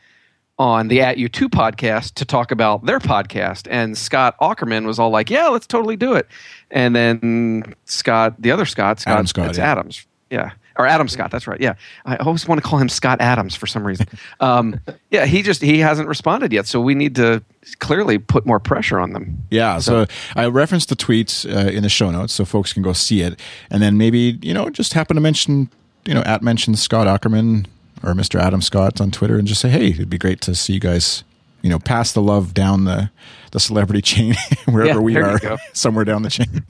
on 0.58 0.88
the 0.88 1.02
At 1.02 1.18
U2 1.18 1.48
podcast 1.48 2.14
to 2.16 2.26
talk 2.26 2.52
about 2.52 2.86
their 2.86 3.00
podcast. 3.00 3.68
And 3.70 3.98
Scott 3.98 4.36
Aukerman 4.40 4.86
was 4.86 5.00
all 5.00 5.10
like, 5.10 5.30
"Yeah, 5.30 5.48
let's 5.48 5.68
totally 5.68 5.98
do 5.98 6.14
it." 6.14 6.28
And 6.72 6.96
then 6.96 7.76
Scott, 7.86 8.36
the 8.40 8.52
other 8.52 8.66
Scott, 8.66 9.00
Scott, 9.00 9.14
Adam 9.14 9.28
Scott, 9.28 9.50
it's 9.50 9.58
yeah. 9.58 9.72
Adams, 9.72 10.06
yeah, 10.30 10.52
or 10.78 10.88
Adam 10.88 11.08
Scott. 11.08 11.32
That's 11.32 11.48
right. 11.48 11.60
Yeah, 11.60 11.76
I 12.06 12.16
always 12.18 12.48
want 12.48 12.62
to 12.62 12.68
call 12.68 12.80
him 12.80 12.90
Scott 12.90 13.22
Adams 13.22 13.56
for 13.56 13.68
some 13.68 13.86
reason. 13.86 14.08
Um, 14.42 14.82
yeah, 15.12 15.26
he 15.26 15.42
just 15.42 15.62
he 15.62 15.80
hasn't 15.80 16.10
responded 16.10 16.52
yet, 16.52 16.68
so 16.68 16.82
we 16.82 16.94
need 16.94 17.16
to 17.16 17.42
clearly 17.80 18.18
put 18.18 18.46
more 18.46 18.60
pressure 18.60 19.00
on 19.00 19.14
them. 19.14 19.44
Yeah, 19.50 19.80
so, 19.80 20.06
I 20.36 20.48
referenced 20.48 20.90
the 20.90 20.96
tweets 20.96 21.50
uh, 21.50 21.70
in 21.70 21.84
the 21.84 21.90
show 21.90 22.12
notes 22.12 22.34
so 22.34 22.44
folks 22.44 22.74
can 22.74 22.84
go 22.84 22.92
see 22.92 23.22
it, 23.22 23.40
and 23.70 23.82
then 23.82 23.98
maybe 23.98 24.38
you 24.42 24.54
know 24.54 24.70
just 24.70 24.94
happen 24.94 25.16
to 25.16 25.22
mention 25.22 25.70
you 26.06 26.14
know 26.14 26.22
at 26.24 26.42
mention 26.42 26.76
Scott 26.76 27.08
Aukerman 27.08 27.66
or 28.06 28.14
Mr. 28.14 28.40
Adam 28.40 28.62
Scott 28.62 29.02
on 29.02 29.12
Twitter 29.12 29.38
and 29.38 29.48
just 29.48 29.62
say 29.62 29.70
hey, 29.70 29.88
it'd 29.88 30.10
be 30.10 30.18
great 30.18 30.42
to 30.42 30.56
see 30.56 30.74
you 30.74 30.80
guys 30.80 31.24
you 31.62 31.70
know 31.70 31.80
pass 31.80 32.12
the 32.12 32.22
love 32.22 32.54
down 32.54 32.84
the 32.86 33.10
the 33.52 33.60
celebrity 33.60 34.02
chain 34.02 34.36
wherever 34.66 35.00
Yeah, 35.00 35.00
we 35.00 35.18
are, 35.18 35.40
somewhere 35.74 36.06
down 36.06 36.22
the 36.22 36.30
chain. 36.30 36.64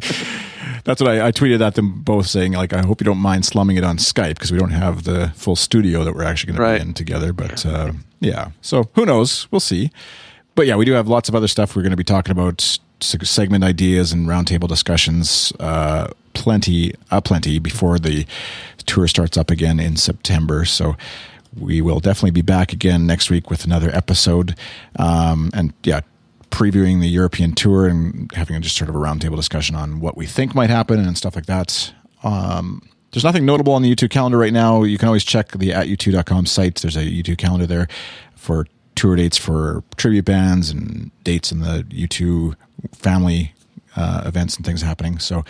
That's 0.84 1.02
what 1.02 1.10
I, 1.10 1.26
I 1.26 1.32
tweeted 1.32 1.60
at 1.60 1.74
them 1.74 2.00
both 2.00 2.28
saying 2.28 2.52
like 2.52 2.72
I 2.72 2.80
hope 2.80 3.00
you 3.00 3.04
don't 3.04 3.18
mind 3.18 3.44
slumming 3.44 3.76
it 3.76 3.84
on 3.84 3.98
Skype 3.98 4.34
because 4.34 4.50
we 4.50 4.58
don't 4.58 4.70
have 4.70 5.04
the 5.04 5.32
full 5.34 5.56
studio 5.56 6.02
that 6.04 6.14
we're 6.14 6.24
actually 6.24 6.54
going 6.54 6.78
to 6.78 6.84
be 6.84 6.88
in 6.88 6.94
together. 6.94 7.32
But 7.34 7.66
uh, 7.66 7.92
yeah, 8.20 8.52
so 8.62 8.88
who 8.94 9.04
knows? 9.04 9.48
We'll 9.50 9.60
see. 9.60 9.90
But 10.54 10.66
yeah, 10.66 10.76
we 10.76 10.84
do 10.84 10.92
have 10.92 11.08
lots 11.08 11.28
of 11.28 11.34
other 11.34 11.48
stuff 11.48 11.76
we're 11.76 11.82
going 11.82 11.90
to 11.90 11.96
be 11.96 12.04
talking 12.04 12.32
about 12.32 12.78
segment 13.00 13.64
ideas 13.64 14.12
and 14.12 14.26
roundtable 14.26 14.66
discussions. 14.68 15.52
Uh, 15.60 16.08
plenty, 16.32 16.94
uh, 17.10 17.20
plenty 17.20 17.58
before 17.58 17.98
the 17.98 18.26
tour 18.88 19.06
starts 19.06 19.36
up 19.36 19.50
again 19.50 19.78
in 19.78 19.96
September. 19.96 20.64
So 20.64 20.96
we 21.56 21.80
will 21.80 22.00
definitely 22.00 22.32
be 22.32 22.42
back 22.42 22.72
again 22.72 23.06
next 23.06 23.30
week 23.30 23.50
with 23.50 23.64
another 23.64 23.90
episode. 23.94 24.56
Um, 24.98 25.50
and 25.54 25.72
yeah, 25.84 26.00
previewing 26.50 27.00
the 27.00 27.08
European 27.08 27.52
tour 27.54 27.86
and 27.86 28.30
having 28.32 28.56
a, 28.56 28.60
just 28.60 28.76
sort 28.76 28.88
of 28.88 28.96
a 28.96 28.98
roundtable 28.98 29.36
discussion 29.36 29.76
on 29.76 30.00
what 30.00 30.16
we 30.16 30.26
think 30.26 30.54
might 30.54 30.70
happen 30.70 30.98
and 30.98 31.16
stuff 31.16 31.36
like 31.36 31.46
that. 31.46 31.92
Um, 32.24 32.88
there's 33.12 33.24
nothing 33.24 33.46
notable 33.46 33.72
on 33.72 33.82
the 33.82 33.94
U2 33.94 34.10
calendar 34.10 34.38
right 34.38 34.52
now. 34.52 34.82
You 34.82 34.98
can 34.98 35.08
always 35.08 35.24
check 35.24 35.52
the 35.52 35.72
at 35.72 35.86
u2.com 35.86 36.46
site. 36.46 36.76
There's 36.76 36.96
a 36.96 37.04
U2 37.04 37.38
calendar 37.38 37.66
there 37.66 37.88
for 38.34 38.66
tour 38.94 39.16
dates 39.16 39.36
for 39.36 39.82
tribute 39.96 40.24
bands 40.24 40.70
and 40.70 41.10
dates 41.24 41.52
in 41.52 41.60
the 41.60 41.84
U2 41.90 42.54
family 42.92 43.54
uh, 43.96 44.22
events 44.26 44.56
and 44.56 44.66
things 44.66 44.82
happening. 44.82 45.18
So, 45.18 45.44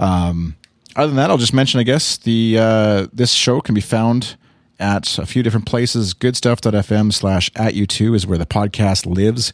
um, 0.00 0.56
other 0.96 1.08
than 1.08 1.16
that, 1.16 1.30
I'll 1.30 1.38
just 1.38 1.54
mention, 1.54 1.80
I 1.80 1.82
guess, 1.82 2.16
the 2.16 2.58
uh, 2.58 3.06
this 3.12 3.32
show 3.32 3.60
can 3.60 3.74
be 3.74 3.80
found 3.80 4.36
at 4.78 5.18
a 5.18 5.26
few 5.26 5.42
different 5.42 5.66
places. 5.66 6.14
Goodstuff.fm 6.14 7.12
slash 7.12 7.50
at 7.56 7.74
U2 7.74 8.14
is 8.14 8.26
where 8.26 8.38
the 8.38 8.46
podcast 8.46 9.06
lives. 9.06 9.52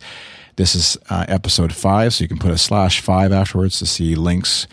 This 0.57 0.75
is 0.75 0.99
uh, 1.09 1.25
episode 1.29 1.73
five, 1.73 2.15
so 2.15 2.25
you 2.25 2.29
can 2.29 2.39
put 2.39 2.51
a 2.51 2.59
slash 2.59 3.01
five 3.01 3.33
afterwards 3.33 3.79
to 3.79 3.87
see 3.87 4.15
links 4.15 4.67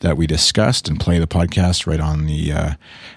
that 0.00 0.16
we 0.16 0.26
discussed 0.26 0.88
and 0.88 1.00
play 1.00 1.18
the 1.18 1.26
podcast 1.26 1.86
right 1.86 2.00
on 2.00 2.26
the 2.26 2.52
uh, 2.52 2.70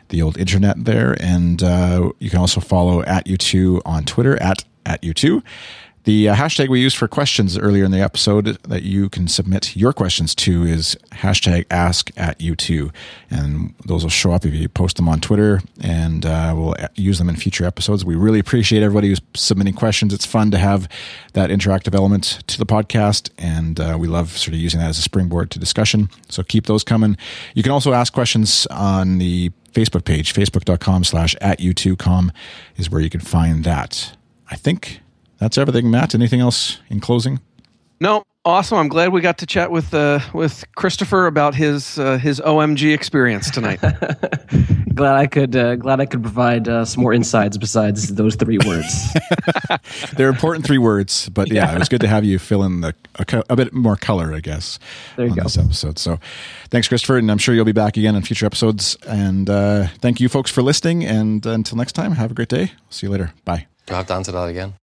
the 0.09 0.21
old 0.21 0.37
internet 0.37 0.85
there. 0.85 1.15
And 1.19 1.61
uh, 1.61 2.11
you 2.19 2.29
can 2.29 2.39
also 2.39 2.61
follow 2.61 3.03
at 3.03 3.25
U2 3.25 3.81
on 3.85 4.05
Twitter 4.05 4.41
at 4.41 4.63
at 4.85 5.01
U2. 5.01 5.43
The 6.05 6.29
uh, 6.29 6.35
hashtag 6.35 6.69
we 6.69 6.81
used 6.81 6.97
for 6.97 7.07
questions 7.07 7.57
earlier 7.57 7.83
in 7.83 7.89
the 7.89 7.99
episode 7.99 8.45
that 8.61 8.83
you 8.83 9.09
can 9.09 9.27
submit 9.27 9.75
your 9.75 9.91
questions 9.91 10.35
to 10.35 10.63
is 10.63 10.95
hashtag 11.13 11.65
ask 11.71 12.11
at 12.15 12.37
U2. 12.37 12.93
And 13.31 13.73
those 13.83 14.03
will 14.03 14.11
show 14.11 14.31
up 14.31 14.45
if 14.45 14.53
you 14.53 14.69
post 14.69 14.97
them 14.97 15.09
on 15.09 15.19
Twitter, 15.19 15.63
and 15.81 16.23
uh, 16.23 16.53
we'll 16.55 16.75
uh, 16.77 16.89
use 16.93 17.17
them 17.17 17.27
in 17.27 17.35
future 17.35 17.65
episodes. 17.65 18.05
We 18.05 18.13
really 18.13 18.37
appreciate 18.37 18.83
everybody 18.83 19.07
who's 19.07 19.21
submitting 19.33 19.73
questions. 19.73 20.13
It's 20.13 20.27
fun 20.27 20.51
to 20.51 20.59
have 20.59 20.87
that 21.33 21.49
interactive 21.49 21.95
element 21.95 22.43
to 22.45 22.59
the 22.59 22.67
podcast, 22.67 23.31
and 23.39 23.79
uh, 23.79 23.97
we 23.99 24.07
love 24.07 24.29
sort 24.37 24.53
of 24.53 24.59
using 24.59 24.81
that 24.81 24.89
as 24.89 24.99
a 24.99 25.01
springboard 25.01 25.49
to 25.51 25.59
discussion. 25.59 26.09
So 26.29 26.43
keep 26.43 26.67
those 26.67 26.83
coming. 26.83 27.17
You 27.55 27.63
can 27.63 27.71
also 27.71 27.93
ask 27.93 28.13
questions 28.13 28.67
on 28.67 29.17
the 29.17 29.49
Facebook 29.73 30.05
page, 30.05 30.35
facebook.com 30.35 31.03
slash 31.03 31.35
at 31.41 31.57
U2com 31.57 32.29
is 32.77 32.91
where 32.91 33.01
you 33.01 33.09
can 33.09 33.21
find 33.21 33.63
that. 33.63 34.15
I 34.51 34.55
think 34.55 35.01
that's 35.37 35.57
everything, 35.57 35.89
Matt. 35.91 36.15
Anything 36.15 36.39
else 36.41 36.79
in 36.89 36.99
closing? 36.99 37.39
No, 38.01 38.23
awesome. 38.43 38.77
I'm 38.77 38.89
glad 38.89 39.13
we 39.13 39.21
got 39.21 39.37
to 39.39 39.45
chat 39.45 39.71
with 39.71 39.93
uh, 39.93 40.19
with 40.33 40.63
Christopher 40.75 41.27
about 41.27 41.55
his 41.55 41.97
uh, 41.97 42.17
his 42.17 42.41
OMG 42.41 42.93
experience 42.93 43.49
tonight. 43.49 43.79
Glad 44.95 45.15
I 45.15 45.27
could. 45.27 45.53
Uh, 45.57 45.75
glad 45.75 45.99
I 45.99 46.05
could 46.05 46.21
provide 46.21 46.69
uh, 46.69 46.85
some 46.85 47.03
more 47.03 47.11
insights 47.13 47.57
besides 47.57 48.15
those 48.15 48.35
three 48.35 48.57
words. 48.65 49.13
They're 50.15 50.29
important 50.29 50.65
three 50.65 50.77
words, 50.77 51.27
but 51.27 51.51
yeah, 51.51 51.75
it 51.75 51.79
was 51.79 51.89
good 51.89 51.99
to 51.99 52.07
have 52.07 52.23
you 52.23 52.39
fill 52.39 52.63
in 52.63 52.79
the 52.79 52.95
a, 53.15 53.43
a 53.49 53.55
bit 53.57 53.73
more 53.73 53.97
color, 53.97 54.33
I 54.33 54.39
guess, 54.39 54.79
There 55.17 55.25
you 55.25 55.31
on 55.31 55.37
go. 55.37 55.43
this 55.43 55.57
episode. 55.57 55.99
So, 55.99 56.17
thanks, 56.69 56.87
Christopher, 56.87 57.17
and 57.17 57.29
I'm 57.29 57.39
sure 57.39 57.53
you'll 57.53 57.65
be 57.65 57.73
back 57.73 57.97
again 57.97 58.15
in 58.15 58.21
future 58.21 58.45
episodes. 58.45 58.95
And 59.05 59.49
uh, 59.49 59.87
thank 59.99 60.21
you, 60.21 60.29
folks, 60.29 60.49
for 60.49 60.61
listening. 60.61 61.03
And 61.03 61.45
until 61.45 61.77
next 61.77 61.91
time, 61.91 62.13
have 62.13 62.31
a 62.31 62.33
great 62.33 62.47
day. 62.49 62.71
See 62.89 63.07
you 63.07 63.11
later. 63.11 63.33
Bye. 63.43 63.67
Do 63.87 63.95
I 63.95 63.97
have 63.97 64.07
to 64.07 64.13
answer 64.13 64.31
that 64.31 64.45
again? 64.47 64.75